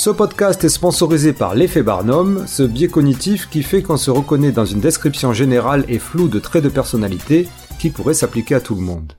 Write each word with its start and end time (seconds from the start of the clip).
Ce 0.00 0.10
podcast 0.10 0.62
est 0.62 0.68
sponsorisé 0.68 1.32
par 1.32 1.56
l'effet 1.56 1.82
Barnum, 1.82 2.44
ce 2.46 2.62
biais 2.62 2.86
cognitif 2.86 3.48
qui 3.50 3.64
fait 3.64 3.82
qu'on 3.82 3.96
se 3.96 4.12
reconnaît 4.12 4.52
dans 4.52 4.64
une 4.64 4.78
description 4.78 5.32
générale 5.32 5.84
et 5.88 5.98
floue 5.98 6.28
de 6.28 6.38
traits 6.38 6.62
de 6.62 6.68
personnalité 6.68 7.48
qui 7.80 7.90
pourrait 7.90 8.14
s'appliquer 8.14 8.54
à 8.54 8.60
tout 8.60 8.76
le 8.76 8.80
monde. 8.80 9.14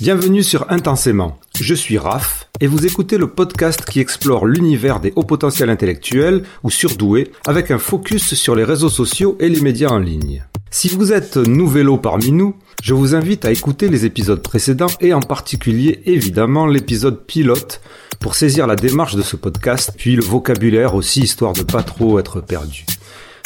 Bienvenue 0.00 0.42
sur 0.42 0.70
Intensément. 0.70 1.38
Je 1.60 1.74
suis 1.74 1.98
Raph 1.98 2.48
et 2.60 2.66
vous 2.66 2.86
écoutez 2.86 3.18
le 3.18 3.26
podcast 3.26 3.84
qui 3.84 4.00
explore 4.00 4.46
l'univers 4.46 5.00
des 5.00 5.12
hauts 5.16 5.22
potentiels 5.22 5.68
intellectuels 5.68 6.42
ou 6.62 6.70
surdoués 6.70 7.30
avec 7.46 7.70
un 7.70 7.78
focus 7.78 8.32
sur 8.32 8.54
les 8.54 8.64
réseaux 8.64 8.88
sociaux 8.88 9.36
et 9.38 9.50
les 9.50 9.60
médias 9.60 9.90
en 9.90 9.98
ligne. 9.98 10.46
Si 10.70 10.88
vous 10.88 11.12
êtes 11.12 11.36
nouvello 11.36 11.98
parmi 11.98 12.32
nous, 12.32 12.56
je 12.82 12.94
vous 12.94 13.14
invite 13.14 13.44
à 13.44 13.52
écouter 13.52 13.90
les 13.90 14.06
épisodes 14.06 14.42
précédents 14.42 14.86
et 15.02 15.12
en 15.12 15.20
particulier 15.20 16.00
évidemment 16.06 16.66
l'épisode 16.66 17.26
pilote 17.26 17.82
pour 18.22 18.36
saisir 18.36 18.68
la 18.68 18.76
démarche 18.76 19.16
de 19.16 19.22
ce 19.22 19.34
podcast, 19.34 19.92
puis 19.96 20.14
le 20.14 20.22
vocabulaire 20.22 20.94
aussi 20.94 21.22
histoire 21.22 21.52
de 21.54 21.62
pas 21.62 21.82
trop 21.82 22.20
être 22.20 22.40
perdu. 22.40 22.86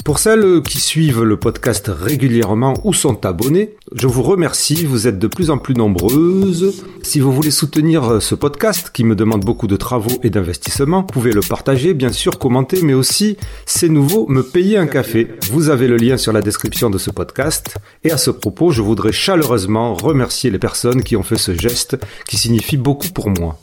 Pour 0.04 0.18
celles 0.18 0.60
qui 0.62 0.78
suivent 0.78 1.22
le 1.22 1.38
podcast 1.38 1.90
régulièrement 1.92 2.74
ou 2.84 2.92
sont 2.92 3.24
abonnés, 3.24 3.74
je 3.92 4.06
vous 4.06 4.22
remercie, 4.22 4.84
vous 4.84 5.08
êtes 5.08 5.18
de 5.18 5.26
plus 5.26 5.50
en 5.50 5.58
plus 5.58 5.74
nombreuses. 5.74 6.84
Si 7.02 7.20
vous 7.20 7.32
voulez 7.32 7.50
soutenir 7.50 8.22
ce 8.22 8.34
podcast 8.34 8.90
qui 8.92 9.02
me 9.02 9.16
demande 9.16 9.44
beaucoup 9.44 9.66
de 9.66 9.76
travaux 9.76 10.20
et 10.22 10.30
d'investissement, 10.30 11.00
vous 11.00 11.06
pouvez 11.06 11.32
le 11.32 11.40
partager, 11.40 11.94
bien 11.94 12.12
sûr, 12.12 12.38
commenter, 12.38 12.82
mais 12.82 12.94
aussi, 12.94 13.38
c'est 13.64 13.88
nouveau, 13.88 14.28
me 14.28 14.42
payer 14.42 14.76
un 14.76 14.86
café. 14.86 15.26
Vous 15.50 15.70
avez 15.70 15.88
le 15.88 15.96
lien 15.96 16.18
sur 16.18 16.32
la 16.32 16.42
description 16.42 16.90
de 16.90 16.98
ce 16.98 17.10
podcast. 17.10 17.74
Et 18.04 18.12
à 18.12 18.18
ce 18.18 18.30
propos, 18.30 18.70
je 18.70 18.82
voudrais 18.82 19.12
chaleureusement 19.12 19.94
remercier 19.94 20.50
les 20.50 20.58
personnes 20.58 21.02
qui 21.02 21.16
ont 21.16 21.24
fait 21.24 21.38
ce 21.38 21.54
geste 21.54 21.96
qui 22.28 22.36
signifie 22.36 22.76
beaucoup 22.76 23.08
pour 23.08 23.30
moi. 23.30 23.58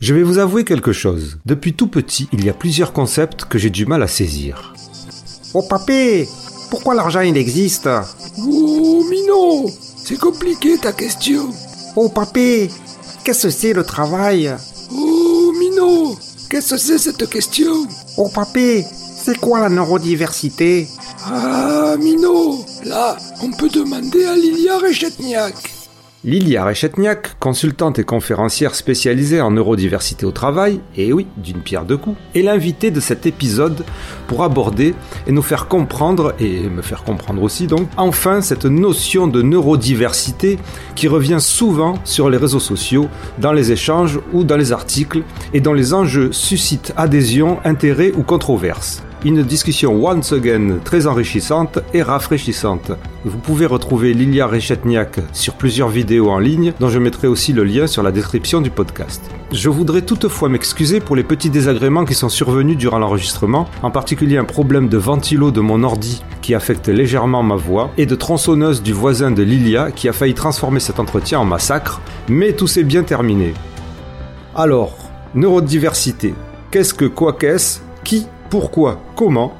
Je 0.00 0.14
vais 0.14 0.22
vous 0.22 0.38
avouer 0.38 0.64
quelque 0.64 0.92
chose. 0.92 1.36
Depuis 1.44 1.74
tout 1.74 1.86
petit, 1.86 2.26
il 2.32 2.42
y 2.42 2.48
a 2.48 2.54
plusieurs 2.54 2.94
concepts 2.94 3.44
que 3.44 3.58
j'ai 3.58 3.68
du 3.68 3.84
mal 3.84 4.02
à 4.02 4.08
saisir. 4.08 4.72
Oh 5.52 5.60
papé, 5.60 6.26
pourquoi 6.70 6.94
l'argent 6.94 7.20
il 7.20 7.36
existe? 7.36 7.86
Oh 8.38 9.04
Mino, 9.10 9.70
c'est 10.02 10.18
compliqué 10.18 10.78
ta 10.78 10.92
question. 10.92 11.50
Oh 11.96 12.08
papé, 12.08 12.70
qu'est-ce 13.24 13.48
que 13.48 13.50
c'est 13.50 13.74
le 13.74 13.84
travail? 13.84 14.56
Oh 14.90 15.52
Mino, 15.60 16.16
qu'est-ce 16.48 16.70
que 16.70 16.80
c'est 16.80 16.98
cette 16.98 17.28
question? 17.28 17.86
Oh 18.16 18.30
papé, 18.34 18.86
c'est 19.22 19.38
quoi 19.38 19.60
la 19.60 19.68
neurodiversité? 19.68 20.88
Ah 21.26 21.96
Mino, 21.98 22.64
là, 22.84 23.18
on 23.42 23.50
peut 23.50 23.68
demander 23.68 24.24
à 24.24 24.34
Lilia 24.34 24.78
Rechetniak. 24.78 25.74
Lilia 26.22 26.66
Rechetniak, 26.66 27.38
consultante 27.38 27.98
et 27.98 28.04
conférencière 28.04 28.74
spécialisée 28.74 29.40
en 29.40 29.52
neurodiversité 29.52 30.26
au 30.26 30.32
travail, 30.32 30.80
et 30.94 31.14
oui, 31.14 31.26
d'une 31.38 31.62
pierre 31.62 31.86
deux 31.86 31.96
coups, 31.96 32.18
est 32.34 32.42
l'invitée 32.42 32.90
de 32.90 33.00
cet 33.00 33.24
épisode 33.24 33.86
pour 34.26 34.44
aborder 34.44 34.94
et 35.26 35.32
nous 35.32 35.40
faire 35.40 35.66
comprendre, 35.66 36.34
et 36.38 36.68
me 36.68 36.82
faire 36.82 37.04
comprendre 37.04 37.42
aussi 37.42 37.66
donc, 37.66 37.88
enfin 37.96 38.42
cette 38.42 38.66
notion 38.66 39.28
de 39.28 39.40
neurodiversité 39.40 40.58
qui 40.94 41.08
revient 41.08 41.40
souvent 41.40 41.94
sur 42.04 42.28
les 42.28 42.36
réseaux 42.36 42.60
sociaux, 42.60 43.08
dans 43.38 43.52
les 43.52 43.72
échanges 43.72 44.20
ou 44.34 44.44
dans 44.44 44.58
les 44.58 44.72
articles, 44.72 45.22
et 45.54 45.62
dont 45.62 45.72
les 45.72 45.94
enjeux 45.94 46.32
suscitent 46.32 46.92
adhésion, 46.98 47.60
intérêt 47.64 48.12
ou 48.12 48.24
controverse 48.24 49.02
une 49.24 49.42
discussion 49.42 49.92
once 50.04 50.32
again 50.32 50.78
très 50.82 51.06
enrichissante 51.06 51.78
et 51.92 52.02
rafraîchissante. 52.02 52.92
Vous 53.24 53.38
pouvez 53.38 53.66
retrouver 53.66 54.14
Lilia 54.14 54.46
Rechetniak 54.46 55.20
sur 55.32 55.54
plusieurs 55.54 55.88
vidéos 55.88 56.30
en 56.30 56.38
ligne 56.38 56.72
dont 56.80 56.88
je 56.88 56.98
mettrai 56.98 57.26
aussi 57.26 57.52
le 57.52 57.64
lien 57.64 57.86
sur 57.86 58.02
la 58.02 58.12
description 58.12 58.60
du 58.60 58.70
podcast. 58.70 59.30
Je 59.52 59.68
voudrais 59.68 60.02
toutefois 60.02 60.48
m'excuser 60.48 61.00
pour 61.00 61.16
les 61.16 61.24
petits 61.24 61.50
désagréments 61.50 62.04
qui 62.04 62.14
sont 62.14 62.28
survenus 62.28 62.76
durant 62.76 62.98
l'enregistrement, 62.98 63.68
en 63.82 63.90
particulier 63.90 64.38
un 64.38 64.44
problème 64.44 64.88
de 64.88 64.96
ventilo 64.96 65.50
de 65.50 65.60
mon 65.60 65.82
ordi 65.82 66.22
qui 66.40 66.54
affecte 66.54 66.88
légèrement 66.88 67.42
ma 67.42 67.56
voix 67.56 67.90
et 67.98 68.06
de 68.06 68.14
tronçonneuse 68.14 68.82
du 68.82 68.92
voisin 68.92 69.30
de 69.30 69.42
Lilia 69.42 69.90
qui 69.90 70.08
a 70.08 70.12
failli 70.12 70.34
transformer 70.34 70.80
cet 70.80 70.98
entretien 70.98 71.40
en 71.40 71.44
massacre, 71.44 72.00
mais 72.28 72.52
tout 72.52 72.66
s'est 72.66 72.84
bien 72.84 73.02
terminé. 73.02 73.52
Alors, 74.54 74.96
neurodiversité. 75.34 76.34
Qu'est-ce 76.70 76.94
que 76.94 77.04
quoi 77.04 77.34
qu'est-ce? 77.34 77.80
Qui 78.02 78.26
pourquoi, 78.50 78.98
comment. 79.16 79.54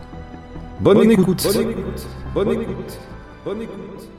Bonne, 0.80 1.10
écoute. 1.10 1.46
Bonne 1.54 1.70
écoute. 1.70 2.06
Bonne 2.34 2.50
écoute. 2.52 2.98
Bonne 3.44 3.62
écoute. 3.62 4.09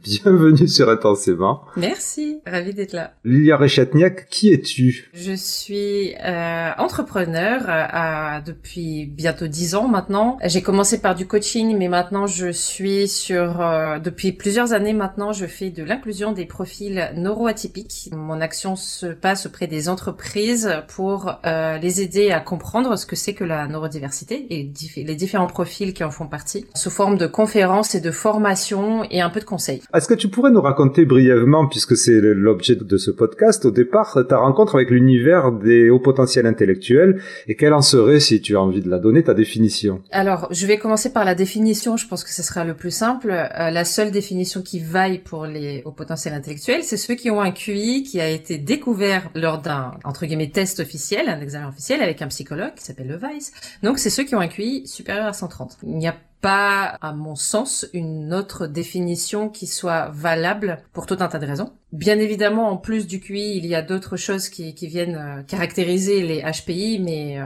Bienvenue 0.04 0.66
sur 0.66 0.88
Intensément. 0.88 1.62
Merci, 1.76 2.40
ravi 2.46 2.72
d'être 2.72 2.94
là. 2.94 3.12
Lilia 3.24 3.58
Rechetniak, 3.58 4.28
qui 4.30 4.50
es-tu? 4.50 5.10
Je 5.12 5.32
suis 5.32 6.14
euh, 6.24 6.70
entrepreneur 6.78 7.62
euh, 7.68 8.40
depuis 8.40 9.04
bientôt 9.04 9.46
dix 9.46 9.74
ans 9.74 9.88
maintenant. 9.88 10.38
J'ai 10.44 10.62
commencé 10.62 11.02
par 11.02 11.14
du 11.14 11.26
coaching, 11.26 11.76
mais 11.76 11.88
maintenant 11.88 12.26
je 12.26 12.50
suis 12.50 13.08
sur 13.08 13.60
euh, 13.60 13.98
depuis 13.98 14.32
plusieurs 14.32 14.72
années 14.72 14.94
maintenant, 14.94 15.32
je 15.32 15.44
fais 15.44 15.68
de 15.68 15.82
l'inclusion 15.82 16.32
des 16.32 16.46
profils 16.46 17.10
neuroatypiques. 17.14 18.08
Mon 18.12 18.40
action 18.40 18.76
se 18.76 19.06
passe 19.06 19.44
auprès 19.44 19.66
des 19.66 19.90
entreprises 19.90 20.70
pour 20.88 21.34
euh, 21.44 21.76
les 21.76 22.00
aider 22.00 22.30
à 22.30 22.40
comprendre 22.40 22.96
ce 22.96 23.04
que 23.04 23.16
c'est 23.16 23.34
que 23.34 23.44
la 23.44 23.66
neurodiversité 23.66 24.46
et 24.48 24.72
les 24.96 25.14
différents 25.14 25.46
profils 25.46 25.92
qui 25.92 26.04
en 26.04 26.10
font 26.10 26.26
partie, 26.26 26.64
sous 26.74 26.90
forme 26.90 27.18
de 27.18 27.26
conférences 27.26 27.94
et 27.94 28.00
de 28.00 28.10
formations 28.10 29.04
et 29.10 29.20
un 29.20 29.28
peu 29.28 29.40
de 29.40 29.44
conseils. 29.44 29.82
Est-ce 29.92 30.06
que 30.06 30.14
tu 30.14 30.28
pourrais 30.28 30.52
nous 30.52 30.60
raconter 30.60 31.04
brièvement, 31.04 31.66
puisque 31.66 31.96
c'est 31.96 32.20
l'objet 32.20 32.76
de 32.76 32.96
ce 32.96 33.10
podcast, 33.10 33.64
au 33.64 33.72
départ, 33.72 34.16
ta 34.28 34.38
rencontre 34.38 34.76
avec 34.76 34.90
l'univers 34.90 35.50
des 35.50 35.90
hauts 35.90 35.98
potentiels 35.98 36.46
intellectuels 36.46 37.20
et 37.48 37.56
quelle 37.56 37.74
en 37.74 37.82
serait, 37.82 38.20
si 38.20 38.40
tu 38.40 38.56
as 38.56 38.60
envie 38.60 38.82
de 38.82 38.88
la 38.88 38.98
donner, 38.98 39.24
ta 39.24 39.34
définition? 39.34 40.02
Alors, 40.12 40.46
je 40.52 40.66
vais 40.66 40.78
commencer 40.78 41.12
par 41.12 41.24
la 41.24 41.34
définition, 41.34 41.96
je 41.96 42.06
pense 42.06 42.22
que 42.22 42.30
ce 42.30 42.42
sera 42.42 42.64
le 42.64 42.74
plus 42.74 42.92
simple. 42.92 43.30
Euh, 43.32 43.70
la 43.70 43.84
seule 43.84 44.12
définition 44.12 44.62
qui 44.62 44.78
vaille 44.78 45.18
pour 45.18 45.46
les 45.46 45.82
hauts 45.84 45.92
potentiels 45.92 46.34
intellectuels, 46.34 46.84
c'est 46.84 46.96
ceux 46.96 47.14
qui 47.14 47.30
ont 47.30 47.40
un 47.40 47.50
QI 47.50 48.04
qui 48.04 48.20
a 48.20 48.28
été 48.28 48.58
découvert 48.58 49.28
lors 49.34 49.60
d'un, 49.60 49.92
entre 50.04 50.24
guillemets, 50.26 50.50
test 50.50 50.78
officiel, 50.78 51.28
un 51.28 51.40
examen 51.40 51.68
officiel 51.68 52.00
avec 52.00 52.22
un 52.22 52.28
psychologue 52.28 52.74
qui 52.76 52.84
s'appelle 52.84 53.08
le 53.08 53.16
Weiss. 53.16 53.52
Donc, 53.82 53.98
c'est 53.98 54.10
ceux 54.10 54.22
qui 54.22 54.36
ont 54.36 54.40
un 54.40 54.48
QI 54.48 54.86
supérieur 54.86 55.26
à 55.26 55.32
130. 55.32 55.78
Il 55.82 55.96
n'y 55.96 56.06
a 56.06 56.14
pas, 56.40 56.96
à 57.00 57.12
mon 57.12 57.34
sens, 57.36 57.86
une 57.92 58.32
autre 58.32 58.66
définition 58.66 59.48
qui 59.48 59.66
soit 59.66 60.08
valable 60.12 60.82
pour 60.92 61.06
tout 61.06 61.16
un 61.20 61.28
tas 61.28 61.38
de 61.38 61.46
raisons. 61.46 61.72
Bien 61.92 62.18
évidemment, 62.18 62.70
en 62.70 62.76
plus 62.76 63.06
du 63.06 63.20
QI, 63.20 63.56
il 63.56 63.66
y 63.66 63.74
a 63.74 63.82
d'autres 63.82 64.16
choses 64.16 64.48
qui, 64.48 64.72
viennent 64.86 65.16
euh, 65.16 65.42
caractériser 65.42 66.22
les 66.22 66.42
HPI, 66.42 67.00
mais 67.00 67.38
euh, 67.38 67.44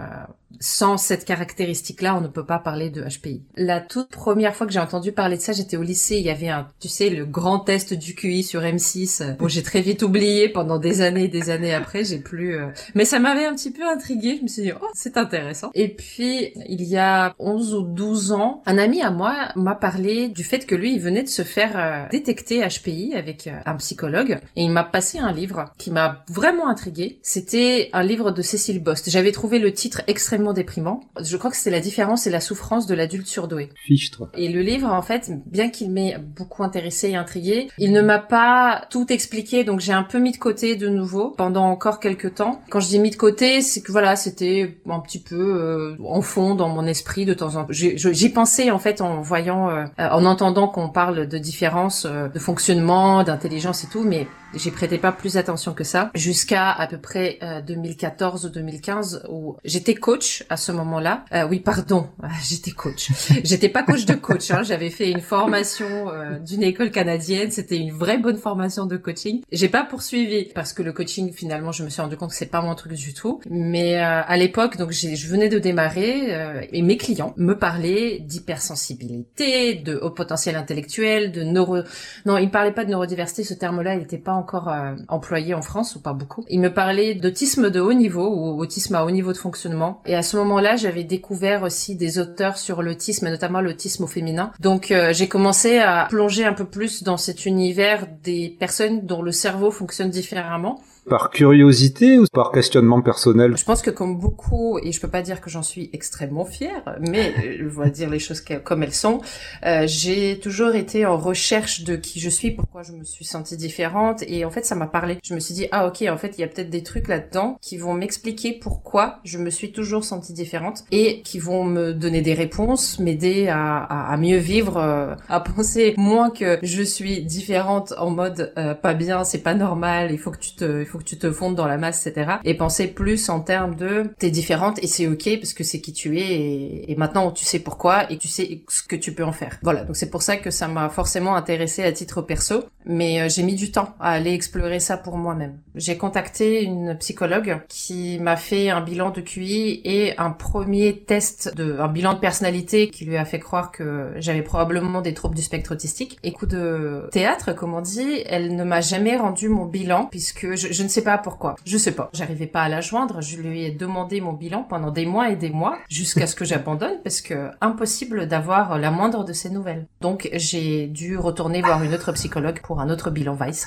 sans 0.60 0.97
cette 0.97 1.25
caractéristique-là, 1.25 2.16
on 2.16 2.20
ne 2.20 2.28
peut 2.28 2.44
pas 2.44 2.59
parler 2.59 2.91
de 2.91 3.03
HPI. 3.03 3.42
La 3.56 3.81
toute 3.81 4.10
première 4.10 4.54
fois 4.54 4.66
que 4.66 4.72
j'ai 4.72 4.81
entendu 4.81 5.12
parler 5.12 5.37
de 5.37 5.42
ça, 5.42 5.53
j'étais 5.53 5.76
au 5.76 5.82
lycée. 5.82 6.16
Il 6.16 6.25
y 6.25 6.31
avait 6.31 6.48
un, 6.48 6.69
tu 6.81 6.88
sais, 6.88 7.10
le 7.10 7.25
grand 7.25 7.60
test 7.60 7.94
du 7.94 8.15
QI 8.15 8.42
sur 8.42 8.62
M6. 8.62 9.37
Bon, 9.37 9.48
j'ai 9.48 9.62
très 9.62 9.81
vite 9.81 10.03
oublié 10.03 10.48
pendant 10.48 10.78
des 10.78 11.00
années 11.00 11.25
et 11.25 11.28
des 11.28 11.50
années 11.50 11.75
après. 11.75 12.04
J'ai 12.04 12.19
plus, 12.19 12.56
euh, 12.56 12.69
mais 12.94 13.04
ça 13.04 13.19
m'avait 13.19 13.47
un 13.47 13.54
petit 13.54 13.70
peu 13.70 13.87
intriguée. 13.87 14.37
Je 14.38 14.43
me 14.43 14.48
suis 14.48 14.62
dit, 14.62 14.72
oh, 14.72 14.87
c'est 14.94 15.16
intéressant. 15.16 15.70
Et 15.75 15.88
puis, 15.88 16.53
il 16.69 16.82
y 16.82 16.97
a 16.97 17.34
11 17.38 17.75
ou 17.75 17.82
12 17.82 18.32
ans, 18.32 18.62
un 18.66 18.78
ami 18.78 19.03
à 19.03 19.10
moi 19.10 19.34
m'a 19.56 19.75
parlé 19.75 20.28
du 20.28 20.44
fait 20.44 20.66
que 20.66 20.75
lui, 20.75 20.94
il 20.94 21.00
venait 21.00 21.22
de 21.22 21.28
se 21.28 21.43
faire 21.43 22.09
détecter 22.10 22.66
HPI 22.66 23.14
avec 23.14 23.48
un 23.66 23.75
psychologue 23.76 24.41
et 24.56 24.62
il 24.62 24.70
m'a 24.70 24.84
passé 24.84 25.19
un 25.19 25.32
livre 25.32 25.66
qui 25.78 25.91
m'a 25.91 26.25
vraiment 26.28 26.69
intrigué. 26.69 27.19
C'était 27.22 27.91
un 27.93 28.03
livre 28.03 28.31
de 28.31 28.43
Cécile 28.43 28.82
Bost. 28.82 29.10
J'avais 29.10 29.32
trouvé 29.32 29.59
le 29.59 29.72
titre 29.72 30.03
extrêmement 30.06 30.44
déprimant. 30.53 31.00
Je 31.21 31.37
crois 31.37 31.50
que 31.50 31.56
c'est 31.56 31.71
la 31.71 31.81
différence 31.81 32.27
et 32.27 32.31
la 32.31 32.41
souffrance 32.41 32.87
de 32.87 32.94
l'adulte 32.94 33.27
surdoué. 33.27 33.71
Fichtre. 33.87 34.28
Et 34.34 34.49
le 34.49 34.60
livre, 34.60 34.88
en 34.88 35.03
fait, 35.03 35.31
bien 35.47 35.71
qu'il 35.71 35.91
m'ait 35.91 36.16
beaucoup 36.19 36.62
intéressé 36.62 37.10
et 37.10 37.16
intrigué, 37.16 37.69
il 37.78 37.93
ne 37.93 38.03
m'a 38.03 38.19
pas 38.19 38.87
tout 38.91 39.12
expliqué, 39.12 39.65
donc 39.65 39.81
j'ai 39.81 39.93
un 39.93 40.03
peu 40.03 40.19
mis 40.19 40.32
de 40.32 40.38
côté 40.38 40.77
de 40.77 40.88
nouveau 40.88 41.31
pendant 41.31 41.65
encore 41.65 42.00
quelques 42.00 42.34
temps. 42.34 42.60
Quand 42.71 42.81
je 42.81 42.88
dis 42.88 42.99
mis 42.99 43.10
de 43.10 43.16
côté, 43.16 43.62
c'est 43.62 43.81
que 43.82 43.93
voilà, 43.93 44.16
c'était 44.16 44.78
un 44.88 45.00
petit 45.00 45.23
peu 45.23 45.37
euh, 45.37 45.96
en 46.05 46.23
fond 46.23 46.55
dans 46.55 46.69
mon 46.69 46.87
esprit 46.87 47.25
de 47.25 47.35
temps 47.35 47.56
en 47.56 47.64
temps. 47.64 47.69
J'y 47.70 48.29
pensais 48.29 48.70
en 48.70 48.79
fait 48.79 49.00
en 49.00 49.20
voyant, 49.20 49.70
euh, 49.70 49.85
en 49.99 50.25
entendant 50.25 50.69
qu'on 50.69 50.91
parle 50.91 51.26
de 51.26 51.38
différence 51.38 52.06
euh, 52.06 52.29
de 52.29 52.38
fonctionnement, 52.38 53.23
d'intelligence 53.23 53.85
et 53.85 53.88
tout, 53.88 54.05
mais 54.05 54.26
J'y 54.55 54.71
prêtais 54.71 54.99
pas 54.99 55.12
plus 55.12 55.37
attention 55.37 55.75
que 55.75 55.85
ça 55.85 56.11
jusqu'à 56.15 56.71
à 56.71 56.87
peu 56.87 56.99
près 56.99 57.39
2014 57.67 58.47
ou 58.47 58.49
2015 58.49 59.27
où 59.29 59.56
j'étais 59.65 59.95
coach 59.95 60.45
à 60.49 60.56
ce 60.56 60.73
moment-là. 60.73 61.25
Euh, 61.33 61.47
oui, 61.49 61.61
pardon, 61.61 62.09
j'étais 62.49 62.71
coach. 62.71 63.11
j'étais 63.43 63.69
pas 63.69 63.83
coach 63.83 64.05
de 64.05 64.15
coach. 64.15 64.51
Hein. 64.51 64.62
J'avais 64.62 64.91
fait 64.91 65.11
une 65.11 65.21
formation 65.21 66.11
euh, 66.11 66.39
d'une 66.39 66.62
école 66.62 66.91
canadienne. 66.91 67.51
C'était 67.51 67.77
une 67.77 67.93
vraie 67.93 68.19
bonne 68.19 68.37
formation 68.37 68.87
de 68.87 68.97
coaching. 68.97 69.43
J'ai 69.53 69.69
pas 69.69 69.85
poursuivi 69.85 70.51
parce 70.55 70.73
que 70.73 70.83
le 70.83 70.93
coaching 70.93 71.33
finalement, 71.33 71.73
je 71.73 71.85
me 71.85 71.89
suis 71.89 72.03
rendu 72.03 72.17
compte 72.17 72.31
que 72.31 72.37
c'est 72.37 72.47
pas 72.47 72.62
mon 72.62 72.75
truc 72.75 72.93
du 72.93 73.15
tout. 73.15 73.41
Mais 73.51 73.99
euh, 73.99 74.23
à 74.27 74.37
l'époque, 74.37 74.77
donc 74.77 74.93
je 74.93 75.27
venais 75.27 75.49
de 75.49 75.59
démarrer 75.59 76.35
euh, 76.35 76.61
et 76.73 76.83
mes 76.83 76.97
clients 76.97 77.35
me 77.37 77.59
parlaient 77.59 78.19
d'hypersensibilité, 78.21 79.75
de 79.75 79.97
haut 79.97 80.11
potentiel 80.11 80.56
intellectuel, 80.56 81.33
de 81.33 81.43
neuro. 81.43 81.79
Non, 82.27 82.39
ils 82.39 82.51
parlaient 82.51 82.73
pas 82.73 82.85
de 82.85 82.91
neurodiversité. 82.91 83.45
Ce 83.45 83.55
terme-là, 83.55 83.95
il 83.95 84.03
était 84.03 84.19
pas 84.19 84.33
encore 84.44 84.69
euh, 84.69 84.94
employé 85.08 85.55
en 85.55 85.62
France 85.62 85.96
ou 85.96 86.00
pas 86.00 86.12
beaucoup. 86.12 86.44
Il 86.50 86.61
me 86.61 86.69
parlait 86.69 87.14
d'autisme 87.14 87.70
de 87.70 87.81
haut 87.81 87.94
niveau 87.94 88.29
ou 88.29 88.61
autisme 88.61 88.94
à 88.94 89.06
haut 89.06 89.11
niveau 89.11 89.32
de 89.32 89.38
fonctionnement. 89.38 90.02
Et 90.05 90.14
à 90.14 90.23
ce 90.23 90.37
moment-là, 90.37 90.76
j'avais 90.76 91.02
découvert 91.02 91.62
aussi 91.62 91.96
des 91.96 92.19
auteurs 92.19 92.58
sur 92.58 92.82
l'autisme, 92.82 93.31
notamment 93.31 93.62
l'autisme 93.62 94.05
au 94.05 94.06
féminin. 94.06 94.52
Donc 94.61 94.91
euh, 94.91 95.14
j'ai 95.14 95.29
commencé 95.29 95.79
à 95.79 96.06
plonger 96.11 96.44
un 96.44 96.52
peu 96.52 96.67
plus 96.67 97.02
dans 97.02 97.17
cet 97.17 97.46
univers 97.46 98.06
des 98.23 98.55
personnes 98.61 99.06
dont 99.06 99.23
le 99.23 99.32
cerveau 99.32 99.70
fonctionne 99.70 100.11
différemment 100.11 100.82
par 101.08 101.31
curiosité 101.31 102.19
ou 102.19 102.25
par 102.32 102.50
questionnement 102.50 103.02
personnel? 103.02 103.56
Je 103.56 103.64
pense 103.64 103.82
que 103.82 103.91
comme 103.91 104.19
beaucoup, 104.19 104.79
et 104.79 104.93
je 104.93 105.00
peux 105.00 105.08
pas 105.08 105.23
dire 105.23 105.41
que 105.41 105.50
j'en 105.50 105.62
suis 105.62 105.91
extrêmement 105.93 106.44
fière, 106.44 106.96
mais 107.00 107.35
je 107.58 107.64
vais 107.64 107.91
dire 107.91 108.11
les 108.11 108.19
choses 108.19 108.43
comme 108.64 108.82
elles 108.82 108.94
sont, 108.94 109.20
euh, 109.64 109.85
j'ai 109.87 110.38
toujours 110.41 110.75
été 110.75 111.06
en 111.06 111.17
recherche 111.17 111.85
de 111.85 111.96
qui 111.96 112.20
je 112.20 112.31
suis, 112.31 112.52
pourquoi 112.52 112.82
je 112.82 112.93
me 112.93 113.05
suis 113.05 113.25
sentie 113.25 113.56
différente, 113.56 114.23
et 114.26 114.33
en 114.44 114.50
fait 114.50 114.64
ça 114.64 114.75
m'a 114.75 114.86
parlé. 114.86 115.19
Je 115.22 115.34
me 115.34 115.40
suis 115.40 115.54
dit, 115.54 115.66
ah 115.70 115.86
ok, 115.86 116.04
en 116.08 116.16
fait 116.16 116.34
il 116.38 116.40
y 116.40 116.44
a 116.44 116.48
peut-être 116.48 116.70
des 116.70 116.82
trucs 116.82 117.08
là-dedans 117.08 117.58
qui 117.60 117.76
vont 117.76 117.94
m'expliquer 117.94 118.52
pourquoi 118.52 119.19
je 119.25 119.38
me 119.38 119.50
suis 119.50 119.72
toujours 119.72 120.04
sentie 120.04 120.32
différente, 120.32 120.84
et 120.90 121.22
qui 121.22 121.38
vont 121.38 121.64
me 121.64 121.92
donner 121.92 122.22
des 122.22 122.34
réponses, 122.34 122.98
m'aider 122.98 123.48
à, 123.48 124.16
mieux 124.19 124.38
vivre, 124.38 124.76
euh, 124.76 125.14
à 125.28 125.40
penser 125.56 125.94
moins 125.96 126.31
que 126.31 126.58
je 126.62 126.82
suis 126.82 127.22
différente 127.22 127.92
en 127.98 128.10
mode 128.10 128.52
euh, 128.58 128.75
pas 128.75 128.94
bien, 128.94 129.25
c'est 129.25 129.42
pas 129.42 129.54
normal, 129.54 130.10
il 130.12 130.19
faut 130.19 130.31
que 130.31 130.38
tu 130.38 130.54
te 130.54 130.84
faut 130.84 130.98
que 130.98 131.04
tu 131.04 131.19
te 131.19 131.31
fondes 131.31 131.54
dans 131.54 131.66
la 131.66 131.78
masse, 131.78 132.06
etc. 132.06 132.36
Et 132.44 132.54
penser 132.54 132.86
plus 132.86 133.28
en 133.28 133.40
termes 133.40 133.75
de 133.75 134.04
t'es 134.19 134.31
différente 134.31 134.82
et 134.82 134.86
c'est 134.86 135.06
ok 135.06 135.38
parce 135.40 135.52
que 135.52 135.64
c'est 135.64 135.81
qui 135.81 135.92
tu 135.92 136.19
es 136.19 136.84
et, 136.88 136.94
maintenant 136.96 137.31
tu 137.31 137.44
sais 137.44 137.58
pourquoi 137.58 138.10
et 138.10 138.19
tu 138.19 138.28
sais 138.28 138.62
ce 138.69 138.82
que 138.82 138.96
tu 138.96 139.12
peux 139.14 139.25
en 139.25 139.32
faire. 139.32 139.58
Voilà, 139.62 139.84
donc 139.84 139.96
c'est 139.96 140.10
pour 140.10 140.22
ça 140.22 140.36
que 140.36 140.50
ça 140.50 140.69
m'a 140.69 140.88
forcément 140.88 141.34
intéressé 141.36 141.82
à 141.82 141.92
titre 141.92 142.22
perso, 142.22 142.64
mais 142.86 143.20
euh, 143.20 143.28
j'ai 143.28 143.42
mis 143.42 143.54
du 143.54 143.70
temps 143.72 143.94
à 144.00 144.13
aller 144.14 144.32
explorer 144.32 144.81
ça 144.81 144.96
pour 144.96 145.16
moi-même. 145.16 145.58
J'ai 145.75 145.96
contacté 145.96 146.62
une 146.62 146.96
psychologue 146.99 147.61
qui 147.69 148.19
m'a 148.19 148.37
fait 148.37 148.70
un 148.70 148.81
bilan 148.81 149.11
de 149.11 149.20
QI 149.20 149.81
et 149.84 150.19
un 150.19 150.31
premier 150.31 151.00
test 151.00 151.55
de 151.56 151.78
un 151.78 151.88
bilan 151.88 152.14
de 152.14 152.19
personnalité 152.19 152.90
qui 152.90 153.05
lui 153.05 153.16
a 153.16 153.25
fait 153.25 153.38
croire 153.38 153.72
que 153.72 154.12
j'avais 154.16 154.43
probablement 154.43 155.00
des 155.00 155.14
troubles 155.14 155.34
du 155.34 155.43
spectre 155.43 155.72
autistique. 155.72 156.19
Et 156.22 156.32
coup 156.32 156.46
de 156.46 157.08
théâtre, 157.11 157.52
comme 157.52 157.75
on 157.75 157.81
dit, 157.81 158.22
elle 158.26 158.56
ne 158.56 158.64
m'a 158.64 158.81
jamais 158.81 159.16
rendu 159.16 159.49
mon 159.49 159.66
bilan 159.66 160.06
puisque 160.11 160.55
je 160.55 160.72
je 160.72 160.82
ne 160.82 160.88
sais 160.88 161.02
pas 161.02 161.19
pourquoi. 161.19 161.56
Je 161.64 161.78
sais 161.78 161.93
pas. 161.93 162.10
J'arrivais 162.12 162.46
pas 162.46 162.62
à 162.62 162.69
la 162.69 162.81
joindre. 162.81 163.22
Je 163.22 163.37
lui 163.37 163.64
ai 163.64 163.70
demandé 163.70 164.20
mon 164.20 164.32
bilan 164.32 164.64
pendant 164.64 164.90
des 164.90 165.06
mois 165.06 165.31
et 165.31 165.37
des 165.37 165.50
mois 165.50 165.78
jusqu'à 165.88 166.26
ce 166.26 166.34
que 166.34 166.44
j'abandonne 166.55 167.00
parce 167.02 167.20
que 167.20 167.50
impossible 167.60 168.26
d'avoir 168.26 168.78
la 168.78 168.90
moindre 168.90 169.25
de 169.25 169.32
ses 169.32 169.50
nouvelles. 169.50 169.87
Donc 170.00 170.28
j'ai 170.32 170.87
dû 170.87 171.17
retourner 171.17 171.62
voir 171.62 171.82
une 171.82 171.94
autre 171.94 172.12
psychologue 172.12 172.60
pour 172.62 172.81
un 172.81 172.90
autre 172.90 173.10
bilan 173.10 173.34
Vice 173.34 173.67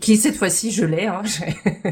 qui 0.00 0.16
cette 0.16 0.36
fois-ci 0.36 0.70
je 0.70 0.84
l'ai. 0.84 1.06
Hein. 1.06 1.22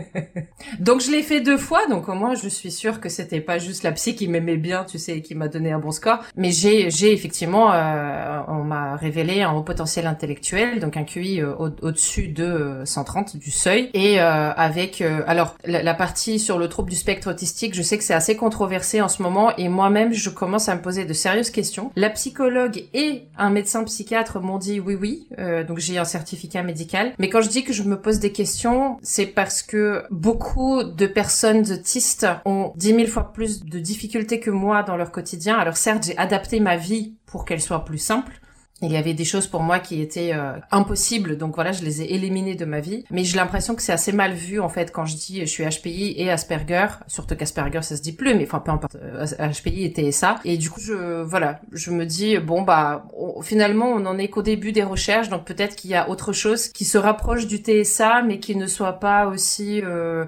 donc 0.80 1.00
je 1.00 1.10
l'ai 1.10 1.22
fait 1.22 1.40
deux 1.40 1.58
fois, 1.58 1.86
donc 1.88 2.08
au 2.08 2.14
moins 2.14 2.34
je 2.34 2.48
suis 2.48 2.70
sûre 2.70 3.00
que 3.00 3.08
c'était 3.08 3.40
pas 3.40 3.58
juste 3.58 3.82
la 3.82 3.92
psy 3.92 4.14
qui 4.14 4.28
m'aimait 4.28 4.56
bien, 4.56 4.84
tu 4.84 4.98
sais, 4.98 5.20
qui 5.20 5.34
m'a 5.34 5.48
donné 5.48 5.72
un 5.72 5.78
bon 5.78 5.90
score, 5.90 6.18
mais 6.36 6.50
j'ai 6.50 6.90
j'ai 6.90 7.12
effectivement, 7.12 7.72
euh, 7.72 8.40
on 8.48 8.64
m'a 8.64 8.96
révélé 8.96 9.42
un 9.42 9.52
haut 9.52 9.62
potentiel 9.62 10.06
intellectuel, 10.06 10.80
donc 10.80 10.96
un 10.96 11.04
QI 11.04 11.40
euh, 11.40 11.54
au-dessus 11.56 12.28
de 12.28 12.82
130 12.84 13.36
du 13.36 13.50
seuil, 13.50 13.90
et 13.94 14.20
euh, 14.20 14.52
avec 14.52 15.02
alors 15.26 15.56
la, 15.64 15.82
la, 15.82 15.94
partie 15.94 16.38
sur 16.38 16.58
le 16.58 16.68
trouble 16.68 16.90
du 16.90 16.96
spectre 16.96 17.30
autistique, 17.30 17.74
je 17.74 17.82
sais 17.82 17.98
que 17.98 18.04
c'est 18.04 18.14
assez 18.14 18.36
controversé 18.36 19.00
en 19.00 19.08
ce 19.08 19.22
moment, 19.22 19.54
et 19.56 19.68
moi-même 19.68 20.12
je 20.12 20.30
commence 20.30 20.68
à 20.68 20.74
me 20.74 20.82
poser 20.82 21.04
de 21.04 21.12
sérieuses 21.12 21.50
questions. 21.50 21.92
La 21.96 22.10
psychologue 22.10 22.84
et 22.94 23.24
un 23.36 23.50
médecin 23.50 23.84
psychiatre 23.84 24.40
m'ont 24.40 24.58
dit 24.58 24.80
oui 24.80 24.96
oui, 25.00 25.28
donc 25.66 25.78
j'ai 25.78 25.98
un 25.98 26.04
certificat 26.04 26.62
médical, 26.62 27.12
mais 27.18 27.28
quand 27.28 27.40
je 27.40 27.48
dis 27.48 27.64
que 27.64 27.72
je 27.72 27.81
me 27.88 28.00
pose 28.00 28.18
des 28.18 28.32
questions, 28.32 28.98
c'est 29.02 29.26
parce 29.26 29.62
que 29.62 30.04
beaucoup 30.10 30.82
de 30.82 31.06
personnes 31.06 31.70
autistes 31.70 32.26
ont 32.44 32.72
dix 32.76 32.92
mille 32.92 33.08
fois 33.08 33.32
plus 33.32 33.64
de 33.64 33.78
difficultés 33.78 34.40
que 34.40 34.50
moi 34.50 34.82
dans 34.82 34.96
leur 34.96 35.12
quotidien. 35.12 35.56
Alors 35.56 35.76
certes, 35.76 36.04
j'ai 36.06 36.18
adapté 36.18 36.60
ma 36.60 36.76
vie 36.76 37.14
pour 37.26 37.44
qu'elle 37.44 37.60
soit 37.60 37.84
plus 37.84 37.98
simple, 37.98 38.40
il 38.86 38.92
y 38.92 38.96
avait 38.96 39.14
des 39.14 39.24
choses 39.24 39.46
pour 39.46 39.60
moi 39.60 39.78
qui 39.78 40.00
étaient 40.00 40.32
euh, 40.34 40.54
impossibles, 40.70 41.36
donc 41.38 41.54
voilà, 41.54 41.72
je 41.72 41.82
les 41.84 42.02
ai 42.02 42.14
éliminées 42.14 42.54
de 42.54 42.64
ma 42.64 42.80
vie. 42.80 43.04
Mais 43.10 43.24
j'ai 43.24 43.36
l'impression 43.36 43.74
que 43.74 43.82
c'est 43.82 43.92
assez 43.92 44.12
mal 44.12 44.32
vu 44.32 44.60
en 44.60 44.68
fait 44.68 44.92
quand 44.92 45.04
je 45.04 45.16
dis 45.16 45.40
je 45.40 45.46
suis 45.46 45.64
HPI 45.64 46.14
et 46.16 46.30
Asperger, 46.30 46.86
surtout 47.06 47.36
qu'Asperger 47.36 47.82
ça 47.82 47.96
se 47.96 48.02
dit 48.02 48.12
plus, 48.12 48.34
mais 48.34 48.44
enfin 48.44 48.60
peu 48.60 48.70
importe, 48.70 48.96
HPI 48.96 49.84
euh, 49.84 50.02
et 50.04 50.10
TSA. 50.10 50.40
Et 50.44 50.56
du 50.56 50.70
coup, 50.70 50.80
je 50.80 51.22
voilà, 51.22 51.60
je 51.72 51.90
me 51.90 52.06
dis 52.06 52.38
bon 52.38 52.62
bah 52.62 53.06
finalement 53.42 53.86
on 53.86 54.04
en 54.06 54.18
est 54.18 54.28
qu'au 54.28 54.42
début 54.42 54.72
des 54.72 54.84
recherches, 54.84 55.28
donc 55.28 55.44
peut-être 55.44 55.76
qu'il 55.76 55.90
y 55.90 55.94
a 55.94 56.08
autre 56.08 56.32
chose 56.32 56.68
qui 56.68 56.84
se 56.84 56.98
rapproche 56.98 57.46
du 57.46 57.58
TSA, 57.58 58.22
mais 58.22 58.38
qui 58.38 58.56
ne 58.56 58.66
soit 58.66 58.98
pas 58.98 59.26
aussi 59.26 59.80
euh, 59.82 60.24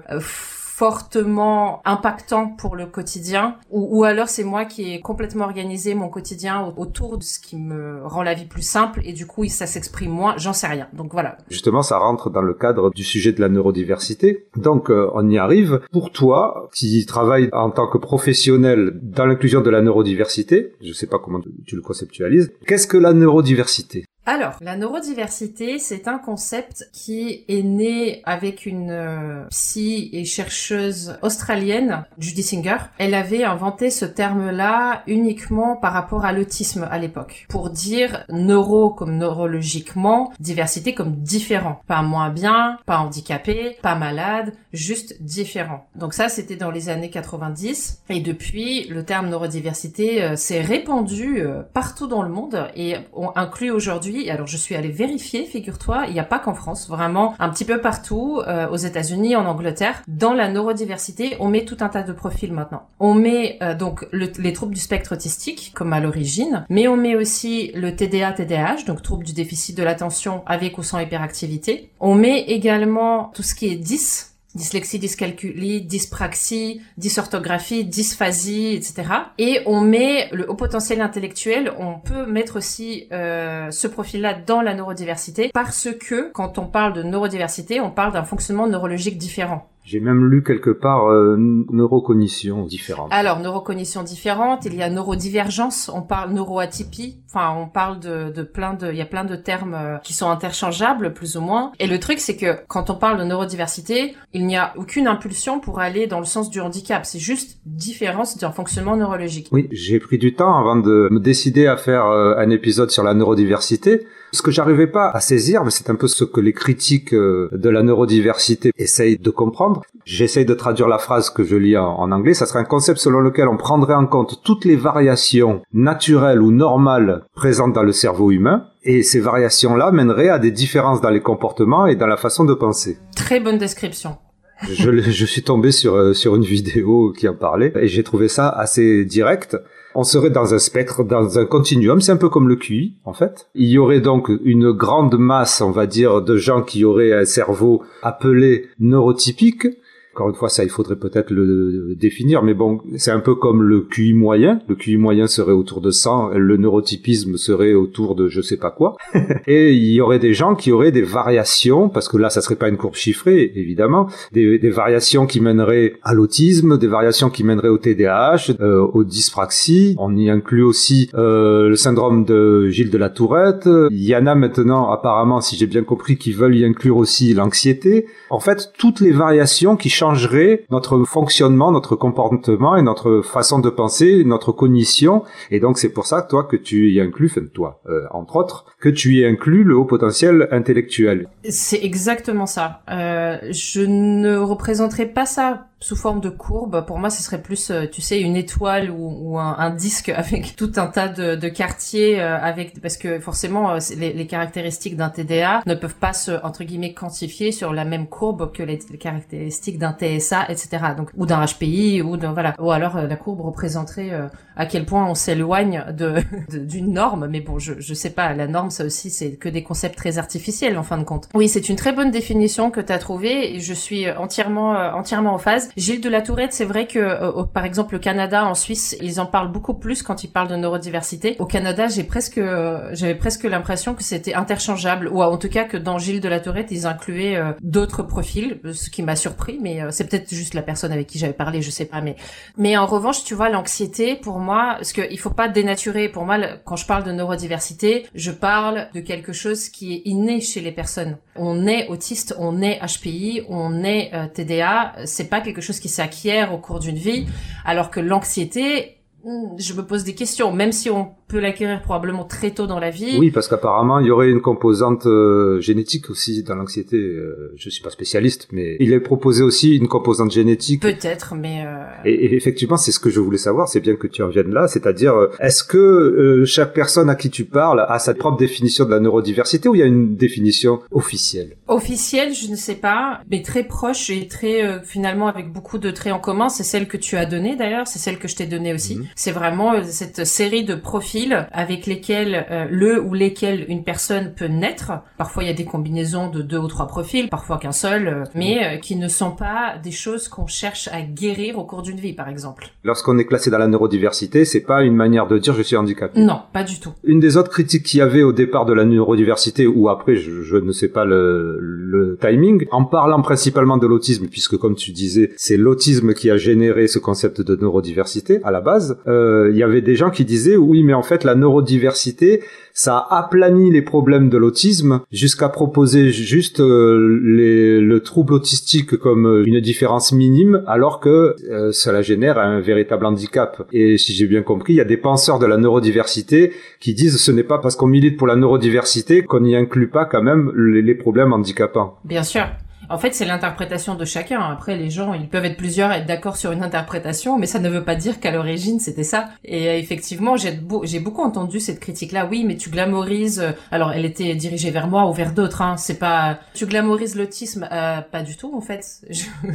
fortement 0.75 1.81
impactant 1.85 2.47
pour 2.47 2.75
le 2.75 2.85
quotidien 2.85 3.55
ou, 3.71 3.99
ou 3.99 4.03
alors 4.03 4.27
c'est 4.27 4.43
moi 4.43 4.65
qui 4.65 4.91
ai 4.91 4.99
complètement 4.99 5.45
organisé 5.45 5.95
mon 5.95 6.09
quotidien 6.09 6.73
autour 6.75 7.17
de 7.17 7.23
ce 7.23 7.39
qui 7.39 7.55
me 7.55 8.05
rend 8.05 8.23
la 8.23 8.33
vie 8.33 8.45
plus 8.45 8.61
simple 8.61 8.99
et 9.05 9.13
du 9.13 9.25
coup 9.25 9.45
ça 9.47 9.67
s'exprime 9.67 10.11
moins, 10.11 10.35
j'en 10.37 10.51
sais 10.51 10.67
rien. 10.67 10.87
Donc 10.91 11.13
voilà. 11.13 11.37
Justement, 11.49 11.81
ça 11.81 11.97
rentre 11.97 12.29
dans 12.29 12.41
le 12.41 12.53
cadre 12.53 12.89
du 12.91 13.03
sujet 13.03 13.31
de 13.31 13.39
la 13.39 13.47
neurodiversité. 13.47 14.47
Donc 14.57 14.89
euh, 14.89 15.09
on 15.13 15.29
y 15.29 15.37
arrive. 15.37 15.81
Pour 15.93 16.11
toi, 16.11 16.69
qui 16.73 17.05
travaille 17.05 17.49
en 17.53 17.69
tant 17.69 17.87
que 17.87 17.97
professionnel 17.97 18.99
dans 19.01 19.25
l'inclusion 19.25 19.61
de 19.61 19.69
la 19.69 19.81
neurodiversité, 19.81 20.73
je 20.81 20.91
sais 20.91 21.07
pas 21.07 21.19
comment 21.19 21.39
tu 21.65 21.75
le 21.75 21.81
conceptualises, 21.81 22.51
qu'est-ce 22.67 22.87
que 22.87 22.97
la 22.97 23.13
neurodiversité? 23.13 24.05
Alors, 24.27 24.53
la 24.59 24.75
neurodiversité, 24.75 25.77
c'est 25.77 26.07
un 26.07 26.17
concept 26.17 26.89
qui 26.91 27.45
est 27.47 27.61
né 27.61 28.23
avec 28.25 28.65
une 28.65 28.89
euh, 28.89 29.45
psy 29.51 30.09
et 30.13 30.25
chercheuse 30.25 31.19
australienne, 31.21 32.05
Judy 32.17 32.41
Singer. 32.41 32.77
Elle 32.97 33.13
avait 33.13 33.43
inventé 33.43 33.91
ce 33.91 34.05
terme-là 34.05 35.03
uniquement 35.05 35.75
par 35.75 35.93
rapport 35.93 36.25
à 36.25 36.31
l'autisme 36.31 36.87
à 36.89 36.97
l'époque, 36.97 37.45
pour 37.49 37.69
dire 37.69 38.25
neuro 38.29 38.89
comme 38.89 39.15
neurologiquement, 39.15 40.33
diversité 40.39 40.95
comme 40.95 41.17
différent. 41.17 41.81
Pas 41.85 42.01
moins 42.01 42.31
bien, 42.31 42.79
pas 42.87 42.97
handicapé, 42.97 43.77
pas 43.83 43.93
malade, 43.93 44.53
juste 44.73 45.21
différent. 45.21 45.85
Donc 45.93 46.15
ça, 46.15 46.29
c'était 46.29 46.55
dans 46.55 46.71
les 46.71 46.89
années 46.89 47.11
90. 47.11 48.01
Et 48.09 48.21
depuis, 48.21 48.87
le 48.87 49.03
terme 49.05 49.29
neurodiversité 49.29 50.23
euh, 50.23 50.35
s'est 50.35 50.61
répandu 50.61 51.41
euh, 51.41 51.61
partout 51.61 52.07
dans 52.07 52.23
le 52.23 52.29
monde 52.29 52.67
et 52.75 52.95
on 53.13 53.31
inclut 53.35 53.69
aujourd'hui 53.69 54.14
alors 54.29 54.47
je 54.47 54.57
suis 54.57 54.75
allée 54.75 54.89
vérifier, 54.89 55.45
figure-toi, 55.45 56.05
il 56.07 56.13
n'y 56.13 56.19
a 56.19 56.23
pas 56.23 56.39
qu'en 56.39 56.53
France, 56.53 56.87
vraiment 56.89 57.35
un 57.39 57.49
petit 57.49 57.65
peu 57.65 57.81
partout, 57.81 58.41
euh, 58.47 58.67
aux 58.69 58.77
États-Unis, 58.77 59.35
en 59.35 59.45
Angleterre, 59.45 60.01
dans 60.07 60.33
la 60.33 60.49
neurodiversité, 60.49 61.35
on 61.39 61.49
met 61.49 61.65
tout 61.65 61.77
un 61.81 61.89
tas 61.89 62.03
de 62.03 62.13
profils 62.13 62.53
maintenant. 62.53 62.87
On 62.99 63.13
met 63.13 63.57
euh, 63.61 63.75
donc 63.75 64.05
les 64.11 64.53
troubles 64.53 64.73
du 64.73 64.81
spectre 64.81 65.13
autistique 65.13 65.71
comme 65.75 65.93
à 65.93 65.99
l'origine, 65.99 66.65
mais 66.69 66.87
on 66.87 66.97
met 66.97 67.15
aussi 67.15 67.71
le 67.75 67.91
TDA-TDAH, 67.91 68.85
donc 68.85 69.01
trouble 69.01 69.25
du 69.25 69.33
déficit 69.33 69.77
de 69.77 69.83
l'attention 69.83 70.43
avec 70.45 70.77
ou 70.77 70.83
sans 70.83 70.99
hyperactivité. 70.99 71.89
On 71.99 72.15
met 72.15 72.41
également 72.41 73.31
tout 73.33 73.43
ce 73.43 73.55
qui 73.55 73.67
est 73.67 73.75
10, 73.75 74.34
dyslexie, 74.55 74.99
dyscalculie, 74.99 75.81
dyspraxie, 75.81 76.81
dysorthographie, 76.97 77.85
dysphasie, 77.85 78.75
etc. 78.75 79.03
Et 79.37 79.61
on 79.65 79.81
met 79.81 80.29
le 80.31 80.49
haut 80.49 80.55
potentiel 80.55 81.01
intellectuel, 81.01 81.71
on 81.77 81.99
peut 81.99 82.25
mettre 82.25 82.57
aussi 82.57 83.07
euh, 83.11 83.69
ce 83.71 83.87
profil-là 83.87 84.33
dans 84.33 84.61
la 84.61 84.73
neurodiversité 84.73 85.51
parce 85.53 85.89
que 85.99 86.31
quand 86.31 86.57
on 86.57 86.67
parle 86.67 86.93
de 86.93 87.03
neurodiversité, 87.03 87.81
on 87.81 87.91
parle 87.91 88.13
d'un 88.13 88.23
fonctionnement 88.23 88.67
neurologique 88.67 89.17
différent. 89.17 89.69
J'ai 89.85 89.99
même 89.99 90.25
lu 90.25 90.43
quelque 90.43 90.71
part 90.71 91.07
euh, 91.11 91.35
neurocognition 91.37 92.65
différente. 92.65 93.09
Alors 93.11 93.39
neurocognition 93.39 94.01
différente, 94.01 94.65
il 94.65 94.73
y 94.73 94.81
a 94.81 94.89
neurodivergence, 94.89 95.91
on 95.93 96.01
parle 96.01 96.33
neuroatypie, 96.33 97.19
enfin 97.29 97.53
on 97.55 97.67
parle 97.67 97.99
de, 97.99 98.31
de 98.31 98.41
plein 98.41 98.73
de, 98.73 98.91
il 98.91 98.97
y 98.97 99.01
a 99.01 99.05
plein 99.05 99.25
de 99.25 99.35
termes 99.35 99.75
euh, 99.75 99.97
qui 99.99 100.13
sont 100.13 100.27
interchangeables 100.29 101.13
plus 101.13 101.37
ou 101.37 101.41
moins. 101.41 101.71
Et 101.79 101.85
le 101.85 101.99
truc 101.99 102.19
c'est 102.19 102.35
que 102.35 102.57
quand 102.67 102.89
on 102.89 102.95
parle 102.95 103.19
de 103.19 103.25
neurodiversité, 103.25 104.15
il 104.33 104.47
n'y 104.47 104.57
a 104.57 104.73
aucune 104.75 105.05
impulsion 105.05 105.59
pour 105.59 105.79
aller 105.79 106.07
dans 106.07 106.19
le 106.19 106.25
sens 106.25 106.49
du 106.49 106.59
handicap, 106.61 107.05
c'est 107.05 107.19
juste 107.19 107.59
différence 107.65 108.39
d'un 108.39 108.51
fonctionnement 108.51 108.97
neurologique. 108.97 109.49
Oui, 109.51 109.67
j'ai 109.71 109.99
pris 109.99 110.17
du 110.17 110.33
temps 110.33 110.57
avant 110.57 110.77
de 110.77 111.09
me 111.11 111.19
décider 111.19 111.67
à 111.67 111.77
faire 111.77 112.07
euh, 112.07 112.35
un 112.37 112.49
épisode 112.49 112.89
sur 112.89 113.03
la 113.03 113.13
neurodiversité 113.13 114.07
ce 114.35 114.41
que 114.41 114.51
j'arrivais 114.51 114.87
pas 114.87 115.09
à 115.09 115.19
saisir, 115.19 115.63
mais 115.63 115.71
c'est 115.71 115.89
un 115.89 115.95
peu 115.95 116.07
ce 116.07 116.23
que 116.23 116.39
les 116.39 116.53
critiques 116.53 117.13
euh, 117.13 117.49
de 117.51 117.69
la 117.69 117.81
neurodiversité 117.81 118.71
essayent 118.77 119.17
de 119.17 119.29
comprendre. 119.31 119.81
J'essaye 120.03 120.45
de 120.45 120.53
traduire 120.53 120.87
la 120.87 120.99
phrase 120.99 121.29
que 121.29 121.43
je 121.43 121.55
lis 121.55 121.77
en, 121.77 122.11
anglais. 122.11 122.33
Ça 122.33 122.45
serait 122.45 122.59
un 122.59 122.65
concept 122.65 122.99
selon 122.99 123.19
lequel 123.19 123.47
on 123.47 123.57
prendrait 123.57 123.95
en 123.95 124.05
compte 124.05 124.41
toutes 124.43 124.65
les 124.65 124.75
variations 124.75 125.61
naturelles 125.73 126.41
ou 126.41 126.51
normales 126.51 127.23
présentes 127.33 127.73
dans 127.73 127.83
le 127.83 127.91
cerveau 127.91 128.31
humain. 128.31 128.67
Et 128.83 129.01
ces 129.01 129.19
variations-là 129.19 129.91
mèneraient 129.91 130.29
à 130.29 130.37
des 130.37 130.51
différences 130.51 131.01
dans 131.01 131.09
les 131.09 131.21
comportements 131.21 131.87
et 131.87 131.95
dans 131.95 132.07
la 132.07 132.17
façon 132.17 132.45
de 132.45 132.53
penser. 132.53 132.99
Très 133.15 133.39
bonne 133.39 133.57
description. 133.57 134.17
je, 134.61 135.01
je 135.01 135.25
suis 135.25 135.43
tombé 135.43 135.71
sur 135.71 136.15
sur 136.15 136.35
une 136.35 136.43
vidéo 136.43 137.11
qui 137.11 137.27
en 137.27 137.33
parlait 137.33 137.73
et 137.75 137.87
j'ai 137.87 138.03
trouvé 138.03 138.29
ça 138.29 138.47
assez 138.47 139.03
direct 139.03 139.57
on 139.95 140.03
serait 140.03 140.29
dans 140.29 140.53
un 140.53 140.59
spectre, 140.59 141.03
dans 141.03 141.39
un 141.39 141.45
continuum, 141.45 142.01
c'est 142.01 142.11
un 142.11 142.17
peu 142.17 142.29
comme 142.29 142.47
le 142.47 142.57
QI 142.57 142.95
en 143.05 143.13
fait. 143.13 143.47
Il 143.55 143.69
y 143.69 143.77
aurait 143.77 144.01
donc 144.01 144.29
une 144.43 144.71
grande 144.71 145.17
masse, 145.17 145.61
on 145.61 145.71
va 145.71 145.87
dire, 145.87 146.21
de 146.21 146.35
gens 146.37 146.61
qui 146.61 146.83
auraient 146.83 147.13
un 147.13 147.25
cerveau 147.25 147.83
appelé 148.03 148.67
neurotypique, 148.79 149.67
encore 150.15 150.29
une 150.29 150.35
fois, 150.35 150.47
ça, 150.47 150.63
il 150.63 150.69
faudrait 150.69 150.95
peut-être 150.95 151.29
le 151.29 151.93
définir, 151.99 152.41
mais 152.41 152.53
bon, 152.53 152.79
c'est 152.95 153.11
un 153.11 153.19
peu 153.19 153.35
comme 153.35 153.61
le 153.61 153.81
QI 153.81 154.13
moyen. 154.13 154.61
Le 154.69 154.75
QI 154.75 154.95
moyen 154.95 155.27
serait 155.27 155.51
autour 155.51 155.81
de 155.81 155.91
100, 155.91 156.29
le 156.37 156.55
neurotypisme 156.55 157.35
serait 157.35 157.73
autour 157.73 158.15
de 158.15 158.29
je 158.29 158.39
sais 158.39 158.55
pas 158.55 158.71
quoi. 158.71 158.95
et 159.47 159.73
il 159.73 159.91
y 159.91 159.99
aurait 159.99 160.19
des 160.19 160.33
gens 160.33 160.55
qui 160.55 160.71
auraient 160.71 160.93
des 160.93 161.01
variations, 161.01 161.89
parce 161.89 162.07
que 162.07 162.15
là, 162.15 162.29
ça 162.29 162.39
serait 162.39 162.55
pas 162.55 162.69
une 162.69 162.77
courbe 162.77 162.95
chiffrée, 162.95 163.51
évidemment, 163.55 164.07
des, 164.31 164.57
variations 164.69 165.27
qui 165.27 165.41
mèneraient 165.41 165.97
à 166.01 166.13
l'autisme, 166.13 166.77
des 166.77 166.87
variations 166.87 167.29
qui 167.29 167.43
mèneraient 167.43 167.67
au 167.67 167.77
TDAH, 167.77 168.53
euh, 168.61 168.87
au 168.93 169.03
dyspraxie. 169.03 169.97
On 169.99 170.15
y 170.15 170.29
inclut 170.29 170.63
aussi 170.63 171.09
euh, 171.15 171.67
le 171.67 171.75
syndrome 171.75 172.23
de 172.23 172.69
Gilles 172.69 172.89
de 172.89 172.97
la 172.97 173.09
Tourette. 173.09 173.67
Il 173.91 174.03
y 174.03 174.15
en 174.15 174.27
a 174.27 174.35
maintenant, 174.35 174.91
apparemment, 174.91 175.41
si 175.41 175.57
j'ai 175.57 175.67
bien 175.67 175.83
compris, 175.83 176.15
qui 176.15 176.31
veulent 176.31 176.55
y 176.55 176.63
inclure 176.63 176.95
aussi 176.95 177.33
l'anxiété. 177.33 178.05
En 178.29 178.39
fait, 178.39 178.71
toutes 178.77 179.01
les 179.01 179.11
variations 179.11 179.75
qui 179.75 179.89
changent 179.89 180.04
changerait 180.05 180.65
notre 180.69 181.03
fonctionnement, 181.03 181.71
notre 181.71 181.95
comportement 181.95 182.75
et 182.75 182.83
notre 182.83 183.21
façon 183.21 183.59
de 183.59 183.69
penser, 183.69 184.23
notre 184.23 184.51
cognition. 184.51 185.23
Et 185.49 185.59
donc 185.59 185.79
c'est 185.79 185.89
pour 185.89 186.05
ça, 186.05 186.21
toi, 186.21 186.43
que 186.43 186.55
tu 186.55 186.91
y 186.91 187.01
inclus, 187.01 187.31
enfin 187.31 187.47
toi, 187.53 187.81
euh, 187.89 188.03
entre 188.11 188.35
autres, 188.35 188.65
que 188.79 188.89
tu 188.89 189.15
y 189.15 189.25
inclus 189.25 189.63
le 189.63 189.75
haut 189.75 189.85
potentiel 189.85 190.47
intellectuel. 190.51 191.27
C'est 191.49 191.83
exactement 191.83 192.45
ça. 192.45 192.81
Euh, 192.91 193.37
je 193.49 193.81
ne 193.81 194.37
représenterai 194.37 195.07
pas 195.07 195.25
ça 195.25 195.67
sous 195.85 195.95
forme 195.95 196.19
de 196.19 196.31
courbe. 196.31 196.83
Pour 196.87 196.97
moi, 196.97 197.11
ce 197.11 197.21
serait 197.21 197.43
plus, 197.43 197.69
euh, 197.69 197.85
tu 197.85 198.01
sais, 198.01 198.19
une 198.19 198.35
étoile 198.35 198.89
ou, 198.89 199.37
un, 199.37 199.69
disque 199.69 200.09
avec 200.15 200.55
tout 200.55 200.71
un 200.77 200.87
tas 200.87 201.09
de, 201.09 201.47
quartiers 201.47 202.19
euh, 202.19 202.39
avec 202.41 202.81
parce 202.81 202.97
que 202.97 203.19
forcément 203.19 203.71
euh, 203.71 203.77
les, 203.95 204.25
caractéristiques 204.25 204.95
d'un 204.95 205.09
TDA 205.09 205.61
ne 205.67 205.75
peuvent 205.75 205.95
pas 205.95 206.13
se 206.13 206.31
entre 206.43 206.63
guillemets 206.63 206.93
quantifier 206.93 207.51
sur 207.51 207.71
la 207.71 207.85
même 207.85 208.07
courbe 208.07 208.51
que 208.51 208.63
les, 208.63 208.79
caractéristiques 208.79 209.77
d'un 209.77 209.93
TSA, 209.93 210.49
etc. 210.49 210.69
Donc 210.97 211.11
ou 211.15 211.27
d'un 211.27 211.45
HPI 211.45 212.01
ou 212.01 212.17
d'un 212.17 212.33
voilà. 212.33 212.55
Ou 212.57 212.71
alors 212.71 212.95
la 212.95 213.15
courbe 213.15 213.41
représenterait 213.41 214.11
à 214.55 214.65
quel 214.65 214.85
point 214.85 215.07
on 215.07 215.13
s'éloigne 215.13 215.85
de 215.93 216.15
d'une 216.49 216.93
norme. 216.93 217.27
Mais 217.27 217.41
bon, 217.41 217.59
je 217.59 217.73
je 217.77 217.93
sais 217.93 218.09
pas. 218.09 218.33
La 218.33 218.47
norme, 218.47 218.71
ça 218.71 218.85
aussi, 218.85 219.11
c'est 219.11 219.35
que 219.35 219.49
des 219.49 219.61
concepts 219.61 219.97
très 219.97 220.17
artificiels 220.17 220.77
en 220.79 220.83
fin 220.83 220.97
de 220.97 221.03
compte. 221.03 221.29
Oui, 221.35 221.47
c'est 221.47 221.69
une 221.69 221.75
très 221.75 221.91
bonne 221.91 222.09
définition 222.09 222.71
que 222.71 222.81
tu 222.81 222.91
as 222.91 222.97
trouvée 222.97 223.55
et 223.55 223.59
je 223.59 223.73
suis 223.73 224.09
entièrement 224.09 224.71
entièrement 224.95 225.33
en 225.33 225.39
phase. 225.39 225.69
Gilles 225.77 225.99
de 225.99 226.09
la 226.09 226.21
Tourette, 226.21 226.53
c'est 226.53 226.65
vrai 226.65 226.87
que 226.87 226.99
euh, 226.99 227.43
par 227.43 227.65
exemple 227.65 227.97
au 227.97 227.99
Canada, 227.99 228.45
en 228.45 228.55
Suisse, 228.55 228.95
ils 229.01 229.19
en 229.19 229.25
parlent 229.25 229.51
beaucoup 229.51 229.73
plus 229.73 230.03
quand 230.03 230.23
ils 230.23 230.29
parlent 230.29 230.47
de 230.47 230.55
neurodiversité. 230.55 231.35
Au 231.39 231.45
Canada, 231.45 231.87
j'ai 231.87 232.03
presque 232.03 232.37
euh, 232.37 232.89
j'avais 232.93 233.15
presque 233.15 233.43
l'impression 233.43 233.93
que 233.93 234.03
c'était 234.03 234.33
interchangeable 234.33 235.09
ou 235.09 235.21
en 235.21 235.37
tout 235.37 235.49
cas 235.49 235.65
que 235.65 235.75
dans 235.75 235.99
Gilles 235.99 236.21
de 236.21 236.29
la 236.29 236.39
Tourette, 236.39 236.71
ils 236.71 236.87
incluaient 236.87 237.35
euh, 237.35 237.51
d'autres 237.61 238.03
profils, 238.03 238.59
ce 238.73 238.89
qui 238.89 239.03
m'a 239.03 239.17
surpris 239.17 239.59
mais 239.61 239.81
c'est 239.91 240.09
peut-être 240.09 240.33
juste 240.33 240.53
la 240.53 240.61
personne 240.61 240.93
avec 240.93 241.07
qui 241.07 241.19
j'avais 241.19 241.33
parlé, 241.33 241.61
je 241.61 241.69
sais 241.69 241.85
pas 241.85 241.99
mais 241.99 242.15
mais 242.57 242.77
en 242.77 242.85
revanche, 242.85 243.25
tu 243.25 243.33
vois 243.33 243.49
l'anxiété 243.49 244.15
pour 244.15 244.39
moi, 244.39 244.75
parce 244.77 244.93
qu'il 244.93 245.19
faut 245.19 245.29
pas 245.29 245.49
dénaturer 245.49 246.07
pour 246.07 246.25
moi 246.25 246.37
quand 246.63 246.77
je 246.77 246.85
parle 246.85 247.03
de 247.03 247.11
neurodiversité, 247.11 248.07
je 248.15 248.31
parle 248.31 248.87
de 248.93 249.01
quelque 249.01 249.33
chose 249.33 249.67
qui 249.67 249.93
est 249.93 250.01
inné 250.05 250.39
chez 250.39 250.61
les 250.61 250.71
personnes. 250.71 251.17
On 251.35 251.67
est 251.67 251.87
autiste, 251.87 252.35
on 252.37 252.61
est 252.61 252.79
HPI, 252.79 253.43
on 253.49 253.83
est 253.83 254.11
TDA, 254.33 254.93
c'est 255.05 255.29
pas 255.29 255.41
quelque 255.41 255.55
quelque 255.55 255.63
chose 255.63 255.79
qui 255.79 255.89
s'acquiert 255.89 256.53
au 256.53 256.57
cours 256.57 256.79
d'une 256.79 256.97
vie, 256.97 257.25
alors 257.63 257.89
que 257.89 257.99
l'anxiété, 257.99 258.97
hmm, 259.23 259.57
je 259.57 259.73
me 259.73 259.85
pose 259.85 260.03
des 260.03 260.13
questions, 260.13 260.51
même 260.51 260.71
si 260.71 260.89
on 260.89 261.13
peut 261.27 261.39
l'acquérir 261.39 261.81
probablement 261.81 262.23
très 262.23 262.51
tôt 262.51 262.67
dans 262.67 262.79
la 262.79 262.91
vie. 262.91 263.17
Oui, 263.17 263.31
parce 263.31 263.47
qu'apparemment, 263.47 263.99
il 263.99 264.07
y 264.07 264.11
aurait 264.11 264.29
une 264.29 264.41
composante 264.41 265.07
euh, 265.07 265.59
génétique 265.59 266.09
aussi 266.11 266.43
dans 266.43 266.55
l'anxiété. 266.55 266.97
Euh, 266.97 267.51
je 267.55 267.69
suis 267.69 267.81
pas 267.81 267.89
spécialiste, 267.89 268.47
mais 268.51 268.77
il 268.79 268.93
est 268.93 268.99
proposé 268.99 269.41
aussi 269.41 269.75
une 269.75 269.87
composante 269.87 270.31
génétique. 270.31 270.81
Peut-être, 270.81 271.33
mais... 271.35 271.63
Euh... 271.65 271.83
Et, 272.05 272.35
effectivement, 272.35 272.77
c'est 272.77 272.91
ce 272.91 272.99
que 272.99 273.09
je 273.09 273.19
voulais 273.19 273.39
savoir, 273.39 273.67
c'est 273.67 273.79
bien 273.79 273.95
que 273.95 274.05
tu 274.05 274.21
en 274.21 274.27
viennes 274.27 274.53
là, 274.53 274.67
c'est-à-dire, 274.67 275.15
euh, 275.15 275.31
est-ce 275.39 275.63
que 275.63 275.77
euh, 275.77 276.45
chaque 276.45 276.73
personne 276.73 277.09
à 277.09 277.15
qui 277.15 277.31
tu 277.31 277.45
parles 277.45 277.83
a 277.87 277.97
sa 277.97 278.13
propre 278.13 278.37
définition 278.37 278.85
de 278.85 278.91
la 278.91 278.99
neurodiversité 278.99 279.67
ou 279.67 279.73
il 279.73 279.79
y 279.79 279.83
a 279.83 279.87
une 279.87 280.15
définition 280.15 280.81
officielle? 280.91 281.57
Officielle, 281.67 282.35
je 282.35 282.51
ne 282.51 282.55
sais 282.55 282.75
pas, 282.75 283.21
mais 283.31 283.41
très 283.41 283.63
proche 283.63 284.11
et 284.11 284.27
très, 284.27 284.81
finalement, 284.83 285.27
avec 285.27 285.51
beaucoup 285.51 285.79
de 285.79 285.89
traits 285.89 286.13
en 286.13 286.19
commun, 286.19 286.49
c'est 286.49 286.63
celle 286.63 286.87
que 286.87 286.97
tu 286.97 287.17
as 287.17 287.25
donnée 287.25 287.55
d'ailleurs, 287.55 287.87
c'est 287.87 287.99
celle 287.99 288.19
que 288.19 288.27
je 288.27 288.35
t'ai 288.35 288.45
donnée 288.45 288.73
aussi. 288.73 288.97
Mhm. 288.97 289.05
C'est 289.15 289.31
vraiment 289.31 289.83
cette 289.83 290.25
série 290.25 290.63
de 290.63 290.75
profils 290.75 291.14
avec 291.51 291.85
lesquels 291.85 292.45
euh, 292.51 292.65
le 292.69 293.01
ou 293.01 293.13
lesquels 293.13 293.65
une 293.69 293.83
personne 293.83 294.33
peut 294.35 294.47
naître. 294.47 294.91
Parfois 295.17 295.43
il 295.43 295.47
y 295.47 295.49
a 295.49 295.53
des 295.53 295.65
combinaisons 295.65 296.29
de 296.29 296.41
deux 296.41 296.57
ou 296.57 296.67
trois 296.67 296.87
profils, 296.87 297.29
parfois 297.29 297.57
qu'un 297.57 297.71
seul, 297.71 298.07
euh, 298.07 298.23
mais 298.35 298.59
euh, 298.63 298.77
qui 298.77 298.95
ne 298.95 299.07
sont 299.07 299.31
pas 299.31 299.75
des 299.81 299.91
choses 299.91 300.27
qu'on 300.27 300.47
cherche 300.47 300.89
à 300.89 301.01
guérir 301.01 301.57
au 301.57 301.63
cours 301.63 301.81
d'une 301.81 301.99
vie, 301.99 302.13
par 302.13 302.27
exemple. 302.27 302.69
Lorsqu'on 302.83 303.17
est 303.17 303.25
classé 303.25 303.49
dans 303.49 303.57
la 303.57 303.67
neurodiversité, 303.67 304.45
c'est 304.45 304.61
pas 304.61 304.83
une 304.83 304.95
manière 304.95 305.27
de 305.27 305.37
dire 305.37 305.53
je 305.53 305.61
suis 305.61 305.77
handicapé. 305.77 306.19
Non, 306.19 306.41
pas 306.51 306.63
du 306.63 306.79
tout. 306.79 306.91
Une 307.03 307.19
des 307.19 307.37
autres 307.37 307.49
critiques 307.49 307.83
qu'il 307.83 307.99
y 307.99 308.01
avait 308.01 308.23
au 308.23 308.33
départ 308.33 308.65
de 308.65 308.73
la 308.73 308.85
neurodiversité, 308.85 309.67
ou 309.67 309.89
après, 309.89 310.15
je, 310.15 310.57
ne 310.57 310.71
sais 310.71 310.89
pas 310.89 311.05
le, 311.05 311.57
le 311.61 312.17
timing, 312.19 312.65
en 312.71 312.83
parlant 312.83 313.21
principalement 313.21 313.77
de 313.77 313.87
l'autisme, 313.87 314.27
puisque 314.27 314.57
comme 314.57 314.75
tu 314.75 314.91
disais, 314.91 315.31
c'est 315.37 315.57
l'autisme 315.57 316.13
qui 316.13 316.29
a 316.29 316.37
généré 316.37 316.87
ce 316.87 316.99
concept 316.99 317.41
de 317.41 317.55
neurodiversité 317.55 318.39
à 318.43 318.51
la 318.51 318.61
base. 318.61 318.97
Euh, 319.07 319.49
il 319.51 319.57
y 319.57 319.63
avait 319.63 319.81
des 319.81 319.95
gens 319.95 320.09
qui 320.09 320.25
disaient 320.25 320.57
oui, 320.57 320.83
mais 320.83 320.93
en 320.93 321.03
fait 321.05 321.23
la 321.23 321.35
neurodiversité, 321.35 322.41
ça 322.73 323.07
aplani 323.09 323.71
les 323.71 323.81
problèmes 323.81 324.29
de 324.29 324.37
l'autisme 324.37 325.01
jusqu'à 325.11 325.47
proposer 325.47 326.09
juste 326.11 326.59
euh, 326.59 326.97
le 326.99 327.99
trouble 327.99 328.33
autistique 328.33 328.97
comme 328.97 329.25
euh, 329.25 329.43
une 329.45 329.61
différence 329.61 330.11
minime, 330.11 330.63
alors 330.67 330.99
que 330.99 331.35
euh, 331.49 331.71
cela 331.71 332.01
génère 332.01 332.37
un 332.37 332.59
véritable 332.59 333.05
handicap. 333.05 333.65
Et 333.71 333.97
si 333.97 334.13
j'ai 334.13 334.27
bien 334.27 334.41
compris, 334.41 334.73
il 334.73 334.77
y 334.77 334.81
a 334.81 334.85
des 334.85 334.97
penseurs 334.97 335.39
de 335.39 335.45
la 335.45 335.57
neurodiversité 335.57 336.51
qui 336.81 336.93
disent 336.93 337.17
ce 337.17 337.31
n'est 337.31 337.43
pas 337.43 337.59
parce 337.59 337.75
qu'on 337.77 337.87
milite 337.87 338.17
pour 338.17 338.27
la 338.27 338.35
neurodiversité 338.35 339.23
qu'on 339.23 339.39
n'y 339.39 339.55
inclut 339.55 339.89
pas 339.89 340.05
quand 340.05 340.21
même 340.21 340.51
les 340.55 340.95
problèmes 340.95 341.31
handicapants. 341.31 341.97
Bien 342.03 342.23
sûr. 342.23 342.45
En 342.89 342.97
fait, 342.97 343.13
c'est 343.13 343.25
l'interprétation 343.25 343.95
de 343.95 344.05
chacun. 344.05 344.39
Après, 344.41 344.75
les 344.75 344.89
gens, 344.89 345.13
ils 345.13 345.27
peuvent 345.27 345.45
être 345.45 345.57
plusieurs 345.57 345.91
être 345.91 346.05
d'accord 346.05 346.37
sur 346.37 346.51
une 346.51 346.63
interprétation, 346.63 347.37
mais 347.37 347.45
ça 347.47 347.59
ne 347.59 347.69
veut 347.69 347.83
pas 347.83 347.95
dire 347.95 348.19
qu'à 348.19 348.31
l'origine, 348.31 348.79
c'était 348.79 349.03
ça. 349.03 349.29
Et 349.43 349.67
euh, 349.67 349.77
effectivement, 349.77 350.35
j'ai 350.37 350.51
beaucoup 350.99 351.21
entendu 351.21 351.59
cette 351.59 351.79
critique-là. 351.79 352.27
Oui, 352.29 352.43
mais 352.45 352.57
tu 352.57 352.69
glamorises... 352.69 353.39
Euh, 353.39 353.51
alors, 353.71 353.91
elle 353.91 354.05
était 354.05 354.35
dirigée 354.35 354.71
vers 354.71 354.87
moi 354.87 355.09
ou 355.09 355.13
vers 355.13 355.33
d'autres. 355.33 355.61
Hein. 355.61 355.77
C'est 355.77 355.99
pas... 355.99 356.39
Tu 356.53 356.65
glamorises 356.65 357.15
l'autisme? 357.15 357.67
Euh, 357.71 358.01
Pas 358.01 358.21
du 358.21 358.35
tout, 358.37 358.53
en 358.55 358.61
fait. 358.61 359.01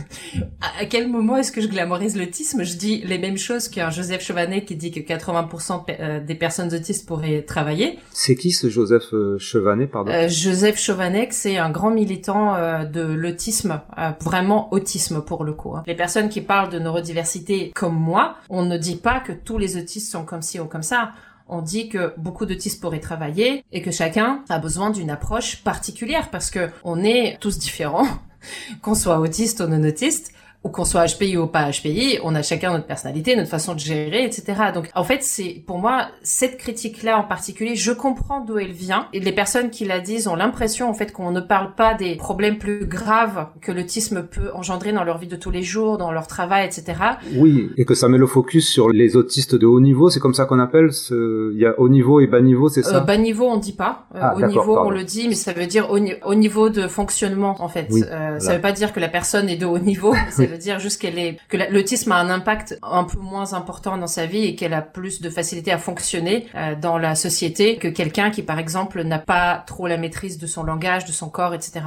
à 0.81 0.85
quel 0.87 1.09
moment 1.09 1.37
est-ce 1.37 1.53
que 1.53 1.61
je 1.61 1.69
glamorise 1.69 2.17
l'autisme? 2.17 2.65
Je 2.65 2.77
dis 2.77 3.03
les 3.05 3.19
mêmes 3.19 3.39
choses 3.39 3.69
qu'un 3.69 3.91
Joseph 3.91 4.25
Chovanec 4.25 4.67
qui 4.67 4.77
dit 4.77 4.91
que 4.91 5.01
80% 5.01 6.25
des 6.25 6.35
personnes 6.35 6.73
autistes 6.75 7.07
pourraient 7.07 7.43
travailler. 7.43 7.99
C'est 8.13 8.35
qui 8.35 8.51
ce 8.51 8.69
Joseph 8.69 9.15
Chovanec, 9.39 9.91
pardon? 9.91 10.13
Joseph 10.29 10.79
Chovanec, 10.79 11.33
c'est 11.33 11.57
un 11.57 11.71
grand 11.71 11.91
militant 11.91 12.57
de 12.85 13.03
l'autisme, 13.21 13.81
euh, 13.99 14.11
vraiment 14.21 14.73
autisme 14.73 15.21
pour 15.23 15.45
le 15.45 15.53
coup. 15.53 15.77
Hein. 15.77 15.83
Les 15.87 15.95
personnes 15.95 16.29
qui 16.29 16.41
parlent 16.41 16.71
de 16.71 16.79
neurodiversité 16.79 17.71
comme 17.75 17.97
moi, 17.97 18.37
on 18.49 18.65
ne 18.65 18.77
dit 18.77 18.97
pas 18.97 19.21
que 19.21 19.33
tous 19.33 19.59
les 19.59 19.77
autistes 19.77 20.11
sont 20.11 20.25
comme 20.25 20.43
ci 20.43 20.59
ou 20.59 20.65
comme 20.65 20.83
ça. 20.83 21.13
On 21.49 21.63
dit 21.63 21.89
que 21.89 22.15
beaucoup 22.17 22.47
d'autistes 22.47 22.81
pourraient 22.81 23.01
travailler 23.01 23.65
et 23.73 23.83
que 23.83 23.91
chacun 23.91 24.45
a 24.49 24.59
besoin 24.59 24.91
d'une 24.91 25.11
approche 25.11 25.63
particulière 25.63 26.31
parce 26.31 26.51
que 26.51 26.71
on 26.85 27.03
est 27.03 27.39
tous 27.41 27.59
différents, 27.59 28.07
qu'on 28.83 28.95
soit 28.95 29.19
autiste 29.19 29.61
ou 29.61 29.67
non 29.67 29.83
autiste 29.83 30.33
ou 30.63 30.69
qu'on 30.69 30.85
soit 30.85 31.07
HPI 31.07 31.39
ou 31.39 31.47
pas 31.47 31.71
HPI, 31.71 32.19
on 32.23 32.35
a 32.35 32.43
chacun 32.43 32.73
notre 32.73 32.87
personnalité, 32.87 33.35
notre 33.35 33.49
façon 33.49 33.75
de 33.75 33.79
gérer, 33.79 34.25
etc. 34.25 34.45
Donc, 34.75 34.91
en 34.95 35.05
fait, 35.05 35.23
c'est 35.23 35.63
pour 35.67 35.79
moi 35.79 36.09
cette 36.23 36.59
critique-là 36.59 37.19
en 37.19 37.25
particulier, 37.25 37.77
je 37.77 37.93
comprends 37.93 38.45
d'où 38.45 38.59
elle 38.59 38.73
vient. 38.73 39.07
Et 39.15 39.21
les 39.21 39.33
personnes 39.33 39.71
qui 39.71 39.87
la 39.87 40.01
disent 40.01 40.29
ont 40.29 40.35
l'impression, 40.35 40.91
en 40.91 40.95
fait, 40.95 41.13
qu'on 41.13 41.31
ne 41.31 41.41
parle 41.41 41.75
pas 41.75 41.95
des 41.95 42.17
problèmes 42.17 42.59
plus 42.59 42.87
graves 42.87 43.47
que 43.63 43.73
l'autisme 43.73 44.25
peut 44.25 44.51
engendrer 44.55 44.93
dans 44.93 45.05
leur 45.05 45.17
vie 45.17 45.29
de 45.29 45.37
tous 45.37 45.51
les 45.51 45.63
jours, 45.63 45.97
dans 45.97 46.13
leur 46.13 46.27
travail, 46.27 46.67
etc. 46.67 46.99
Oui, 47.37 47.71
et 47.79 47.87
que 47.87 47.95
ça 47.95 48.09
met 48.09 48.19
le 48.19 48.27
focus 48.27 48.69
sur 48.69 48.91
les 48.91 49.17
autistes 49.17 49.55
de 49.55 49.67
haut 49.67 49.81
niveau, 49.81 50.11
c'est 50.11 50.21
comme 50.21 50.35
ça 50.35 50.45
qu'on 50.45 50.59
appelle. 50.59 50.93
Ce... 50.93 51.53
Il 51.55 51.59
y 51.59 51.65
a 51.65 51.75
haut 51.79 51.89
niveau 51.89 52.21
et 52.21 52.27
bas 52.27 52.43
niveau, 52.43 52.69
c'est 52.69 52.83
ça? 52.83 52.99
Euh, 52.99 53.01
Bas 53.01 53.17
niveau, 53.17 53.47
on 53.47 53.57
dit 53.57 53.73
pas. 53.73 54.05
Euh, 54.15 54.19
ah, 54.21 54.35
haut 54.37 54.47
niveau, 54.47 54.79
on 54.79 54.91
le 54.91 55.05
dit, 55.05 55.27
mais 55.27 55.35
ça 55.35 55.53
veut 55.55 55.67
dire 55.67 55.91
au, 55.91 56.35
niveau 56.35 56.69
de 56.69 56.87
fonctionnement, 56.87 57.57
en 57.61 57.69
fait. 57.69 57.89
Euh, 57.91 58.39
ça 58.39 58.55
veut 58.55 58.61
pas 58.61 58.73
dire 58.73 58.93
que 58.93 59.01
la 59.01 59.09
personne 59.09 59.49
est 59.49 59.57
de 59.57 59.67
haut 59.67 59.79
niveau. 59.79 60.15
veut 60.51 60.59
dire 60.59 60.79
juste 60.79 61.01
qu'elle 61.01 61.19
est 61.19 61.39
que 61.49 61.57
l'autisme 61.71 62.13
a 62.13 62.17
un 62.17 62.31
impact 62.31 62.79
un 62.83 63.05
peu 63.05 63.19
moins 63.19 63.55
important 63.55 63.97
dans 63.97 64.07
sa 64.07 64.27
vie 64.27 64.45
et 64.45 64.55
qu'elle 64.55 64.75
a 64.75 64.83
plus 64.83 65.21
de 65.21 65.31
facilité 65.31 65.73
à 65.73 65.79
fonctionner 65.79 66.47
euh, 66.55 66.75
dans 66.81 66.99
la 66.99 67.15
société 67.15 67.77
que 67.77 67.89
quelqu'un 67.89 68.31
qui, 68.31 68.43
par 68.43 68.59
exemple, 68.59 69.03
n'a 69.03 69.19
pas 69.19 69.63
trop 69.67 69.87
la 69.87 69.97
maîtrise 69.97 70.39
de 70.39 70.47
son 70.47 70.63
langage, 70.63 71.05
de 71.05 71.13
son 71.13 71.29
corps, 71.29 71.55
etc. 71.55 71.81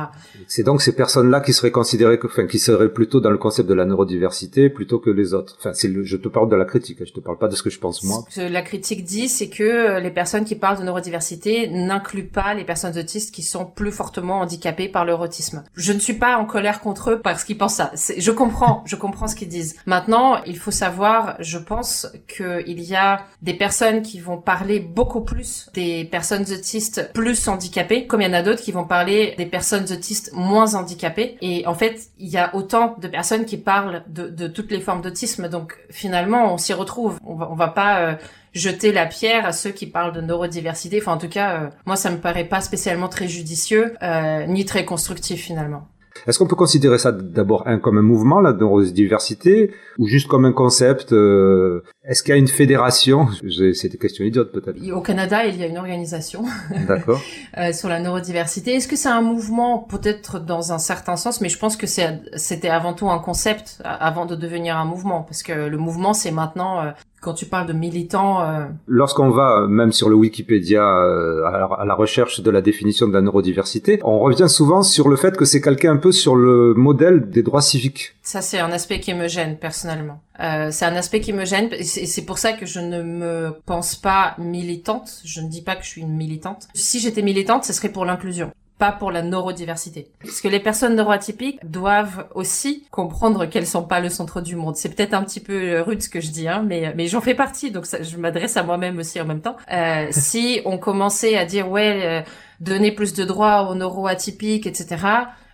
C'est 0.48 0.63
donc 0.63 0.82
ces 0.82 0.96
personnes-là 0.96 1.41
qui 1.41 1.53
seraient 1.53 1.72
considérées, 1.72 2.20
enfin, 2.24 2.48
qui 2.48 2.60
seraient 2.60 2.91
plutôt 2.91 3.20
dans 3.20 3.32
le 3.32 3.38
concept 3.38 3.70
de 3.70 3.74
la 3.74 3.86
neurodiversité 3.86 4.70
plutôt 4.70 5.00
que 5.00 5.10
les 5.10 5.34
autres. 5.34 5.55
Enfin, 5.60 5.74
c'est 5.74 5.93
je 6.03 6.17
te 6.17 6.27
parle 6.27 6.50
de 6.50 6.55
la 6.55 6.65
critique, 6.65 7.05
je 7.05 7.13
te 7.13 7.20
parle 7.20 7.38
pas 7.38 7.48
de 7.48 7.55
ce 7.55 7.63
que 7.63 7.70
je 7.70 7.79
pense 7.79 8.03
moi. 8.03 8.25
Ce 8.29 8.41
que 8.41 8.51
la 8.51 8.62
critique 8.62 9.03
dit, 9.03 9.29
c'est 9.29 9.50
que 9.50 10.00
les 10.00 10.12
personnes 10.12 10.46
qui 10.46 10.55
parlent 10.55 10.79
de 10.79 10.84
neurodiversité 10.84 11.70
n'incluent 11.70 12.29
pas 12.29 12.53
les 12.53 12.63
personnes 12.63 12.98
autistes 12.98 13.34
qui 13.34 13.43
sont 13.43 13.65
plus 13.65 13.91
fortement 13.91 14.39
handicapées 14.39 14.89
par 14.89 15.05
leur 15.05 15.22
autisme. 15.22 15.63
Je 15.75 15.93
ne 15.93 16.00
suis 16.00 16.13
pas 16.13 16.38
en 16.38 16.46
colère 16.46 16.82
contre 16.82 17.12
eux 17.12 17.22
parce 17.22 17.43
qu'ils 17.43 17.58
pensent 17.58 17.75
ça. 17.75 17.91
Je 18.17 18.32
comprends, 18.32 18.52
je 18.86 18.95
comprends 18.95 19.27
ce 19.27 19.36
qu'ils 19.36 19.50
disent. 19.50 19.75
Maintenant, 19.86 20.41
il 20.45 20.57
faut 20.57 20.72
savoir, 20.72 21.36
je 21.39 21.57
pense 21.57 22.07
qu'il 22.27 22.81
y 22.81 22.95
a 22.95 23.25
des 23.41 23.53
personnes 23.53 24.01
qui 24.01 24.19
vont 24.19 24.38
parler 24.38 24.79
beaucoup 24.79 25.22
plus 25.22 25.69
des 25.74 26.05
personnes 26.05 26.45
autistes 26.51 27.12
plus 27.13 27.48
handicapées, 27.48 28.07
comme 28.07 28.22
il 28.22 28.27
y 28.27 28.29
en 28.29 28.33
a 28.33 28.41
d'autres 28.41 28.62
qui 28.62 28.72
vont 28.72 28.86
parler 28.86 29.36
des 29.38 29.45
personnes 29.45 29.86
autistes 29.91 30.31
moins 30.33 30.75
handicapées. 30.75 31.38
Et 31.41 31.65
en 31.67 31.74
fait, 31.74 32.10
il 32.19 32.29
y 32.29 32.38
a 32.38 32.55
autant 32.55 32.95
de 33.00 33.07
personnes 33.07 33.45
qui 33.45 33.57
parlent 33.57 34.03
de, 34.07 34.48
toutes 34.48 34.72
les 34.72 34.81
formes 34.81 35.01
d'autisme. 35.01 35.50
Donc 35.50 35.77
finalement, 35.89 36.53
on 36.53 36.57
s'y 36.57 36.74
retrouve. 36.74 37.17
On 37.25 37.36
va, 37.36 37.50
va 37.53 37.67
pas 37.67 38.00
euh, 38.00 38.15
jeter 38.53 38.91
la 38.91 39.05
pierre 39.05 39.45
à 39.45 39.51
ceux 39.51 39.72
qui 39.72 39.88
parlent 39.88 40.13
de 40.13 40.22
neurodiversité. 40.22 41.00
Enfin, 41.01 41.13
en 41.13 41.17
tout 41.17 41.29
cas, 41.29 41.55
euh, 41.55 41.69
moi, 41.86 41.95
ça 41.95 42.12
me 42.12 42.17
paraît 42.17 42.45
pas 42.45 42.62
spécialement 42.62 43.10
très 43.10 43.27
judicieux 43.27 43.95
euh, 44.03 44.45
ni 44.45 44.65
très 44.65 44.86
constructif 44.86 45.41
finalement. 45.41 45.88
Est-ce 46.27 46.39
qu'on 46.39 46.48
peut 46.48 46.55
considérer 46.55 46.98
ça 46.98 47.12
d'abord 47.12 47.67
un, 47.67 47.79
comme 47.79 47.98
un 47.98 48.03
mouvement, 48.03 48.39
la 48.39 48.53
neurodiversité, 48.53 49.72
ou 49.97 50.07
juste 50.07 50.27
comme 50.27 50.45
un 50.45 50.51
concept 50.51 51.13
euh, 51.13 51.83
Est-ce 52.03 52.23
qu'il 52.23 52.31
y 52.31 52.35
a 52.35 52.39
une 52.39 52.47
fédération 52.47 53.27
C'est 53.73 53.93
une 53.93 54.00
question 54.00 54.25
idiote 54.25 54.51
peut-être. 54.51 54.77
Au 54.91 55.01
Canada, 55.01 55.45
il 55.45 55.57
y 55.57 55.63
a 55.63 55.67
une 55.67 55.77
organisation 55.77 56.43
D'accord. 56.88 57.21
euh, 57.57 57.71
sur 57.73 57.89
la 57.89 58.00
neurodiversité. 58.00 58.75
Est-ce 58.75 58.88
que 58.88 58.95
c'est 58.95 59.09
un 59.09 59.21
mouvement 59.21 59.79
Peut-être 59.79 60.39
dans 60.39 60.73
un 60.73 60.79
certain 60.79 61.15
sens, 61.15 61.41
mais 61.41 61.50
je 61.50 61.57
pense 61.57 61.77
que 61.77 61.88
c'était 61.88 62.69
avant 62.69 62.93
tout 62.93 63.09
un 63.09 63.19
concept 63.19 63.81
avant 63.83 64.25
de 64.25 64.35
devenir 64.35 64.77
un 64.77 64.85
mouvement, 64.85 65.21
parce 65.21 65.43
que 65.43 65.53
le 65.53 65.77
mouvement, 65.77 66.13
c'est 66.13 66.31
maintenant 66.31 66.81
euh, 66.81 66.91
quand 67.23 67.33
tu 67.33 67.45
parles 67.45 67.67
de 67.67 67.73
militants. 67.73 68.41
Euh... 68.41 68.65
Lorsqu'on 68.88 69.29
va 69.29 69.65
même 69.67 69.91
sur 69.91 70.09
le 70.09 70.15
Wikipédia 70.15 70.83
euh, 70.83 71.45
à, 71.45 71.85
la, 71.85 71.95
recherche 71.95 72.41
de 72.41 72.51
la 72.51 72.62
définition 72.62 73.07
de 73.07 73.13
la 73.13 73.21
neurodiversité, 73.21 74.00
on 74.03 74.19
revient 74.19 74.50
souvent 74.50 74.83
sur 74.83 75.07
le 75.07 75.15
fait 75.15 75.35
que 75.38 75.45
c'est 75.45 75.62
calqué 75.62 75.88
un 75.88 75.97
peu 75.97 76.12
sur 76.12 76.35
le 76.35 76.73
modèle 76.73 77.29
des 77.29 77.41
droits 77.41 77.62
civiques. 77.62 78.15
Ça, 78.21 78.41
c'est 78.41 78.59
un 78.59 78.71
aspect 78.71 79.00
qui 79.00 79.13
me 79.13 79.27
gêne 79.27 79.57
personnellement. 79.83 80.21
Euh, 80.39 80.71
c'est 80.71 80.85
un 80.85 80.95
aspect 80.95 81.19
qui 81.19 81.33
me 81.33 81.45
gêne 81.45 81.69
et 81.71 81.83
c'est 81.83 82.25
pour 82.25 82.37
ça 82.37 82.53
que 82.53 82.65
je 82.65 82.79
ne 82.79 83.01
me 83.03 83.59
pense 83.65 83.95
pas 83.95 84.35
militante. 84.37 85.21
Je 85.23 85.41
ne 85.41 85.49
dis 85.49 85.61
pas 85.61 85.75
que 85.75 85.83
je 85.83 85.89
suis 85.89 86.01
une 86.01 86.15
militante. 86.15 86.67
Si 86.73 86.99
j'étais 86.99 87.21
militante, 87.21 87.65
ce 87.65 87.73
serait 87.73 87.89
pour 87.89 88.05
l'inclusion 88.05 88.51
pas 88.79 88.91
pour 88.91 89.11
la 89.11 89.21
neurodiversité. 89.21 90.09
Parce 90.21 90.41
que 90.41 90.47
les 90.47 90.59
personnes 90.59 90.95
neuroatypiques 90.95 91.59
doivent 91.63 92.27
aussi 92.33 92.85
comprendre 92.89 93.45
qu'elles 93.45 93.67
sont 93.67 93.83
pas 93.83 93.99
le 93.99 94.09
centre 94.09 94.41
du 94.41 94.55
monde. 94.55 94.75
C'est 94.75 94.89
peut-être 94.89 95.13
un 95.13 95.23
petit 95.23 95.39
peu 95.39 95.79
rude 95.81 96.01
ce 96.01 96.09
que 96.09 96.19
je 96.19 96.31
dis, 96.31 96.47
hein, 96.47 96.65
mais, 96.67 96.91
mais 96.97 97.07
j'en 97.07 97.21
fais 97.21 97.35
partie, 97.35 97.69
donc 97.69 97.85
ça, 97.85 98.01
je 98.01 98.17
m'adresse 98.17 98.57
à 98.57 98.63
moi-même 98.63 98.97
aussi 98.97 99.21
en 99.21 99.25
même 99.25 99.41
temps. 99.41 99.55
Euh, 99.71 100.07
si 100.11 100.61
on 100.65 100.79
commençait 100.79 101.37
à 101.37 101.45
dire, 101.45 101.69
ouais, 101.69 102.01
euh, 102.03 102.21
donner 102.59 102.91
plus 102.91 103.13
de 103.13 103.23
droits 103.23 103.69
aux 103.69 103.75
neuroatypiques, 103.75 104.65
etc., 104.65 104.97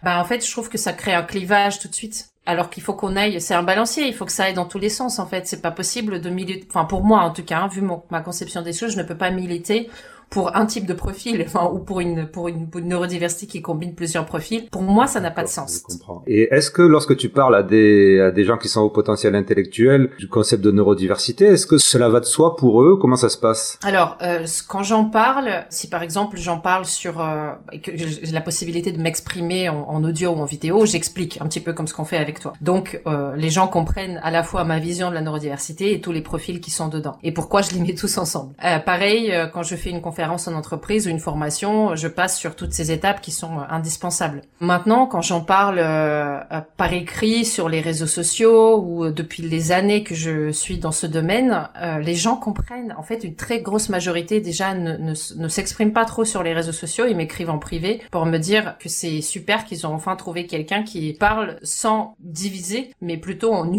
bah 0.01 0.19
en 0.21 0.23
fait, 0.23 0.43
je 0.43 0.49
trouve 0.49 0.69
que 0.69 0.77
ça 0.77 0.93
crée 0.93 1.13
un 1.13 1.23
clivage 1.23 1.79
tout 1.79 1.89
de 1.89 1.95
suite. 1.95 2.28
Alors 2.49 2.71
qu'il 2.71 2.81
faut 2.81 2.95
qu'on 2.95 3.15
aille, 3.15 3.39
c'est 3.41 3.53
un 3.53 3.61
balancier, 3.61 4.07
il 4.07 4.13
faut 4.15 4.25
que 4.25 4.31
ça 4.31 4.45
aille 4.45 4.55
dans 4.55 4.65
tous 4.65 4.79
les 4.79 4.89
sens 4.89 5.19
en 5.19 5.27
fait. 5.27 5.45
C'est 5.45 5.61
pas 5.61 5.69
possible 5.69 6.19
de 6.19 6.31
militer, 6.31 6.65
enfin 6.67 6.83
pour 6.83 7.03
moi 7.03 7.19
en 7.19 7.29
tout 7.29 7.43
cas, 7.43 7.59
hein, 7.59 7.67
vu 7.67 7.83
ma 8.09 8.21
conception 8.21 8.63
des 8.63 8.73
choses, 8.73 8.93
je 8.93 8.97
ne 8.97 9.03
peux 9.03 9.15
pas 9.15 9.29
militer 9.29 9.87
pour 10.29 10.55
un 10.55 10.65
type 10.65 10.85
de 10.85 10.93
profil, 10.93 11.43
enfin, 11.45 11.69
ou 11.73 11.79
pour 11.79 11.99
une, 11.99 12.27
pour 12.27 12.47
une, 12.47 12.67
neurodiversité 12.75 13.47
qui 13.47 13.61
combine 13.61 13.95
plusieurs 13.95 14.25
profils, 14.25 14.67
pour 14.69 14.81
moi, 14.81 15.07
ça 15.07 15.19
n'a 15.19 15.31
pas 15.31 15.43
de 15.43 15.49
sens. 15.49 15.81
Je 15.89 15.95
comprends. 15.95 16.23
Et 16.27 16.47
est-ce 16.51 16.71
que 16.71 16.81
lorsque 16.81 17.15
tu 17.17 17.29
parles 17.29 17.55
à 17.55 17.63
des, 17.63 18.19
à 18.19 18.31
des 18.31 18.43
gens 18.43 18.57
qui 18.57 18.69
sont 18.69 18.81
au 18.81 18.89
potentiel 18.89 19.35
intellectuel 19.35 20.09
du 20.19 20.27
concept 20.27 20.63
de 20.63 20.71
neurodiversité, 20.71 21.45
est-ce 21.45 21.67
que 21.67 21.77
cela 21.77 22.09
va 22.09 22.19
de 22.19 22.25
soi 22.25 22.55
pour 22.55 22.81
eux? 22.83 22.97
Comment 22.99 23.15
ça 23.15 23.29
se 23.29 23.37
passe? 23.37 23.79
Alors, 23.83 24.17
euh, 24.21 24.45
quand 24.67 24.83
j'en 24.83 25.05
parle, 25.05 25.65
si 25.69 25.89
par 25.89 26.03
exemple 26.03 26.37
j'en 26.37 26.59
parle 26.59 26.85
sur 26.85 27.21
euh, 27.21 27.51
que 27.81 27.91
j'ai 27.95 28.31
la 28.31 28.41
possibilité 28.41 28.91
de 28.91 29.01
m'exprimer 29.01 29.69
en, 29.69 30.03
audio 30.03 30.31
ou 30.31 30.39
en 30.39 30.45
vidéo, 30.45 30.85
j'explique 30.85 31.39
un 31.41 31.47
petit 31.47 31.59
peu 31.59 31.73
comme 31.73 31.87
ce 31.87 31.93
qu'on 31.93 32.05
fait 32.05 32.17
avec 32.17 32.39
toi. 32.39 32.53
Donc, 32.61 33.01
euh, 33.07 33.35
les 33.35 33.49
gens 33.49 33.67
comprennent 33.67 34.19
à 34.23 34.31
la 34.31 34.43
fois 34.43 34.63
ma 34.63 34.79
vision 34.79 35.09
de 35.09 35.15
la 35.15 35.21
neurodiversité 35.21 35.93
et 35.93 36.01
tous 36.01 36.11
les 36.11 36.21
profils 36.21 36.59
qui 36.59 36.71
sont 36.71 36.87
dedans. 36.87 37.17
Et 37.23 37.31
pourquoi 37.31 37.61
je 37.61 37.71
les 37.71 37.79
mets 37.79 37.95
tous 37.95 38.17
ensemble? 38.17 38.53
Euh, 38.63 38.79
pareil, 38.79 39.31
euh, 39.31 39.47
quand 39.47 39.63
je 39.63 39.75
fais 39.75 39.89
une 39.89 40.01
conférence 40.01 40.18
en 40.27 40.53
entreprise 40.53 41.07
ou 41.07 41.09
une 41.09 41.19
formation, 41.19 41.95
je 41.95 42.07
passe 42.07 42.37
sur 42.37 42.55
toutes 42.55 42.73
ces 42.73 42.91
étapes 42.91 43.21
qui 43.21 43.31
sont 43.31 43.59
euh, 43.59 43.63
indispensables. 43.69 44.41
Maintenant, 44.59 45.05
quand 45.05 45.21
j'en 45.21 45.41
parle 45.41 45.79
euh, 45.79 46.39
euh, 46.51 46.61
par 46.77 46.93
écrit 46.93 47.45
sur 47.45 47.69
les 47.69 47.81
réseaux 47.81 48.07
sociaux 48.07 48.79
ou 48.79 49.09
depuis 49.09 49.43
les 49.43 49.71
années 49.71 50.03
que 50.03 50.15
je 50.15 50.51
suis 50.51 50.77
dans 50.77 50.91
ce 50.91 51.07
domaine, 51.07 51.69
les 52.01 52.15
gens 52.15 52.35
comprennent. 52.35 52.93
En 52.97 53.03
fait, 53.03 53.23
une 53.23 53.35
très 53.35 53.61
grosse 53.61 53.89
majorité 53.89 54.41
déjà 54.41 54.73
ne, 54.73 54.97
ne, 54.97 55.47
s'exprime 55.47 55.93
pas 55.93 56.05
trop 56.05 56.25
sur 56.25 56.43
les 56.43 56.53
réseaux 56.53 56.71
sociaux. 56.71 57.05
Ils 57.07 57.15
m'écrivent 57.15 57.49
en 57.49 57.59
privé 57.59 58.01
pour 58.11 58.25
me 58.25 58.37
dire 58.37 58.75
que 58.79 58.89
c'est 58.89 59.21
super 59.21 59.65
qu'ils 59.65 59.85
ont 59.87 59.93
enfin 59.93 60.15
trouvé 60.15 60.45
quelqu'un 60.45 60.83
qui 60.83 61.13
parle 61.13 61.57
sans 61.63 62.15
diviser, 62.19 62.93
mais 63.01 63.17
plutôt 63.17 63.53
en, 63.53 63.71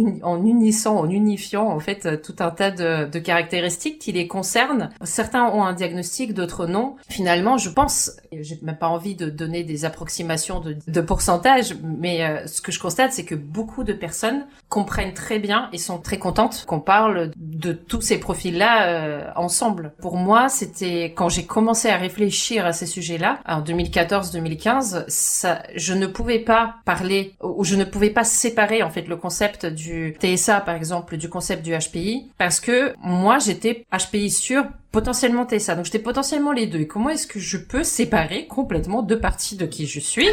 unissant, 0.44 0.98
en 0.98 1.10
unifiant 1.10 1.68
en 1.68 1.80
fait 1.80 2.22
tout 2.22 2.36
un 2.40 2.50
tas 2.50 2.70
de 2.70 3.18
caractéristiques 3.18 3.98
qui 3.98 4.12
les 4.12 4.26
concernent. 4.26 4.90
Certains 5.02 5.44
ont 5.44 5.64
un 5.64 5.72
diagnostic 5.72 6.29
d'autres 6.34 6.66
non. 6.66 6.96
Finalement, 7.08 7.58
je 7.58 7.70
pense, 7.70 8.12
j'ai 8.32 8.58
même 8.62 8.76
pas 8.76 8.88
envie 8.88 9.14
de 9.14 9.30
donner 9.30 9.64
des 9.64 9.84
approximations 9.84 10.60
de, 10.60 11.00
pourcentage, 11.00 11.74
mais 11.82 12.24
euh, 12.24 12.46
ce 12.46 12.60
que 12.60 12.72
je 12.72 12.78
constate, 12.78 13.12
c'est 13.12 13.24
que 13.24 13.34
beaucoup 13.34 13.84
de 13.84 13.92
personnes 13.92 14.46
comprennent 14.68 15.14
très 15.14 15.38
bien 15.38 15.68
et 15.72 15.78
sont 15.78 15.98
très 15.98 16.18
contentes 16.18 16.64
qu'on 16.66 16.80
parle 16.80 17.30
de 17.36 17.72
tous 17.72 18.00
ces 18.00 18.18
profils-là 18.18 18.88
euh, 18.88 19.30
ensemble. 19.36 19.92
Pour 20.00 20.16
moi, 20.16 20.48
c'était 20.48 21.12
quand 21.16 21.28
j'ai 21.28 21.44
commencé 21.44 21.88
à 21.88 21.96
réfléchir 21.96 22.66
à 22.66 22.72
ces 22.72 22.86
sujets-là, 22.86 23.40
en 23.46 23.62
2014-2015, 23.62 25.04
ça, 25.08 25.62
je 25.74 25.94
ne 25.94 26.06
pouvais 26.06 26.38
pas 26.38 26.76
parler 26.84 27.34
ou 27.42 27.64
je 27.64 27.76
ne 27.76 27.84
pouvais 27.84 28.10
pas 28.10 28.24
séparer 28.24 28.82
en 28.82 28.90
fait 28.90 29.08
le 29.08 29.16
concept 29.16 29.66
du 29.66 30.16
TSA 30.20 30.60
par 30.60 30.74
exemple 30.74 31.16
du 31.16 31.28
concept 31.28 31.64
du 31.64 31.76
HPI 31.76 32.30
parce 32.38 32.60
que 32.60 32.94
moi 33.02 33.38
j'étais 33.38 33.84
HPI 33.92 34.30
sûr 34.30 34.64
potentiellement 34.92 35.46
TSA. 35.46 35.76
Donc 35.76 35.84
j'étais 35.84 35.98
potentiellement 35.98 36.52
les 36.52 36.66
deux. 36.66 36.80
Et 36.80 36.86
comment 36.86 37.10
est-ce 37.10 37.26
que 37.26 37.38
je 37.38 37.56
peux 37.56 37.84
séparer 37.84 38.46
complètement 38.46 39.02
deux 39.02 39.20
parties 39.20 39.56
de 39.56 39.66
qui 39.66 39.86
je 39.86 40.00
suis? 40.00 40.28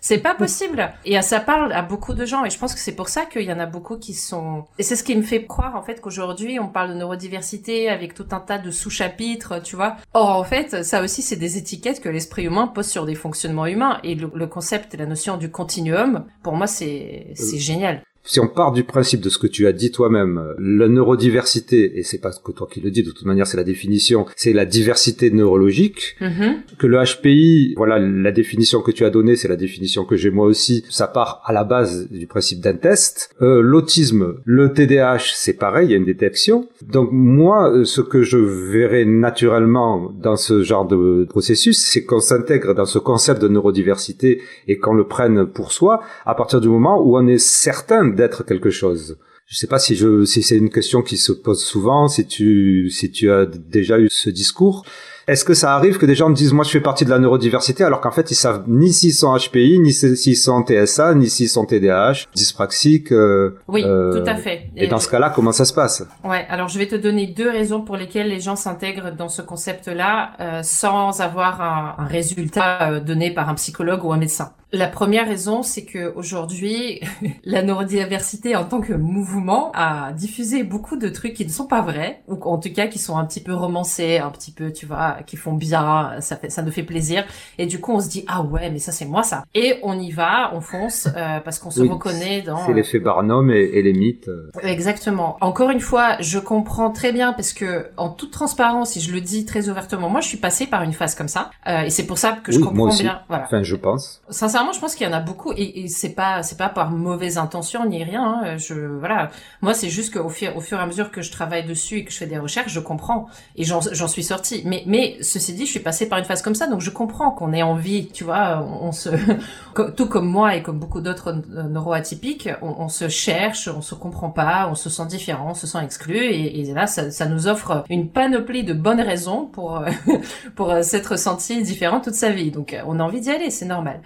C'est 0.00 0.18
pas 0.18 0.34
possible. 0.34 0.92
Et 1.04 1.20
ça 1.20 1.40
parle 1.40 1.72
à 1.72 1.82
beaucoup 1.82 2.14
de 2.14 2.24
gens. 2.24 2.44
Et 2.44 2.50
je 2.50 2.58
pense 2.58 2.74
que 2.74 2.80
c'est 2.80 2.94
pour 2.94 3.08
ça 3.08 3.26
qu'il 3.26 3.42
y 3.42 3.52
en 3.52 3.58
a 3.58 3.66
beaucoup 3.66 3.98
qui 3.98 4.14
sont... 4.14 4.64
Et 4.78 4.82
c'est 4.82 4.96
ce 4.96 5.04
qui 5.04 5.14
me 5.14 5.22
fait 5.22 5.44
croire 5.44 5.76
en 5.76 5.82
fait 5.82 6.00
qu'aujourd'hui 6.00 6.58
on 6.58 6.68
parle 6.68 6.90
de 6.90 6.94
neurodiversité 6.94 7.88
avec 7.88 8.14
tout 8.14 8.26
un 8.32 8.40
tas 8.40 8.58
de 8.58 8.70
sous-chapitres, 8.70 9.60
tu 9.62 9.76
vois. 9.76 9.96
Or 10.14 10.30
en 10.30 10.44
fait, 10.44 10.84
ça 10.84 11.02
aussi 11.02 11.22
c'est 11.22 11.36
des 11.36 11.58
étiquettes 11.58 12.00
que 12.00 12.08
l'esprit 12.08 12.44
humain 12.44 12.66
pose 12.66 12.86
sur 12.86 13.04
des 13.04 13.14
fonctionnements 13.14 13.66
humains. 13.66 14.00
Et 14.02 14.14
le, 14.14 14.46
concept 14.46 14.94
et 14.94 14.96
la 14.96 15.06
notion 15.06 15.36
du 15.36 15.50
continuum, 15.50 16.24
pour 16.42 16.54
moi 16.54 16.66
c'est 16.66 17.28
c'est 17.34 17.56
euh, 17.56 17.60
génial 17.60 18.02
si 18.24 18.38
on 18.40 18.48
part 18.48 18.72
du 18.72 18.84
principe 18.84 19.20
de 19.20 19.28
ce 19.28 19.38
que 19.38 19.46
tu 19.46 19.66
as 19.66 19.72
dit 19.72 19.90
toi-même, 19.90 20.54
la 20.58 20.88
neurodiversité, 20.88 21.98
et 21.98 22.02
c'est 22.02 22.20
pas 22.20 22.30
que 22.30 22.52
toi 22.52 22.68
qui 22.70 22.80
le 22.80 22.90
dis, 22.90 23.02
de 23.02 23.10
toute 23.10 23.26
manière 23.26 23.46
c'est 23.46 23.56
la 23.56 23.64
définition, 23.64 24.26
c'est 24.36 24.52
la 24.52 24.66
diversité 24.66 25.30
neurologique, 25.30 26.16
mm-hmm. 26.20 26.76
que 26.78 26.86
le 26.86 26.98
HPI, 27.02 27.74
voilà, 27.76 27.98
la 27.98 28.32
définition 28.32 28.82
que 28.82 28.90
tu 28.90 29.04
as 29.04 29.10
donnée, 29.10 29.36
c'est 29.36 29.48
la 29.48 29.56
définition 29.56 30.04
que 30.04 30.16
j'ai 30.16 30.30
moi 30.30 30.46
aussi, 30.46 30.84
ça 30.90 31.06
part 31.06 31.42
à 31.44 31.52
la 31.52 31.64
base 31.64 32.08
du 32.10 32.26
principe 32.26 32.60
d'un 32.60 32.74
test. 32.74 33.34
Euh, 33.40 33.60
L'autisme, 33.62 34.34
le 34.44 34.72
TDAH, 34.72 35.32
c'est 35.34 35.54
pareil, 35.54 35.88
il 35.88 35.90
y 35.90 35.94
a 35.94 35.96
une 35.96 36.04
détection. 36.04 36.68
Donc 36.82 37.10
moi, 37.12 37.84
ce 37.84 38.00
que 38.00 38.22
je 38.22 38.38
verrais 38.38 39.04
naturellement 39.04 40.12
dans 40.20 40.36
ce 40.36 40.62
genre 40.62 40.86
de 40.86 41.26
processus, 41.28 41.78
c'est 41.78 42.04
qu'on 42.04 42.20
s'intègre 42.20 42.74
dans 42.74 42.84
ce 42.84 42.98
concept 42.98 43.40
de 43.40 43.48
neurodiversité 43.48 44.42
et 44.68 44.78
qu'on 44.78 44.94
le 44.94 45.04
prenne 45.04 45.46
pour 45.46 45.72
soi 45.72 46.02
à 46.26 46.34
partir 46.34 46.60
du 46.60 46.68
moment 46.68 47.00
où 47.00 47.16
on 47.16 47.26
est 47.26 47.38
certain 47.38 48.09
d'être 48.14 48.44
quelque 48.44 48.70
chose. 48.70 49.18
Je 49.50 49.56
sais 49.56 49.66
pas 49.66 49.80
si 49.80 49.96
je 49.96 50.24
si 50.24 50.42
c'est 50.42 50.56
une 50.56 50.70
question 50.70 51.02
qui 51.02 51.16
se 51.16 51.32
pose 51.32 51.60
souvent, 51.60 52.06
si 52.06 52.24
tu 52.24 52.88
si 52.88 53.10
tu 53.10 53.32
as 53.32 53.46
déjà 53.46 53.98
eu 53.98 54.08
ce 54.08 54.30
discours. 54.30 54.84
Est-ce 55.26 55.44
que 55.44 55.54
ça 55.54 55.74
arrive 55.74 55.98
que 55.98 56.06
des 56.06 56.14
gens 56.14 56.28
me 56.28 56.36
disent 56.36 56.52
moi 56.52 56.64
je 56.64 56.70
fais 56.70 56.80
partie 56.80 57.04
de 57.04 57.10
la 57.10 57.18
neurodiversité 57.18 57.82
alors 57.82 58.00
qu'en 58.00 58.12
fait 58.12 58.30
ils 58.30 58.36
savent 58.36 58.64
ni 58.68 58.92
s'ils 58.92 59.12
sont 59.12 59.36
HPI, 59.36 59.80
ni 59.80 59.92
s'ils 59.92 60.36
sont 60.36 60.64
TSA, 60.64 61.14
ni 61.16 61.28
s'ils 61.28 61.48
sont 61.48 61.66
TDAH, 61.66 62.26
dyspraxique. 62.34 63.10
Euh, 63.10 63.56
oui, 63.66 63.82
euh, 63.84 64.12
tout 64.12 64.28
à 64.30 64.36
fait. 64.36 64.70
Et, 64.76 64.86
dans 64.86 65.00
ce 65.00 65.08
cas-là, 65.08 65.30
comment 65.34 65.52
ça 65.52 65.64
se 65.64 65.72
passe? 65.72 66.04
Ouais, 66.24 66.46
alors 66.48 66.68
je 66.68 66.78
vais 66.78 66.86
te 66.86 66.96
donner 66.96 67.26
deux 67.26 67.50
raisons 67.50 67.82
pour 67.82 67.96
lesquelles 67.96 68.28
les 68.28 68.40
gens 68.40 68.56
s'intègrent 68.56 69.10
dans 69.10 69.28
ce 69.28 69.42
concept-là 69.42 70.30
euh, 70.38 70.62
sans 70.62 71.20
avoir 71.20 71.60
un, 71.60 72.04
un 72.04 72.06
résultat 72.06 72.92
euh, 72.92 73.00
donné 73.00 73.32
par 73.32 73.48
un 73.48 73.54
psychologue 73.54 74.04
ou 74.04 74.12
un 74.12 74.18
médecin. 74.18 74.52
La 74.72 74.86
première 74.86 75.26
raison, 75.26 75.62
c'est 75.62 75.84
que 75.84 76.12
aujourd'hui, 76.14 77.00
la 77.44 77.62
neurodiversité 77.62 78.54
en 78.54 78.64
tant 78.64 78.80
que 78.80 78.92
mouvement 78.92 79.72
a 79.74 80.12
diffusé 80.12 80.62
beaucoup 80.62 80.96
de 80.96 81.08
trucs 81.08 81.34
qui 81.34 81.44
ne 81.44 81.50
sont 81.50 81.66
pas 81.66 81.80
vrais, 81.80 82.22
ou 82.28 82.34
en 82.42 82.58
tout 82.58 82.72
cas 82.72 82.86
qui 82.86 82.98
sont 82.98 83.16
un 83.16 83.24
petit 83.24 83.40
peu 83.40 83.52
romancés, 83.52 84.18
un 84.18 84.30
petit 84.30 84.52
peu, 84.52 84.72
tu 84.72 84.86
vois, 84.86 85.18
qui 85.26 85.36
font 85.36 85.54
bien, 85.54 86.20
ça 86.20 86.36
fait, 86.36 86.50
ça 86.50 86.62
nous 86.62 86.70
fait 86.70 86.84
plaisir. 86.84 87.24
Et 87.58 87.66
du 87.66 87.80
coup, 87.80 87.92
on 87.92 88.00
se 88.00 88.08
dit 88.08 88.24
ah 88.28 88.42
ouais, 88.42 88.70
mais 88.70 88.78
ça 88.78 88.92
c'est 88.92 89.06
moi 89.06 89.22
ça. 89.22 89.44
Et 89.54 89.74
on 89.82 89.98
y 89.98 90.12
va, 90.12 90.52
on 90.54 90.60
fonce 90.60 91.08
euh, 91.16 91.40
parce 91.40 91.58
qu'on 91.58 91.70
se 91.70 91.82
reconnaît 91.82 92.42
dans. 92.42 92.64
C'est 92.66 92.72
l'effet 92.74 93.00
Barnum 93.00 93.50
et, 93.50 93.60
et 93.60 93.82
les 93.82 93.92
mythes. 93.92 94.30
Exactement. 94.62 95.36
Encore 95.40 95.70
une 95.70 95.80
fois, 95.80 96.16
je 96.20 96.38
comprends 96.38 96.90
très 96.90 97.12
bien 97.12 97.32
parce 97.32 97.52
que 97.52 97.86
en 97.96 98.08
toute 98.10 98.30
transparence, 98.30 98.90
si 98.90 99.00
je 99.00 99.12
le 99.12 99.20
dis 99.20 99.44
très 99.44 99.68
ouvertement, 99.68 100.08
moi 100.08 100.20
je 100.20 100.28
suis 100.28 100.38
passée 100.38 100.66
par 100.66 100.82
une 100.82 100.92
phase 100.92 101.14
comme 101.14 101.28
ça, 101.28 101.50
euh, 101.66 101.82
et 101.82 101.90
c'est 101.90 102.06
pour 102.06 102.18
ça 102.18 102.32
que 102.32 102.52
je 102.52 102.58
comprends 102.58 102.74
moi 102.74 102.88
aussi. 102.88 103.02
bien. 103.02 103.22
Voilà. 103.28 103.44
Enfin, 103.44 103.62
je 103.62 103.76
pense. 103.76 104.22
Sincèrement, 104.28 104.59
je 104.72 104.80
pense 104.80 104.94
qu'il 104.94 105.06
y 105.06 105.10
en 105.10 105.12
a 105.12 105.20
beaucoup, 105.20 105.52
et, 105.52 105.80
et 105.82 105.88
c'est 105.88 106.14
pas 106.14 106.42
c'est 106.42 106.56
pas 106.58 106.68
par 106.68 106.90
mauvaise 106.90 107.38
intention 107.38 107.86
ni 107.86 108.02
rien. 108.04 108.22
Hein. 108.22 108.56
Je 108.56 108.74
voilà, 108.74 109.30
moi 109.62 109.74
c'est 109.74 109.88
juste 109.88 110.14
qu'au 110.14 110.28
fur 110.28 110.56
au 110.56 110.60
fur 110.60 110.78
et 110.78 110.82
à 110.82 110.86
mesure 110.86 111.10
que 111.10 111.22
je 111.22 111.30
travaille 111.30 111.64
dessus 111.64 111.98
et 111.98 112.04
que 112.04 112.12
je 112.12 112.18
fais 112.18 112.26
des 112.26 112.38
recherches, 112.38 112.72
je 112.72 112.80
comprends 112.80 113.26
et 113.56 113.64
j'en 113.64 113.80
j'en 113.80 114.08
suis 114.08 114.22
sortie. 114.22 114.62
Mais 114.64 114.82
mais 114.86 115.16
ceci 115.22 115.54
dit, 115.54 115.66
je 115.66 115.70
suis 115.70 115.80
passée 115.80 116.08
par 116.08 116.18
une 116.18 116.24
phase 116.24 116.42
comme 116.42 116.54
ça, 116.54 116.66
donc 116.66 116.80
je 116.80 116.90
comprends 116.90 117.30
qu'on 117.30 117.52
ait 117.52 117.62
envie, 117.62 118.08
tu 118.08 118.24
vois, 118.24 118.66
on, 118.82 118.92
se 118.92 119.10
tout 119.96 120.06
comme 120.06 120.28
moi 120.28 120.56
et 120.56 120.62
comme 120.62 120.78
beaucoup 120.78 121.00
d'autres 121.00 121.32
neuroatypiques, 121.48 122.48
on, 122.62 122.88
se 122.88 123.08
cherche, 123.08 123.68
on 123.68 123.82
se 123.82 123.94
comprend 123.94 124.30
pas, 124.30 124.68
on 124.70 124.74
se 124.74 124.90
sent 124.90 125.06
différent, 125.06 125.50
on 125.50 125.54
se 125.54 125.66
sent 125.66 125.78
exclu, 125.82 126.16
et, 126.16 126.60
et 126.60 126.74
là 126.74 126.86
ça, 126.86 127.10
ça 127.10 127.26
nous 127.26 127.46
offre 127.46 127.84
une 127.88 128.08
panoplie 128.08 128.64
de 128.64 128.74
bonnes 128.74 129.00
raisons 129.00 129.46
pour 129.46 129.82
pour 130.56 130.74
s'être 130.82 131.18
senti 131.18 131.62
différent 131.62 132.00
toute 132.00 132.14
sa 132.14 132.30
vie. 132.30 132.50
Donc 132.50 132.76
on 132.86 132.98
a 133.00 133.02
envie 133.02 133.20
d'y 133.20 133.30
aller, 133.30 133.50
c'est 133.50 133.66
normal. 133.66 134.00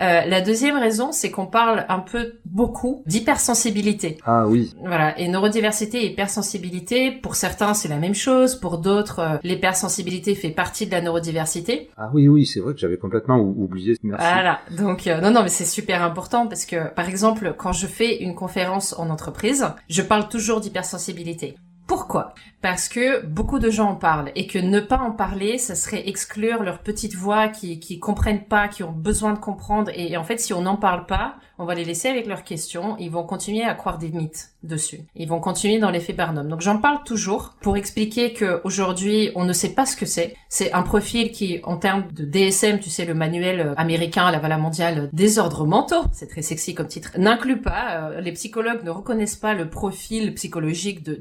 Euh, 0.00 0.22
la 0.26 0.40
deuxième 0.40 0.76
raison, 0.76 1.12
c'est 1.12 1.30
qu'on 1.30 1.46
parle 1.46 1.86
un 1.88 2.00
peu 2.00 2.34
beaucoup 2.44 3.02
d'hypersensibilité. 3.06 4.18
Ah 4.24 4.46
oui. 4.46 4.74
Voilà. 4.80 5.18
Et 5.18 5.28
neurodiversité 5.28 6.04
et 6.04 6.12
hypersensibilité, 6.12 7.10
pour 7.10 7.34
certains, 7.34 7.74
c'est 7.74 7.88
la 7.88 7.98
même 7.98 8.14
chose. 8.14 8.56
Pour 8.56 8.78
d'autres, 8.78 9.20
euh, 9.20 9.36
l'hypersensibilité 9.42 10.34
fait 10.34 10.50
partie 10.50 10.86
de 10.86 10.92
la 10.92 11.00
neurodiversité. 11.00 11.90
Ah 11.96 12.10
oui, 12.12 12.28
oui, 12.28 12.46
c'est 12.46 12.60
vrai 12.60 12.74
que 12.74 12.80
j'avais 12.80 12.98
complètement 12.98 13.38
oublié. 13.38 13.96
Merci. 14.02 14.26
Voilà. 14.32 14.60
Donc, 14.76 15.06
euh, 15.06 15.20
non, 15.20 15.30
non, 15.30 15.42
mais 15.42 15.48
c'est 15.48 15.64
super 15.64 16.02
important 16.02 16.46
parce 16.46 16.66
que, 16.66 16.92
par 16.94 17.08
exemple, 17.08 17.54
quand 17.56 17.72
je 17.72 17.86
fais 17.86 18.22
une 18.22 18.34
conférence 18.34 18.94
en 18.98 19.10
entreprise, 19.10 19.66
je 19.88 20.02
parle 20.02 20.28
toujours 20.28 20.60
d'hypersensibilité. 20.60 21.56
Pourquoi? 21.86 22.34
Parce 22.62 22.88
que 22.88 23.24
beaucoup 23.24 23.60
de 23.60 23.70
gens 23.70 23.90
en 23.90 23.94
parlent 23.94 24.32
et 24.34 24.48
que 24.48 24.58
ne 24.58 24.80
pas 24.80 24.98
en 24.98 25.12
parler, 25.12 25.56
ça 25.56 25.76
serait 25.76 26.08
exclure 26.08 26.64
leur 26.64 26.80
petite 26.80 27.14
voix 27.14 27.46
qui 27.46 27.78
qui 27.78 28.00
comprennent 28.00 28.44
pas, 28.44 28.66
qui 28.66 28.82
ont 28.82 28.90
besoin 28.90 29.34
de 29.34 29.38
comprendre. 29.38 29.92
Et, 29.94 30.16
en 30.16 30.24
fait, 30.24 30.40
si 30.40 30.52
on 30.52 30.62
n'en 30.62 30.76
parle 30.76 31.06
pas, 31.06 31.36
on 31.58 31.64
va 31.64 31.74
les 31.74 31.84
laisser 31.84 32.08
avec 32.08 32.26
leurs 32.26 32.42
questions. 32.42 32.96
Ils 32.98 33.10
vont 33.10 33.22
continuer 33.22 33.62
à 33.62 33.74
croire 33.74 33.98
des 33.98 34.08
mythes 34.08 34.50
dessus. 34.62 35.00
Ils 35.14 35.28
vont 35.28 35.38
continuer 35.38 35.78
dans 35.78 35.90
l'effet 35.90 36.12
Barnum. 36.12 36.48
Donc 36.48 36.60
j'en 36.60 36.78
parle 36.78 37.04
toujours 37.04 37.54
pour 37.60 37.76
expliquer 37.76 38.32
que 38.32 38.60
aujourd'hui, 38.64 39.30
on 39.36 39.44
ne 39.44 39.52
sait 39.52 39.74
pas 39.74 39.86
ce 39.86 39.96
que 39.96 40.06
c'est. 40.06 40.34
C'est 40.48 40.72
un 40.72 40.82
profil 40.82 41.30
qui, 41.30 41.60
en 41.62 41.76
termes 41.76 42.10
de 42.12 42.24
DSM, 42.24 42.80
tu 42.80 42.90
sais, 42.90 43.04
le 43.04 43.14
manuel 43.14 43.74
américain, 43.76 44.30
la 44.30 44.38
valeur 44.38 44.58
mondiale 44.58 45.08
des 45.12 45.38
ordres 45.38 45.66
mentaux, 45.66 46.04
c'est 46.12 46.28
très 46.28 46.42
sexy 46.42 46.74
comme 46.74 46.88
titre, 46.88 47.12
n'inclut 47.16 47.60
pas. 47.60 48.10
Euh, 48.10 48.20
les 48.20 48.32
psychologues 48.32 48.82
ne 48.82 48.90
reconnaissent 48.90 49.36
pas 49.36 49.54
le 49.54 49.70
profil 49.70 50.34
psychologique 50.34 51.04
de 51.04 51.14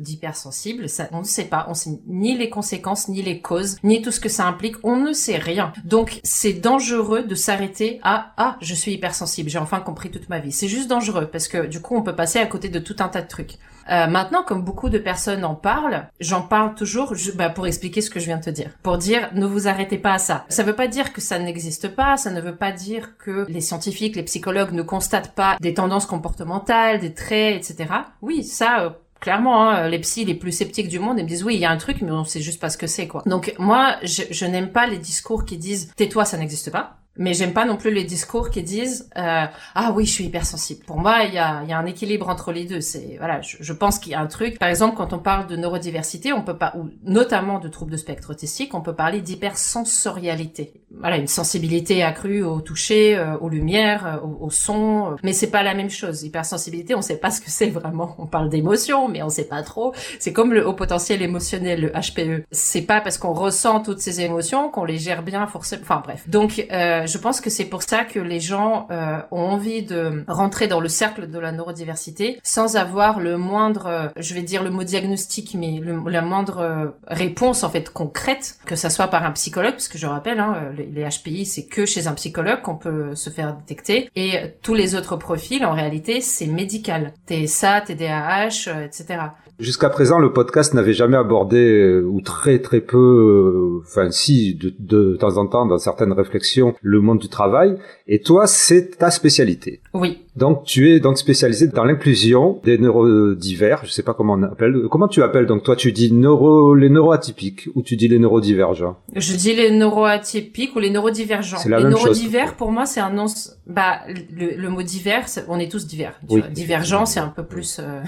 Ça, 0.88 1.08
on 1.12 1.20
ne 1.20 1.24
sait 1.24 1.46
pas. 1.46 1.66
On 1.70 1.74
sait 1.74 1.92
ni 2.08 2.38
les 2.38 2.50
conséquences, 2.50 3.08
ni 3.08 3.22
les 3.22 3.42
causes, 3.42 3.78
ni 3.84 4.02
tout 4.02 4.12
ce 4.12 4.20
que 4.20 4.30
ça 4.30 4.46
implique. 4.46 4.76
On 4.84 4.98
ne 4.98 5.14
sait 5.14 5.38
rien. 5.38 5.74
Donc 5.84 6.20
c'est 6.24 6.54
dangereux 6.54 7.24
de 7.24 7.36
s'arrêter 7.36 8.00
à 8.04 8.34
ah, 8.38 8.58
je 8.62 8.74
suis 8.74 8.94
hypersensible. 8.94 9.50
J'ai 9.50 9.60
enfin 9.60 9.80
compris 9.80 10.12
toute 10.12 10.30
ma 10.30 10.40
vie. 10.40 10.52
C'est 10.52 10.68
juste 10.68 10.90
dangereux 10.90 11.28
parce 11.32 11.48
que 11.48 11.66
du 11.68 11.82
coup, 11.82 11.96
on 11.96 12.02
peut 12.02 12.16
passer 12.16 12.40
à 12.40 12.46
côté 12.46 12.70
de 12.70 12.80
tout 12.80 12.96
un 13.00 13.08
tas 13.08 13.22
de 13.22 13.28
trucs. 13.28 13.58
Euh, 13.90 14.08
maintenant, 14.08 14.44
comme 14.44 14.64
beaucoup 14.64 14.90
de 14.90 14.98
personnes 14.98 15.46
en 15.46 15.54
parlent, 15.54 16.08
j'en 16.20 16.42
parle 16.42 16.74
toujours 16.74 17.14
je, 17.14 17.32
bah, 17.32 17.50
pour 17.50 17.68
expliquer 17.68 18.02
ce 18.02 18.10
que 18.10 18.20
je 18.20 18.26
viens 18.26 18.38
de 18.38 18.44
te 18.44 18.50
dire. 18.50 18.72
Pour 18.82 18.98
dire, 18.98 19.30
ne 19.34 19.46
vous 19.46 19.68
arrêtez 19.68 19.98
pas 19.98 20.14
à 20.14 20.18
ça. 20.18 20.46
Ça 20.50 20.64
veut 20.64 20.76
pas 20.76 20.88
dire 20.88 21.14
que 21.14 21.22
ça 21.22 21.38
n'existe 21.38 21.90
pas, 21.90 22.18
ça 22.18 22.32
ne 22.32 22.42
veut 22.42 22.56
pas 22.56 22.72
dire 22.72 23.18
que 23.18 23.46
les 23.48 23.62
scientifiques, 23.62 24.16
les 24.16 24.24
psychologues 24.24 24.72
ne 24.72 24.82
constatent 24.82 25.36
pas 25.36 25.58
des 25.62 25.76
tendances 25.76 26.08
comportementales, 26.08 27.00
des 27.00 27.14
traits, 27.14 27.58
etc. 27.58 27.94
Oui, 28.22 28.44
ça, 28.44 28.82
euh, 28.82 28.90
clairement, 29.26 29.68
hein, 29.68 29.90
les 29.90 29.98
psys 29.98 30.24
les 30.24 30.36
plus 30.36 30.52
sceptiques 30.52 30.88
du 30.88 31.00
monde, 31.00 31.18
ils 31.18 31.24
me 31.24 31.28
disent 31.28 31.44
oui, 31.44 31.56
il 31.56 31.60
y 31.60 31.66
a 31.66 31.72
un 31.72 31.78
truc, 31.78 32.04
mais 32.04 32.12
on 32.12 32.24
sait 32.26 32.42
juste 32.42 32.62
pas 32.62 32.70
ce 32.70 32.78
que 32.78 32.86
c'est, 32.86 33.08
quoi. 33.08 33.24
Donc 33.26 33.56
moi, 33.58 33.96
je, 34.04 34.22
je 34.30 34.46
n'aime 34.46 34.72
pas 34.72 34.86
les 34.86 35.00
discours 35.00 35.46
qui 35.46 35.58
disent 35.58 35.92
tais-toi, 35.96 36.26
ça 36.26 36.38
n'existe 36.38 36.70
pas. 36.70 37.00
Mais 37.18 37.34
j'aime 37.34 37.54
pas 37.54 37.66
non 37.66 37.78
plus 37.78 37.94
les 37.94 38.04
discours 38.04 38.50
qui 38.50 38.62
disent 38.62 39.10
euh, 39.18 39.46
ah 39.76 39.92
oui 39.96 40.06
je 40.06 40.12
suis 40.12 40.26
hypersensible. 40.26 40.84
Pour 40.86 40.98
moi 40.98 41.24
il 41.24 41.34
y 41.34 41.38
a, 41.38 41.64
y 41.64 41.72
a 41.72 41.78
un 41.78 41.86
équilibre 41.86 42.30
entre 42.30 42.52
les 42.52 42.66
deux. 42.66 42.82
C'est 42.82 43.16
voilà 43.18 43.42
je, 43.42 43.58
je 43.60 43.74
pense 43.74 44.00
qu'il 44.00 44.12
y 44.12 44.16
a 44.16 44.20
un 44.20 44.28
truc. 44.28 44.60
Par 44.60 44.70
exemple 44.70 44.98
quand 44.98 45.14
on 45.14 45.20
parle 45.20 45.48
de 45.48 45.56
neurodiversité 45.56 46.34
on 46.34 46.42
peut 46.42 46.58
pas 46.58 46.74
ou 46.78 46.90
notamment 47.04 47.60
de 47.60 47.68
troubles 47.70 47.92
de 47.92 47.98
spectre 47.98 48.32
autistique 48.32 48.74
on 48.74 48.82
peut 48.82 48.96
parler 48.96 49.22
d'hypersensorialité. 49.22 50.74
Voilà 50.92 51.18
une 51.18 51.28
sensibilité 51.28 52.04
accrue 52.04 52.44
au 52.44 52.62
toucher, 52.62 53.18
euh, 53.18 53.38
aux 53.38 53.50
lumières, 53.50 54.06
euh, 54.06 54.26
au, 54.26 54.46
au, 54.46 54.50
son. 54.50 55.12
Euh, 55.12 55.16
mais 55.24 55.34
c'est 55.34 55.52
pas 55.52 55.64
la 55.64 55.74
même 55.74 55.90
chose. 55.90 56.24
Hypersensibilité 56.24 56.96
on 56.96 57.02
sait 57.02 57.18
pas 57.18 57.32
ce 57.32 57.42
que 57.42 57.50
c'est 57.50 57.70
vraiment. 57.70 58.16
On 58.18 58.26
parle 58.26 58.50
d'émotion 58.50 59.08
mais 59.08 59.24
on 59.24 59.30
sait 59.30 59.48
pas 59.48 59.64
trop. 59.64 59.94
C'est 60.20 60.34
comme 60.34 60.54
le 60.54 60.68
haut 60.68 60.74
potentiel 60.74 61.22
émotionnel 61.22 61.82
le 61.82 61.90
HPE. 61.90 62.46
C'est 62.52 62.82
pas 62.82 63.02
parce 63.02 63.18
qu'on 63.18 63.34
ressent 63.34 63.82
toutes 63.82 64.00
ces 64.00 64.22
émotions 64.22 64.70
qu'on 64.70 64.86
les 64.86 64.98
gère 64.98 65.24
bien 65.24 65.48
forcément. 65.48 65.82
Enfin 65.84 66.02
bref 66.04 66.28
donc 66.28 66.66
je 67.06 67.18
pense 67.18 67.42
que 67.42 67.50
c'est 67.50 67.66
pour 67.66 67.84
ça 67.84 68.04
que 68.04 68.20
les 68.20 68.40
gens 68.40 68.88
euh, 68.92 69.18
ont 69.32 69.42
envie 69.42 69.84
de 69.84 70.24
rentrer 70.28 70.68
dans 70.68 70.80
le 70.80 70.90
cercle 70.90 71.30
de 71.30 71.40
la 71.40 71.52
neurodiversité 71.52 72.40
sans 72.44 72.76
avoir 72.76 73.20
le 73.20 73.38
moindre, 73.38 73.88
euh, 73.88 74.08
je 74.18 74.34
vais 74.34 74.42
dire 74.42 74.64
le 74.64 74.70
mot 74.70 74.84
diagnostic, 74.84 75.56
mais 75.58 75.80
le, 75.80 76.00
la 76.10 76.22
moindre 76.22 76.60
euh, 76.60 76.86
réponse 77.08 77.64
en 77.64 77.70
fait 77.70 77.90
concrète, 77.90 78.58
que 78.66 78.76
ça 78.76 78.90
soit 78.90 79.08
par 79.08 79.24
un 79.24 79.32
psychologue, 79.32 79.74
parce 79.74 79.88
que 79.88 79.98
je 79.98 80.08
rappelle, 80.08 80.40
hein, 80.40 80.72
les, 80.78 81.06
HPI 81.06 81.46
c'est 81.46 81.66
que 81.66 81.86
chez 81.86 82.08
un 82.08 82.14
psychologue 82.14 82.62
qu'on 82.62 82.76
peut 82.76 83.16
se 83.16 83.30
faire 83.30 83.56
détecter, 83.56 84.10
et 84.16 84.56
tous 84.62 84.74
les 84.74 84.96
autres 84.96 85.16
profils 85.18 85.66
en 85.66 85.74
réalité 85.74 86.22
c'est 86.22 86.48
médical, 86.48 87.14
TSA, 87.28 87.82
TDAH, 87.82 88.84
etc. 88.84 89.20
Jusqu'à 89.58 89.90
présent, 89.90 90.20
le 90.20 90.34
podcast 90.34 90.74
n'avait 90.74 90.94
jamais 90.94 91.16
abordé, 91.16 91.58
euh, 91.58 92.02
ou 92.02 92.20
très 92.20 92.60
très 92.60 92.82
peu, 92.82 92.98
euh, 92.98 93.82
enfin 93.86 94.12
si, 94.12 94.54
de, 94.56 94.74
de, 94.80 95.16
temps 95.16 95.38
en 95.38 95.48
temps, 95.48 95.66
dans 95.66 95.78
certaines 95.78 96.12
réflexions, 96.12 96.74
le 96.82 96.95
monde 97.00 97.20
du 97.20 97.30
travail. 97.30 97.78
Et 98.08 98.20
toi, 98.20 98.48
c'est 98.48 98.98
ta 98.98 99.12
spécialité. 99.12 99.82
Oui. 99.94 100.26
Donc 100.36 100.66
tu 100.66 100.92
es 100.92 101.00
donc 101.00 101.18
spécialisé 101.18 101.68
dans 101.68 101.86
l'inclusion 101.86 102.60
des 102.66 102.78
neurodivers, 102.78 103.86
je 103.86 103.92
sais 103.92 104.04
pas 104.04 104.14
comment 104.14 104.34
on 104.34 104.44
appelle. 104.44 104.76
Comment 104.92 105.08
tu 105.08 105.24
appelles 105.24 105.46
donc? 105.46 105.64
Toi 105.64 105.78
tu 105.78 105.94
dis 105.94 106.12
neuro 106.12 106.76
les 106.76 106.90
neuroatypiques 106.90 107.70
ou 107.74 107.82
tu 107.82 107.96
dis 107.96 108.10
les 108.10 108.20
neurodivergents? 108.20 108.98
Je 109.16 109.34
dis 109.34 109.56
les 109.56 109.72
neuroatypiques 109.72 110.76
ou 110.76 110.80
les 110.80 110.90
neurodivergents. 110.90 111.58
C'est 111.58 111.70
la 111.70 111.78
les 111.78 111.84
même 111.84 111.94
neurodivers 111.94 112.48
chose. 112.48 112.58
pour 112.58 112.72
moi 112.72 112.86
c'est 112.86 113.00
un 113.00 113.12
nom 113.12 113.28
bah 113.66 114.02
le, 114.08 114.58
le, 114.58 114.70
mot 114.70 114.84
divers 114.84 115.26
on 115.48 115.58
est 115.58 115.72
tous 115.72 115.88
divers. 115.88 116.20
Oui. 116.30 116.44
Divergent 116.52 117.06
c'est 117.06 117.22
un 117.22 117.30
peu 117.30 117.44
plus 117.44 117.80
euh... 117.80 118.02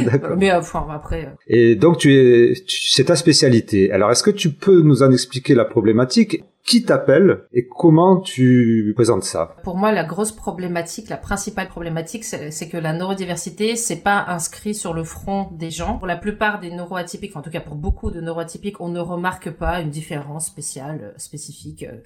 D'accord. 0.04 0.36
mais 0.38 0.50
euh, 0.50 0.60
enfin, 0.60 0.86
après 0.90 1.26
euh, 1.26 1.36
Et 1.48 1.74
donc 1.76 1.98
tu 1.98 2.14
es, 2.14 2.54
c'est 2.66 3.04
ta 3.04 3.16
spécialité. 3.16 3.92
Alors 3.92 4.10
est-ce 4.10 4.22
que 4.22 4.30
tu 4.30 4.48
peux 4.48 4.80
nous 4.80 5.02
en 5.02 5.12
expliquer 5.12 5.54
la 5.54 5.66
problématique? 5.66 6.42
Qui 6.64 6.84
t'appelle 6.84 7.44
et 7.52 7.66
comment 7.66 8.20
tu 8.20 8.92
présentes 8.94 9.24
ça 9.24 9.56
Pour 9.64 9.76
moi, 9.76 9.90
la 9.92 10.04
grosse 10.04 10.30
problématique, 10.30 11.08
la 11.08 11.16
principale 11.16 11.68
problématique, 11.68 12.22
c'est 12.24 12.68
que 12.68 12.76
la 12.76 12.92
neurodiversité, 12.92 13.74
c'est 13.76 14.02
pas 14.02 14.24
inscrit 14.28 14.74
sur 14.74 14.94
le 14.94 15.02
front 15.02 15.48
des 15.52 15.70
gens. 15.70 15.98
Pour 15.98 16.06
la 16.06 16.16
plupart 16.16 16.60
des 16.60 16.70
neuroatypiques, 16.70 17.34
en 17.36 17.42
tout 17.42 17.50
cas 17.50 17.60
pour 17.60 17.74
beaucoup 17.76 18.10
de 18.10 18.20
neuroatypiques, 18.20 18.80
on 18.80 18.88
ne 18.88 19.00
remarque 19.00 19.50
pas 19.50 19.80
une 19.80 19.90
différence 19.90 20.46
spéciale, 20.46 21.00
euh, 21.02 21.12
spécifique. 21.16 21.82
euh, 21.84 21.96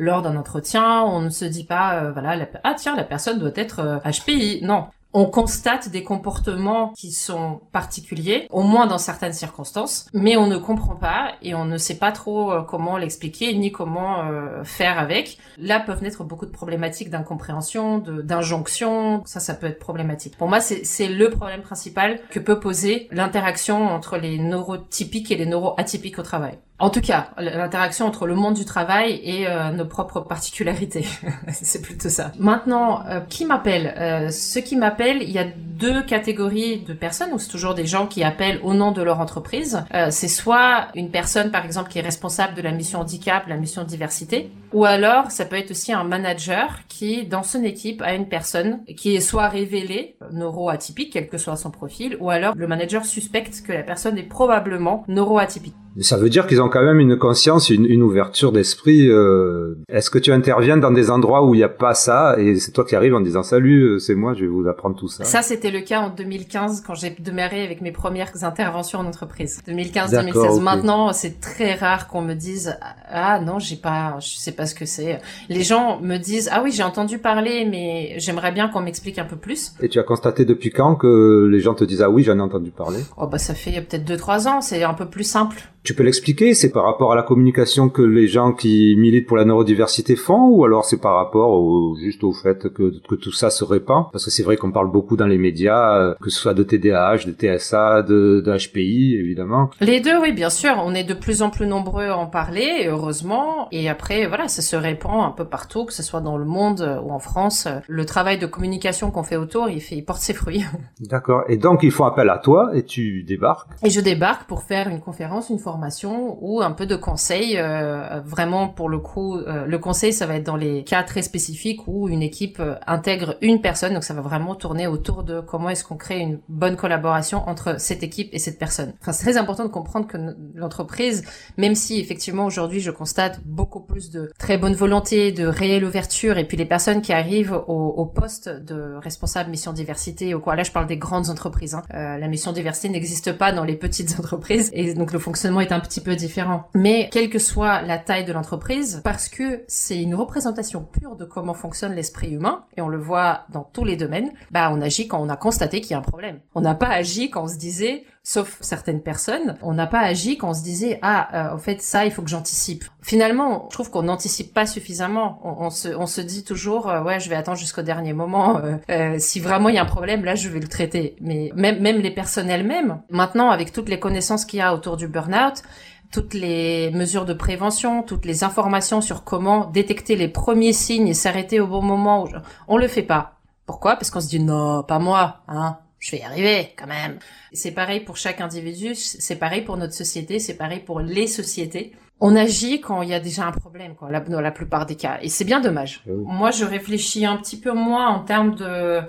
lors 0.00 0.22
d'un 0.22 0.36
entretien, 0.36 1.02
on 1.02 1.20
ne 1.20 1.28
se 1.28 1.44
dit 1.44 1.64
pas, 1.64 2.02
euh, 2.04 2.12
voilà, 2.12 2.36
la- 2.36 2.48
ah 2.64 2.74
tiens, 2.78 2.94
la 2.96 3.02
personne 3.04 3.38
doit 3.40 3.50
être 3.56 4.00
HPI. 4.04 4.60
Non. 4.64 4.84
On 5.14 5.24
constate 5.24 5.88
des 5.88 6.04
comportements 6.04 6.92
qui 6.96 7.12
sont 7.12 7.60
particuliers, 7.72 8.46
au 8.50 8.62
moins 8.62 8.86
dans 8.86 8.98
certaines 8.98 9.32
circonstances, 9.32 10.06
mais 10.12 10.36
on 10.36 10.46
ne 10.46 10.58
comprend 10.58 10.96
pas 10.96 11.32
et 11.40 11.54
on 11.54 11.64
ne 11.64 11.78
sait 11.78 11.96
pas 11.96 12.12
trop 12.12 12.52
euh, 12.52 12.62
comment 12.62 12.98
l'expliquer 12.98 13.54
ni 13.54 13.72
comment 13.72 14.24
euh, 14.24 14.62
faire 14.64 14.98
avec. 14.98 15.38
Là 15.56 15.80
peuvent 15.80 16.02
naître 16.02 16.24
beaucoup 16.24 16.44
de 16.44 16.50
problématiques 16.50 17.08
d'incompréhension, 17.08 17.98
d'injonction. 17.98 19.22
Ça, 19.24 19.40
ça 19.40 19.54
peut 19.54 19.66
être 19.66 19.78
problématique. 19.78 20.36
Pour 20.36 20.48
moi, 20.48 20.60
c'est 20.60 21.08
le 21.08 21.30
problème 21.30 21.62
principal 21.62 22.20
que 22.30 22.38
peut 22.38 22.60
poser 22.60 23.08
l'interaction 23.10 23.86
entre 23.86 24.18
les 24.18 24.38
neurotypiques 24.38 25.30
et 25.30 25.36
les 25.36 25.46
neuroatypiques 25.46 26.18
au 26.18 26.22
travail. 26.22 26.58
En 26.80 26.90
tout 26.90 27.00
cas, 27.00 27.30
l'interaction 27.38 28.06
entre 28.06 28.26
le 28.28 28.36
monde 28.36 28.54
du 28.54 28.64
travail 28.64 29.20
et 29.24 29.48
euh, 29.48 29.70
nos 29.70 29.84
propres 29.84 30.20
particularités. 30.20 31.04
c'est 31.52 31.82
plutôt 31.82 32.08
ça. 32.08 32.30
Maintenant, 32.38 33.04
euh, 33.06 33.20
qui 33.20 33.44
m'appelle? 33.44 33.94
Euh, 33.96 34.30
Ceux 34.30 34.60
qui 34.60 34.76
m'appellent, 34.76 35.22
il 35.22 35.30
y 35.30 35.40
a 35.40 35.46
deux 35.78 36.02
catégories 36.02 36.80
de 36.86 36.92
personnes, 36.92 37.32
ou 37.32 37.38
c'est 37.38 37.48
toujours 37.48 37.74
des 37.74 37.86
gens 37.86 38.06
qui 38.06 38.22
appellent 38.24 38.60
au 38.62 38.74
nom 38.74 38.92
de 38.92 39.02
leur 39.02 39.20
entreprise. 39.20 39.84
Euh, 39.94 40.08
c'est 40.10 40.28
soit 40.28 40.88
une 40.94 41.10
personne, 41.10 41.50
par 41.50 41.64
exemple, 41.64 41.90
qui 41.90 41.98
est 41.98 42.02
responsable 42.02 42.54
de 42.54 42.62
la 42.62 42.72
mission 42.72 43.00
handicap, 43.00 43.46
la 43.46 43.56
mission 43.56 43.84
diversité, 43.84 44.50
ou 44.72 44.84
alors 44.84 45.30
ça 45.30 45.44
peut 45.44 45.56
être 45.56 45.70
aussi 45.70 45.92
un 45.92 46.04
manager 46.04 46.80
qui, 46.88 47.26
dans 47.26 47.42
son 47.42 47.62
équipe, 47.62 48.02
a 48.02 48.14
une 48.14 48.28
personne 48.28 48.80
qui 48.96 49.14
est 49.16 49.20
soit 49.20 49.48
révélée 49.48 50.16
neuroatypique, 50.32 51.12
quel 51.12 51.28
que 51.28 51.38
soit 51.38 51.56
son 51.56 51.70
profil, 51.70 52.16
ou 52.20 52.30
alors 52.30 52.54
le 52.56 52.66
manager 52.66 53.04
suspecte 53.04 53.62
que 53.66 53.72
la 53.72 53.82
personne 53.82 54.18
est 54.18 54.28
probablement 54.28 55.04
neuroatypique. 55.08 55.74
Ça 56.00 56.16
veut 56.16 56.28
dire 56.28 56.46
qu'ils 56.46 56.62
ont 56.62 56.68
quand 56.68 56.84
même 56.84 57.00
une 57.00 57.16
conscience, 57.16 57.70
une, 57.70 57.84
une 57.84 58.02
ouverture 58.02 58.52
d'esprit. 58.52 59.08
Euh... 59.10 59.74
Est-ce 59.88 60.10
que 60.10 60.18
tu 60.18 60.32
interviens 60.32 60.76
dans 60.76 60.92
des 60.92 61.10
endroits 61.10 61.44
où 61.44 61.54
il 61.54 61.58
n'y 61.58 61.64
a 61.64 61.68
pas 61.68 61.94
ça 61.94 62.36
et 62.38 62.56
c'est 62.56 62.70
toi 62.70 62.84
qui 62.84 62.94
arrives 62.94 63.14
en 63.14 63.20
disant 63.20 63.42
salut, 63.42 63.82
euh, 63.82 63.98
c'est 63.98 64.14
moi, 64.14 64.34
je 64.34 64.42
vais 64.42 64.46
vous 64.46 64.68
apprendre 64.68 64.96
tout 64.96 65.08
ça? 65.08 65.24
Ça, 65.24 65.42
c'était 65.42 65.67
le 65.70 65.80
cas 65.80 66.00
en 66.00 66.10
2015 66.10 66.82
quand 66.86 66.94
j'ai 66.94 67.10
démarré 67.18 67.62
avec 67.62 67.80
mes 67.80 67.92
premières 67.92 68.44
interventions 68.44 69.00
en 69.00 69.06
entreprise. 69.06 69.60
2015-2016. 69.68 70.60
Maintenant, 70.60 71.12
c'est 71.12 71.40
très 71.40 71.74
rare 71.74 72.08
qu'on 72.08 72.22
me 72.22 72.34
dise 72.34 72.76
ah 73.10 73.40
non, 73.40 73.58
j'ai 73.58 73.76
pas, 73.76 74.16
je 74.20 74.36
sais 74.36 74.52
pas 74.52 74.66
ce 74.66 74.74
que 74.74 74.84
c'est. 74.84 75.20
Les 75.48 75.62
gens 75.62 76.00
me 76.00 76.16
disent 76.16 76.48
ah 76.52 76.62
oui, 76.62 76.72
j'ai 76.72 76.82
entendu 76.82 77.18
parler, 77.18 77.64
mais 77.64 78.14
j'aimerais 78.18 78.52
bien 78.52 78.68
qu'on 78.68 78.80
m'explique 78.80 79.18
un 79.18 79.24
peu 79.24 79.36
plus. 79.36 79.72
Et 79.80 79.88
tu 79.88 79.98
as 79.98 80.02
constaté 80.02 80.44
depuis 80.44 80.70
quand 80.70 80.96
que 80.96 81.48
les 81.50 81.60
gens 81.60 81.74
te 81.74 81.84
disent 81.84 82.02
ah 82.02 82.10
oui, 82.10 82.22
j'en 82.22 82.38
ai 82.38 82.42
entendu 82.42 82.70
parler? 82.70 83.00
Oh 83.16 83.26
bah 83.26 83.38
ça 83.38 83.54
fait 83.54 83.80
peut-être 83.80 84.04
deux 84.04 84.16
trois 84.16 84.48
ans. 84.48 84.60
C'est 84.60 84.82
un 84.82 84.94
peu 84.94 85.06
plus 85.06 85.24
simple. 85.24 85.56
Tu 85.84 85.94
peux 85.94 86.02
l'expliquer 86.02 86.54
C'est 86.54 86.70
par 86.70 86.84
rapport 86.84 87.12
à 87.12 87.16
la 87.16 87.22
communication 87.22 87.88
que 87.88 88.02
les 88.02 88.26
gens 88.26 88.52
qui 88.52 88.94
militent 88.98 89.26
pour 89.26 89.36
la 89.36 89.44
neurodiversité 89.44 90.16
font 90.16 90.48
ou 90.48 90.64
alors 90.64 90.84
c'est 90.84 91.00
par 91.00 91.14
rapport 91.14 91.50
au, 91.50 91.96
juste 91.96 92.24
au 92.24 92.32
fait 92.32 92.68
que, 92.68 92.92
que 93.08 93.14
tout 93.14 93.32
ça 93.32 93.48
se 93.48 93.64
répand? 93.64 94.04
Parce 94.12 94.24
que 94.24 94.30
c'est 94.30 94.42
vrai 94.42 94.56
qu'on 94.56 94.72
parle 94.72 94.90
beaucoup 94.90 95.16
dans 95.16 95.26
les 95.26 95.38
médias, 95.38 95.57
euh, 95.66 96.14
que 96.22 96.30
ce 96.30 96.38
soit 96.38 96.54
de 96.54 96.62
TDAH, 96.62 97.24
de 97.26 97.32
TSA, 97.32 98.02
de, 98.02 98.42
de 98.44 98.56
HPI 98.56 99.16
évidemment. 99.18 99.70
Les 99.80 100.00
deux, 100.00 100.18
oui, 100.18 100.32
bien 100.32 100.50
sûr. 100.50 100.72
On 100.84 100.94
est 100.94 101.04
de 101.04 101.14
plus 101.14 101.42
en 101.42 101.50
plus 101.50 101.66
nombreux 101.66 102.06
à 102.06 102.16
en 102.16 102.26
parler, 102.26 102.86
heureusement. 102.86 103.68
Et 103.72 103.88
après, 103.88 104.26
voilà, 104.26 104.48
ça 104.48 104.62
se 104.62 104.76
répand 104.76 105.24
un 105.24 105.30
peu 105.30 105.44
partout, 105.44 105.84
que 105.84 105.92
ce 105.92 106.02
soit 106.02 106.20
dans 106.20 106.36
le 106.36 106.44
monde 106.44 107.00
ou 107.04 107.10
en 107.10 107.18
France. 107.18 107.68
Le 107.86 108.04
travail 108.04 108.38
de 108.38 108.46
communication 108.46 109.10
qu'on 109.10 109.22
fait 109.22 109.36
autour, 109.36 109.68
il, 109.68 109.80
fait, 109.80 109.96
il 109.96 110.04
porte 110.04 110.20
ses 110.20 110.34
fruits. 110.34 110.64
D'accord. 111.00 111.44
Et 111.48 111.56
donc, 111.56 111.82
ils 111.82 111.90
font 111.90 112.04
appel 112.04 112.28
à 112.30 112.38
toi 112.38 112.70
et 112.74 112.84
tu 112.84 113.22
débarques 113.22 113.70
Et 113.82 113.90
je 113.90 114.00
débarque 114.00 114.46
pour 114.46 114.62
faire 114.62 114.88
une 114.88 115.00
conférence, 115.00 115.50
une 115.50 115.58
formation 115.58 116.38
ou 116.40 116.60
un 116.62 116.72
peu 116.72 116.86
de 116.86 116.96
conseils. 116.96 117.56
Euh, 117.56 118.20
vraiment, 118.24 118.68
pour 118.68 118.88
le 118.88 118.98
coup, 118.98 119.36
euh, 119.36 119.64
le 119.66 119.78
conseil, 119.78 120.12
ça 120.12 120.26
va 120.26 120.36
être 120.36 120.46
dans 120.46 120.56
les 120.56 120.84
cas 120.84 121.02
très 121.02 121.22
spécifiques 121.22 121.86
où 121.86 122.08
une 122.08 122.22
équipe 122.22 122.60
euh, 122.60 122.74
intègre 122.86 123.36
une 123.40 123.60
personne. 123.60 123.94
Donc, 123.94 124.04
ça 124.04 124.14
va 124.14 124.20
vraiment 124.20 124.54
tourner 124.54 124.86
autour 124.86 125.22
de 125.22 125.40
comment 125.48 125.70
est-ce 125.70 125.84
qu'on 125.84 125.96
crée 125.96 126.18
une 126.20 126.40
bonne 126.48 126.76
collaboration 126.76 127.48
entre 127.48 127.80
cette 127.80 128.02
équipe 128.02 128.28
et 128.32 128.38
cette 128.38 128.58
personne. 128.58 128.92
Enfin, 129.00 129.12
c'est 129.12 129.24
très 129.24 129.36
important 129.36 129.64
de 129.64 129.70
comprendre 129.70 130.06
que 130.06 130.18
l'entreprise, 130.54 131.24
même 131.56 131.74
si 131.74 131.98
effectivement 132.00 132.44
aujourd'hui 132.44 132.80
je 132.80 132.90
constate 132.90 133.40
beaucoup 133.44 133.80
plus 133.80 134.10
de 134.10 134.30
très 134.38 134.58
bonne 134.58 134.74
volonté, 134.74 135.32
de 135.32 135.46
réelle 135.46 135.84
ouverture, 135.84 136.38
et 136.38 136.44
puis 136.44 136.56
les 136.56 136.66
personnes 136.66 137.00
qui 137.00 137.12
arrivent 137.12 137.58
au, 137.66 138.04
poste 138.14 138.48
de 138.48 138.94
responsable 139.02 139.50
mission 139.50 139.72
diversité 139.72 140.34
ou 140.34 140.40
quoi. 140.40 140.56
Là, 140.56 140.62
je 140.62 140.72
parle 140.72 140.86
des 140.86 140.96
grandes 140.96 141.28
entreprises. 141.28 141.74
Hein. 141.74 141.82
Euh, 141.94 142.16
la 142.16 142.26
mission 142.26 142.52
diversité 142.52 142.88
n'existe 142.88 143.32
pas 143.32 143.52
dans 143.52 143.64
les 143.64 143.76
petites 143.76 144.14
entreprises, 144.18 144.70
et 144.72 144.94
donc 144.94 145.12
le 145.12 145.18
fonctionnement 145.18 145.60
est 145.60 145.72
un 145.72 145.80
petit 145.80 146.00
peu 146.00 146.16
différent. 146.16 146.68
Mais 146.74 147.08
quelle 147.12 147.30
que 147.30 147.38
soit 147.38 147.82
la 147.82 147.98
taille 147.98 148.24
de 148.24 148.32
l'entreprise, 148.32 149.00
parce 149.04 149.28
que 149.28 149.62
c'est 149.68 150.00
une 150.00 150.14
représentation 150.14 150.82
pure 150.82 151.16
de 151.16 151.24
comment 151.24 151.54
fonctionne 151.54 151.94
l'esprit 151.94 152.32
humain, 152.32 152.64
et 152.76 152.82
on 152.82 152.88
le 152.88 152.98
voit 152.98 153.44
dans 153.52 153.62
tous 153.62 153.84
les 153.84 153.96
domaines, 153.96 154.30
bah 154.50 154.70
on 154.72 154.80
agit 154.80 155.08
quand 155.08 155.20
on 155.20 155.28
a 155.28 155.36
constaté 155.38 155.80
qu'il 155.80 155.92
y 155.92 155.94
a 155.94 155.98
un 155.98 156.02
problème. 156.02 156.40
On 156.54 156.60
n'a 156.60 156.74
pas 156.74 156.88
agi 156.88 157.30
quand 157.30 157.44
on 157.44 157.48
se 157.48 157.56
disait 157.56 158.04
sauf 158.22 158.58
certaines 158.60 159.00
personnes, 159.00 159.56
on 159.62 159.72
n'a 159.72 159.86
pas 159.86 160.00
agi 160.00 160.36
quand 160.36 160.50
on 160.50 160.54
se 160.54 160.62
disait 160.62 160.98
ah 161.00 161.28
euh, 161.32 161.54
en 161.54 161.58
fait 161.58 161.80
ça 161.80 162.04
il 162.04 162.12
faut 162.12 162.22
que 162.22 162.28
j'anticipe. 162.28 162.84
Finalement, 163.00 163.68
je 163.70 163.74
trouve 163.74 163.90
qu'on 163.90 164.02
n'anticipe 164.02 164.52
pas 164.52 164.66
suffisamment. 164.66 165.40
On, 165.42 165.70
se, 165.70 165.88
on 165.88 166.06
se 166.06 166.20
dit 166.20 166.44
toujours 166.44 166.90
euh, 166.90 167.02
ouais 167.02 167.20
je 167.20 167.30
vais 167.30 167.36
attendre 167.36 167.56
jusqu'au 167.56 167.82
dernier 167.82 168.12
moment. 168.12 168.58
Euh, 168.58 168.76
euh, 168.90 169.16
si 169.18 169.40
vraiment 169.40 169.70
il 169.70 169.76
y 169.76 169.78
a 169.78 169.82
un 169.82 169.86
problème 169.86 170.24
là 170.24 170.34
je 170.34 170.48
vais 170.48 170.60
le 170.60 170.68
traiter. 170.68 171.16
Mais 171.20 171.50
même 171.54 171.80
même 171.80 171.98
les 171.98 172.10
personnes 172.10 172.50
elles-mêmes, 172.50 173.00
maintenant 173.10 173.50
avec 173.50 173.72
toutes 173.72 173.88
les 173.88 173.98
connaissances 173.98 174.44
qu'il 174.44 174.58
y 174.58 174.62
a 174.62 174.74
autour 174.74 174.98
du 174.98 175.08
burn-out, 175.08 175.62
toutes 176.10 176.34
les 176.34 176.90
mesures 176.90 177.24
de 177.24 177.34
prévention, 177.34 178.02
toutes 178.02 178.24
les 178.24 178.44
informations 178.44 179.00
sur 179.00 179.24
comment 179.24 179.66
détecter 179.66 180.16
les 180.16 180.28
premiers 180.28 180.72
signes 180.72 181.08
et 181.08 181.14
s'arrêter 181.14 181.60
au 181.60 181.66
bon 181.66 181.82
moment, 181.82 182.26
on 182.66 182.76
le 182.76 182.88
fait 182.88 183.02
pas. 183.02 183.37
Pourquoi? 183.68 183.96
Parce 183.96 184.10
qu'on 184.10 184.22
se 184.22 184.28
dit 184.28 184.40
non, 184.40 184.82
pas 184.82 184.98
moi, 184.98 185.42
hein 185.46 185.78
je 185.98 186.12
vais 186.12 186.20
y 186.20 186.22
arriver 186.22 186.72
quand 186.74 186.86
même. 186.86 187.18
C'est 187.52 187.72
pareil 187.72 188.00
pour 188.00 188.16
chaque 188.16 188.40
individu, 188.40 188.94
c'est 188.94 189.36
pareil 189.36 189.60
pour 189.60 189.76
notre 189.76 189.92
société, 189.92 190.38
c'est 190.38 190.56
pareil 190.56 190.80
pour 190.80 191.00
les 191.00 191.26
sociétés. 191.26 191.92
On 192.18 192.34
agit 192.34 192.80
quand 192.80 193.02
il 193.02 193.10
y 193.10 193.14
a 193.14 193.20
déjà 193.20 193.46
un 193.46 193.52
problème, 193.52 193.94
quoi, 193.94 194.10
la, 194.10 194.20
dans 194.20 194.40
la 194.40 194.52
plupart 194.52 194.86
des 194.86 194.96
cas. 194.96 195.18
Et 195.20 195.28
c'est 195.28 195.44
bien 195.44 195.60
dommage. 195.60 196.02
Ah 196.06 196.12
Moi, 196.14 196.50
je 196.50 196.64
réfléchis 196.64 197.26
un 197.26 197.36
petit 197.36 197.60
peu 197.60 197.72
moins 197.72 198.08
en 198.08 198.20
termes 198.20 198.54
de 198.54 199.02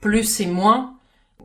plus 0.00 0.40
et 0.40 0.46
moins 0.46 0.94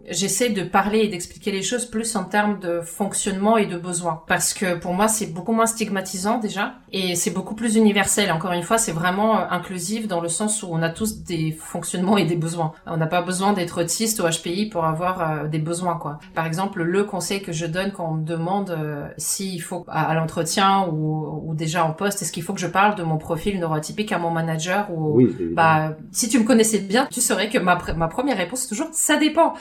j'essaie 0.09 0.49
de 0.49 0.63
parler 0.63 0.99
et 0.99 1.07
d'expliquer 1.07 1.51
les 1.51 1.61
choses 1.61 1.85
plus 1.85 2.15
en 2.15 2.23
termes 2.23 2.59
de 2.59 2.81
fonctionnement 2.81 3.57
et 3.57 3.65
de 3.65 3.77
besoins. 3.77 4.23
Parce 4.27 4.53
que 4.53 4.75
pour 4.75 4.93
moi, 4.93 5.07
c'est 5.07 5.27
beaucoup 5.27 5.51
moins 5.51 5.65
stigmatisant 5.65 6.39
déjà 6.39 6.75
et 6.91 7.15
c'est 7.15 7.31
beaucoup 7.31 7.55
plus 7.55 7.75
universel. 7.75 8.31
Encore 8.31 8.53
une 8.53 8.63
fois, 8.63 8.77
c'est 8.77 8.91
vraiment 8.91 9.37
euh, 9.37 9.43
inclusif 9.49 10.07
dans 10.07 10.21
le 10.21 10.29
sens 10.29 10.63
où 10.63 10.67
on 10.71 10.81
a 10.81 10.89
tous 10.89 11.23
des 11.23 11.51
fonctionnements 11.51 12.17
et 12.17 12.25
des 12.25 12.35
besoins. 12.35 12.73
On 12.85 12.97
n'a 12.97 13.07
pas 13.07 13.21
besoin 13.21 13.53
d'être 13.53 13.81
autiste 13.81 14.19
ou 14.19 14.23
HPI 14.23 14.69
pour 14.69 14.85
avoir 14.85 15.21
euh, 15.21 15.47
des 15.47 15.59
besoins, 15.59 15.95
quoi. 15.95 16.19
Par 16.33 16.45
exemple, 16.45 16.83
le 16.83 17.03
conseil 17.03 17.41
que 17.41 17.51
je 17.51 17.65
donne 17.65 17.91
quand 17.91 18.09
on 18.09 18.15
me 18.15 18.25
demande 18.25 18.69
euh, 18.71 19.07
s'il 19.17 19.61
faut 19.61 19.85
à, 19.87 20.13
l'entretien 20.13 20.87
ou, 20.87 21.49
ou, 21.49 21.55
déjà 21.55 21.85
en 21.85 21.91
poste, 21.91 22.21
est-ce 22.21 22.31
qu'il 22.31 22.43
faut 22.43 22.53
que 22.53 22.59
je 22.59 22.67
parle 22.67 22.95
de 22.95 23.03
mon 23.03 23.17
profil 23.17 23.59
neurotypique 23.59 24.11
à 24.11 24.17
mon 24.17 24.31
manager 24.31 24.87
ou 24.91 25.15
oui, 25.15 25.35
bah 25.53 25.95
si 26.11 26.29
tu 26.29 26.39
me 26.39 26.43
connaissais 26.43 26.79
bien, 26.79 27.07
tu 27.11 27.21
saurais 27.21 27.49
que 27.49 27.57
ma, 27.57 27.77
ma 27.95 28.07
première 28.07 28.37
réponse 28.37 28.65
est 28.65 28.69
toujours 28.69 28.89
ça 28.91 29.17
dépend. 29.17 29.53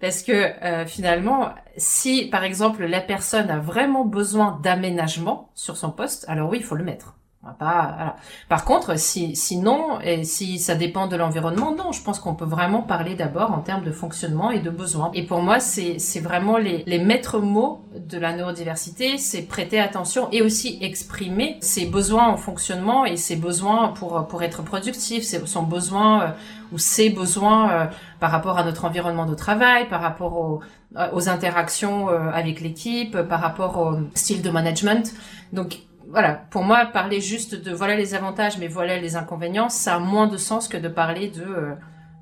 Parce 0.00 0.22
que 0.22 0.32
euh, 0.32 0.86
finalement, 0.86 1.54
si 1.76 2.26
par 2.26 2.44
exemple 2.44 2.84
la 2.84 3.00
personne 3.00 3.50
a 3.50 3.58
vraiment 3.58 4.04
besoin 4.04 4.60
d'aménagement 4.62 5.50
sur 5.54 5.76
son 5.76 5.90
poste, 5.90 6.24
alors 6.28 6.50
oui, 6.50 6.58
il 6.60 6.64
faut 6.64 6.76
le 6.76 6.84
mettre. 6.84 7.16
Pas. 7.58 8.16
Par 8.48 8.64
contre, 8.64 8.98
si 8.98 9.36
sinon 9.36 10.00
et 10.00 10.24
si 10.24 10.58
ça 10.58 10.74
dépend 10.74 11.06
de 11.06 11.16
l'environnement, 11.16 11.74
non, 11.74 11.92
je 11.92 12.02
pense 12.02 12.18
qu'on 12.18 12.34
peut 12.34 12.44
vraiment 12.44 12.82
parler 12.82 13.14
d'abord 13.14 13.52
en 13.52 13.60
termes 13.60 13.84
de 13.84 13.92
fonctionnement 13.92 14.50
et 14.50 14.60
de 14.60 14.70
besoins. 14.70 15.10
Et 15.14 15.24
pour 15.24 15.42
moi, 15.42 15.60
c'est 15.60 15.98
c'est 15.98 16.20
vraiment 16.20 16.56
les 16.56 16.82
les 16.86 16.98
maîtres 16.98 17.38
mots 17.38 17.80
de 17.96 18.18
la 18.18 18.34
neurodiversité, 18.34 19.18
c'est 19.18 19.42
prêter 19.42 19.78
attention 19.80 20.28
et 20.32 20.42
aussi 20.42 20.78
exprimer 20.82 21.56
ses 21.60 21.86
besoins 21.86 22.28
en 22.28 22.36
fonctionnement 22.36 23.04
et 23.04 23.16
ses 23.16 23.36
besoins 23.36 23.88
pour 23.88 24.26
pour 24.26 24.42
être 24.42 24.62
productif, 24.62 25.24
son 25.24 25.62
besoin 25.62 26.22
euh, 26.22 26.28
ou 26.72 26.78
ses 26.78 27.10
besoins 27.10 27.70
euh, 27.70 27.86
par 28.20 28.30
rapport 28.30 28.58
à 28.58 28.64
notre 28.64 28.84
environnement 28.84 29.26
de 29.26 29.34
travail, 29.34 29.88
par 29.88 30.00
rapport 30.00 30.36
aux, 30.36 30.60
euh, 30.96 31.08
aux 31.12 31.28
interactions 31.28 32.08
euh, 32.08 32.30
avec 32.32 32.60
l'équipe, 32.60 33.20
par 33.22 33.40
rapport 33.40 33.78
au 33.78 33.98
style 34.14 34.42
de 34.42 34.50
management. 34.50 35.12
Donc 35.52 35.78
voilà, 36.08 36.34
pour 36.50 36.62
moi, 36.62 36.86
parler 36.86 37.20
juste 37.20 37.54
de 37.54 37.72
voilà 37.72 37.96
les 37.96 38.14
avantages, 38.14 38.58
mais 38.58 38.68
voilà 38.68 38.98
les 38.98 39.16
inconvénients, 39.16 39.68
ça 39.68 39.96
a 39.96 39.98
moins 39.98 40.26
de 40.26 40.36
sens 40.36 40.68
que 40.68 40.76
de 40.76 40.88
parler 40.88 41.28
de 41.28 41.74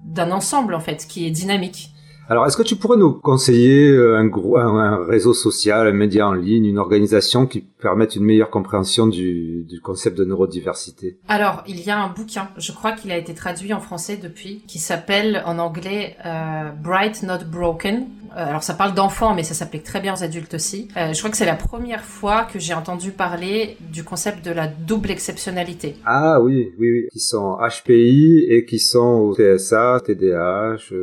d'un 0.03 0.31
ensemble 0.33 0.75
en 0.75 0.81
fait 0.81 1.07
qui 1.07 1.27
est 1.27 1.31
dynamique. 1.31 1.93
Alors, 2.28 2.46
est-ce 2.46 2.56
que 2.56 2.62
tu 2.62 2.76
pourrais 2.76 2.96
nous 2.96 3.12
conseiller 3.12 3.90
euh, 3.90 4.16
un, 4.16 4.26
gros, 4.26 4.56
un, 4.56 5.04
réseau 5.04 5.34
social, 5.34 5.87
un 5.87 5.92
média 5.92 6.26
en 6.26 6.32
ligne, 6.32 6.64
une 6.64 6.78
organisation 6.78 7.46
qui 7.46 7.60
permette 7.60 8.16
une 8.16 8.24
meilleure 8.24 8.48
compréhension 8.48 9.06
du, 9.06 9.64
du, 9.68 9.80
concept 9.80 10.16
de 10.16 10.24
neurodiversité? 10.24 11.18
Alors, 11.28 11.62
il 11.66 11.84
y 11.84 11.90
a 11.90 11.98
un 11.98 12.08
bouquin, 12.08 12.48
je 12.56 12.72
crois 12.72 12.92
qu'il 12.92 13.12
a 13.12 13.18
été 13.18 13.34
traduit 13.34 13.74
en 13.74 13.80
français 13.80 14.16
depuis, 14.16 14.62
qui 14.66 14.78
s'appelle 14.78 15.42
en 15.44 15.58
anglais 15.58 16.16
euh, 16.24 16.70
Bright 16.82 17.22
Not 17.22 17.44
Broken. 17.50 18.06
Euh, 18.37 18.48
alors, 18.48 18.62
ça 18.62 18.74
parle 18.74 18.94
d'enfants, 18.94 19.34
mais 19.34 19.42
ça 19.42 19.54
s'applique 19.54 19.84
très 19.84 20.00
bien 20.00 20.14
aux 20.14 20.24
adultes 20.24 20.54
aussi. 20.54 20.88
Euh, 20.96 21.12
je 21.12 21.18
crois 21.18 21.30
que 21.30 21.37
c'est 21.37 21.44
la 21.44 21.54
première 21.54 22.04
fois 22.04 22.44
que 22.44 22.58
j'ai 22.58 22.74
entendu 22.74 23.10
parler 23.10 23.76
du 23.92 24.02
concept 24.02 24.44
de 24.44 24.50
la 24.50 24.66
double 24.66 25.10
exceptionnalité. 25.10 25.96
Ah 26.04 26.40
oui, 26.40 26.72
oui, 26.78 26.90
oui, 26.90 27.08
qui 27.12 27.20
sont 27.20 27.58
HPI 27.58 28.46
et 28.48 28.64
qui 28.64 28.78
sont 28.78 29.30
au 29.30 29.34
TSA, 29.34 30.00
TDAH. 30.04 30.94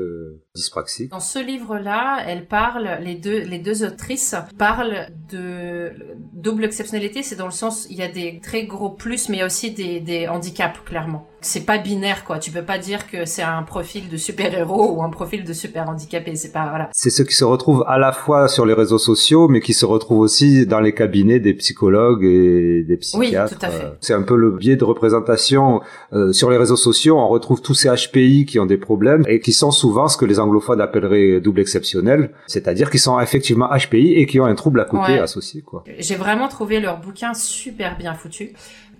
Dans 1.09 1.21
ce 1.21 1.39
livre-là, 1.39 2.23
elle 2.27 2.45
parle, 2.45 2.97
les 3.01 3.15
deux, 3.15 3.39
les 3.39 3.59
deux 3.59 3.85
autrices 3.85 4.35
parlent 4.57 5.07
de 5.29 5.93
double 6.33 6.65
exceptionnalité, 6.65 7.23
c'est 7.23 7.37
dans 7.37 7.45
le 7.45 7.51
sens, 7.51 7.87
il 7.89 7.95
y 7.95 8.01
a 8.01 8.09
des 8.09 8.41
très 8.41 8.65
gros 8.65 8.89
plus, 8.89 9.29
mais 9.29 9.37
il 9.37 9.39
y 9.39 9.43
a 9.43 9.45
aussi 9.45 9.71
des, 9.71 10.01
des 10.01 10.27
handicaps, 10.27 10.81
clairement. 10.81 11.31
C'est 11.41 11.65
pas 11.65 11.77
binaire 11.77 12.23
quoi. 12.23 12.39
Tu 12.39 12.51
peux 12.51 12.62
pas 12.62 12.77
dire 12.77 13.10
que 13.10 13.25
c'est 13.25 13.41
un 13.41 13.63
profil 13.63 14.10
de 14.10 14.17
super-héros 14.17 14.95
ou 14.95 15.04
un 15.04 15.10
profil 15.10 15.43
de 15.43 15.54
super 15.54 15.89
handicapé. 15.89 16.36
C'est 16.36 16.51
pas 16.51 16.69
voilà. 16.69 16.89
C'est 16.93 17.10
ceux 17.10 17.23
qui 17.23 17.36
se 17.36 17.43
retrouvent 17.43 17.84
à 17.88 17.97
la 17.97 18.12
fois 18.12 18.47
sur 18.47 18.65
les 18.65 18.73
réseaux 18.73 18.99
sociaux, 18.99 19.47
mais 19.47 19.60
qui 19.60 19.73
se 19.73 19.86
retrouvent 19.86 20.19
aussi 20.19 20.65
dans 20.65 20.80
les 20.80 20.93
cabinets 20.93 21.39
des 21.39 21.54
psychologues 21.54 22.23
et 22.23 22.84
des 22.84 22.97
psychiatres. 22.97 23.54
Oui, 23.54 23.60
tout 23.60 23.65
à 23.65 23.69
fait. 23.69 23.93
C'est 24.01 24.13
un 24.13 24.21
peu 24.21 24.36
le 24.36 24.51
biais 24.51 24.75
de 24.75 24.84
représentation 24.84 25.82
euh, 26.13 26.32
sur 26.32 26.51
les 26.51 26.58
réseaux 26.58 26.75
sociaux. 26.75 27.17
On 27.17 27.27
retrouve 27.27 27.62
tous 27.62 27.73
ces 27.73 27.89
HPI 27.89 28.45
qui 28.45 28.60
ont 28.60 28.65
des 28.65 28.77
problèmes 28.77 29.23
et 29.27 29.39
qui 29.39 29.51
sont 29.51 29.71
souvent 29.71 30.08
ce 30.08 30.17
que 30.17 30.25
les 30.25 30.39
anglophones 30.39 30.82
appelleraient 30.82 31.41
double 31.41 31.62
exceptionnel, 31.62 32.32
c'est-à-dire 32.47 32.89
qu'ils 32.89 32.99
sont 32.99 33.19
effectivement 33.19 33.67
HPI 33.67 34.13
et 34.13 34.25
qui 34.25 34.39
ont 34.39 34.45
un 34.45 34.56
trouble 34.56 34.80
à 34.80 34.86
côté 34.86 35.19
associé. 35.19 35.62
Quoi. 35.62 35.84
J'ai 35.97 36.15
vraiment 36.15 36.47
trouvé 36.47 36.80
leur 36.80 36.99
bouquin 36.99 37.34
super 37.34 37.97
bien 37.97 38.13
foutu. 38.13 38.54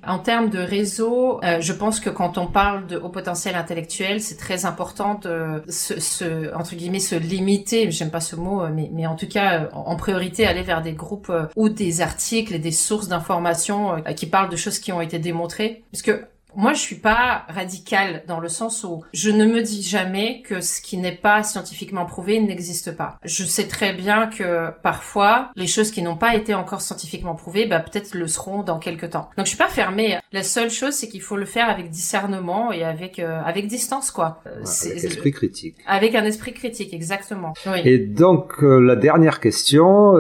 En 0.06 0.18
termes 0.18 0.50
de 0.50 0.60
réseau, 0.60 1.40
euh, 1.44 1.62
je 1.62 1.74
pense 1.74 2.00
que 2.00 2.10
quand 2.10 2.40
on 2.40 2.48
parle 2.48 2.88
de 2.88 2.98
haut 2.98 3.10
potentiel 3.10 3.56
intellectuel, 3.56 4.20
c'est 4.20 4.38
très 4.38 4.66
important 4.66 5.16
de 5.16 5.62
se, 5.70 6.00
se, 6.00 6.54
entre 6.56 6.76
guillemets 6.76 7.00
se 7.00 7.16
limiter. 7.16 7.92
J'aime 7.92 8.10
pas 8.10 8.20
ce 8.20 8.36
mot, 8.36 8.68
mais, 8.68 8.90
mais 8.92 9.06
en 9.06 9.16
tout 9.16 9.28
cas, 9.28 9.70
en 9.74 9.96
priorité, 9.96 10.48
aller 10.48 10.64
vers 10.64 10.82
des 10.82 10.94
groupes 10.94 11.30
euh, 11.30 11.46
ou 11.56 11.70
des 11.70 12.02
articles 12.02 12.56
et 12.56 12.60
des 12.60 12.72
sources 12.72 13.08
d'informations 13.10 13.98
euh, 13.98 14.14
qui 14.14 14.26
parlent 14.26 14.50
de 14.50 14.56
choses 14.56 14.80
qui 14.80 14.92
ont 14.92 15.02
été 15.02 15.20
démontrées, 15.20 15.84
parce 15.92 16.02
que 16.02 16.26
moi, 16.56 16.74
je 16.74 16.80
suis 16.80 16.96
pas 16.96 17.46
radicale 17.48 18.24
dans 18.28 18.40
le 18.40 18.50
sens 18.50 18.84
où 18.84 19.04
je 19.14 19.30
ne 19.30 19.46
me 19.46 19.62
dis 19.62 19.84
jamais 19.84 20.42
que 20.42 20.62
ce 20.62 20.82
qui 20.82 20.98
n'est 20.98 21.16
pas 21.16 21.44
scientifiquement 21.44 22.06
prouvé 22.06 22.40
n'existe 22.40 22.96
pas. 22.96 23.18
Je 23.24 23.44
sais 23.44 23.68
très 23.68 23.94
bien 23.94 24.28
que 24.28 24.70
parfois, 24.84 25.52
les 25.56 25.68
choses 25.68 25.92
qui 25.92 26.02
n'ont 26.02 26.18
pas 26.18 26.36
été 26.36 26.54
encore 26.54 26.82
scientifiquement 26.82 27.36
prouvées, 27.36 27.66
bah, 27.66 27.80
peut-être 27.80 28.16
le 28.16 28.28
seront 28.28 28.64
dans 28.64 28.80
quelques 28.80 29.12
temps. 29.12 29.30
Donc, 29.38 29.46
je 29.46 29.50
suis 29.50 29.58
pas 29.58 29.68
fermée. 29.68 30.18
La 30.32 30.44
seule 30.44 30.70
chose, 30.70 30.94
c'est 30.94 31.08
qu'il 31.08 31.22
faut 31.22 31.38
le 31.38 31.46
faire 31.46 31.70
avec 31.70 31.90
discernement 31.90 32.72
et 32.72 32.84
avec 32.84 33.20
euh, 33.20 33.42
avec 33.46 33.68
distance, 33.68 34.12
quoi. 34.12 34.42
Euh, 34.48 34.64
avec 34.64 35.04
esprit 35.04 35.32
critique. 35.32 35.76
Avec 35.88 36.16
un 36.16 36.24
esprit 36.26 36.54
critique, 36.54 36.94
exactement. 36.94 37.54
Oui. 37.66 37.82
Et 37.86 37.98
donc, 37.98 38.64
euh, 38.64 38.80
la 38.80 38.96
dernière 38.96 39.40
question, 39.40 40.14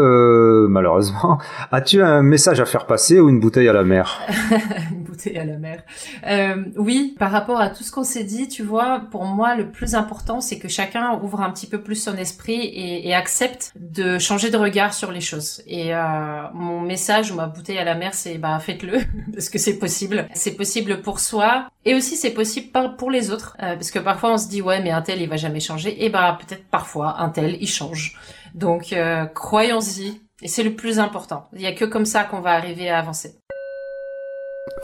malheureusement, 0.67 1.39
as-tu 1.71 2.01
un 2.01 2.21
message 2.21 2.59
à 2.59 2.65
faire 2.65 2.85
passer 2.85 3.19
ou 3.19 3.29
une 3.29 3.39
bouteille 3.39 3.67
à 3.67 3.73
la 3.73 3.83
mer? 3.83 4.21
À 5.36 5.43
la 5.43 5.58
mer. 5.58 5.84
Euh, 6.28 6.65
oui, 6.78 7.15
par 7.19 7.32
rapport 7.32 7.60
à 7.60 7.69
tout 7.69 7.84
ce 7.84 7.91
qu'on 7.91 8.04
s'est 8.04 8.24
dit, 8.24 8.47
tu 8.47 8.63
vois, 8.63 9.04
pour 9.12 9.26
moi, 9.26 9.56
le 9.56 9.71
plus 9.71 9.95
important, 9.95 10.41
c'est 10.41 10.60
que 10.60 10.67
chacun 10.67 11.19
ouvre 11.21 11.41
un 11.41 11.52
petit 11.52 11.67
peu 11.67 11.82
plus 11.82 11.95
son 11.95 12.15
esprit 12.17 12.71
et, 12.74 13.12
accepte 13.12 13.74
de 13.76 14.17
changer 14.19 14.50
de 14.50 14.58
regard 14.58 14.93
sur 14.93 15.12
les 15.12 15.19
choses. 15.19 15.62
Et 15.67 15.93
euh, 15.93 16.43
mon 16.54 16.80
message 16.80 17.32
ou 17.32 17.36
ma 17.36 17.47
bouteille 17.47 17.78
à 17.78 17.84
la 17.84 17.95
mer, 17.95 18.13
c'est 18.13 18.38
bah 18.38 18.58
faites-le 18.60 19.00
parce 19.34 19.50
que 19.50 19.58
c'est 19.58 19.78
possible. 19.78 20.28
C'est 20.34 20.56
possible 20.56 21.02
pour 21.02 21.19
soi 21.19 21.67
et 21.84 21.93
aussi 21.93 22.15
c'est 22.15 22.32
possible 22.32 22.69
pour 22.97 23.12
les 23.12 23.32
autres 23.32 23.58
euh, 23.62 23.74
parce 23.74 23.91
que 23.91 24.00
parfois 24.00 24.34
on 24.34 24.38
se 24.38 24.47
dit 24.47 24.62
ouais 24.62 24.82
mais 24.82 24.91
un 24.91 25.02
tel 25.02 25.21
il 25.21 25.28
va 25.28 25.38
jamais 25.38 25.60
changer. 25.60 26.04
Et 26.06 26.10
bah 26.10 26.38
peut-être 26.39 26.65
parfois 26.69 27.19
un 27.19 27.30
tel 27.30 27.58
il 27.60 27.67
change. 27.67 28.17
Donc 28.56 28.93
euh, 28.93 29.26
croyons-y. 29.26 30.21
Et 30.43 30.47
c'est 30.47 30.63
le 30.63 30.74
plus 30.74 30.97
important. 30.97 31.47
Il 31.54 31.62
y 31.62 31.67
a 31.67 31.74
que 31.74 31.86
comme 31.86 32.06
ça 32.06 32.24
qu'on 32.24 32.41
va 32.41 32.52
arriver 32.52 32.89
à 32.89 32.97
avancer. 32.97 33.36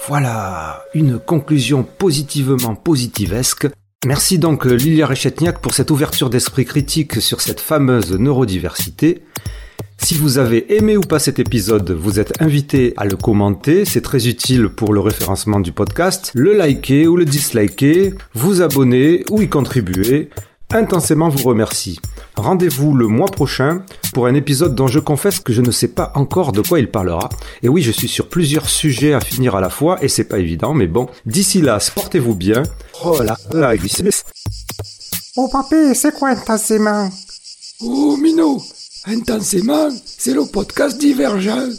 Voilà, 0.06 0.84
une 0.94 1.20
conclusion 1.20 1.84
positivement 1.84 2.76
positivesque. 2.76 3.68
Merci 4.06 4.40
donc 4.40 4.66
Lilia 4.66 5.08
Rechetniak 5.08 5.60
pour 5.60 5.74
cette 5.74 5.92
ouverture 5.92 6.30
d'esprit 6.30 6.66
critique 6.66 7.22
sur 7.22 7.42
cette 7.42 7.60
fameuse 7.60 8.12
neurodiversité. 8.14 9.24
Si 9.98 10.14
vous 10.14 10.38
avez 10.38 10.78
aimé 10.78 10.96
ou 10.96 11.02
pas 11.02 11.20
cet 11.20 11.40
épisode, 11.40 11.92
vous 11.92 12.20
êtes 12.20 12.42
invité 12.42 12.94
à 12.98 13.06
le 13.06 13.18
commenter, 13.18 13.84
c'est 13.84 14.02
très 14.02 14.28
utile 14.28 14.70
pour 14.70 14.94
le 14.94 15.00
référencement 15.00 15.60
du 15.60 15.72
podcast, 15.72 16.32
le 16.36 16.54
liker 16.54 17.08
ou 17.08 17.18
le 17.18 17.26
disliker, 17.26 18.14
vous 18.34 18.62
abonner 18.62 19.26
ou 19.32 19.42
y 19.42 19.50
contribuer 19.50 20.30
intensément 20.74 21.30
vous 21.30 21.44
remercie. 21.44 22.00
Rendez-vous 22.36 22.94
le 22.96 23.08
mois 23.08 23.28
prochain 23.28 23.84
pour 24.14 24.28
un 24.28 24.34
épisode 24.36 24.76
dont 24.76 24.88
je 24.88 25.00
confesse 25.00 25.40
que 25.40 25.54
je 25.54 25.62
ne 25.62 25.72
sais 25.72 25.88
pas 25.88 26.12
encore 26.16 26.52
de 26.52 26.62
quoi 26.62 26.80
il 26.80 26.92
parlera. 26.92 27.30
Et 27.64 27.70
oui, 27.70 27.82
je 27.82 27.92
suis 27.92 28.08
sur 28.08 28.30
plusieurs 28.30 28.70
sujets 28.70 29.14
à 29.14 29.22
finir 29.22 29.56
à 29.56 29.62
la 29.62 29.70
fois 29.70 29.98
et 30.04 30.08
c'est 30.08 30.26
pas 30.26 30.40
évident, 30.40 30.74
mais 30.74 30.88
bon, 30.88 31.08
d'ici 31.26 31.62
là, 31.62 31.80
portez-vous 31.96 32.36
bien. 32.36 32.64
Oh 33.04 33.22
là 33.22 33.38
là, 33.54 33.74
Oh 35.36 35.48
papé, 35.50 35.94
c'est 35.94 36.14
quoi 36.14 36.30
intensément? 36.30 37.10
Oh 37.82 38.18
Mino, 38.18 38.62
intensément, 39.06 39.90
c'est 40.06 40.34
le 40.34 40.46
podcast 40.46 40.98
divergent. 40.98 41.70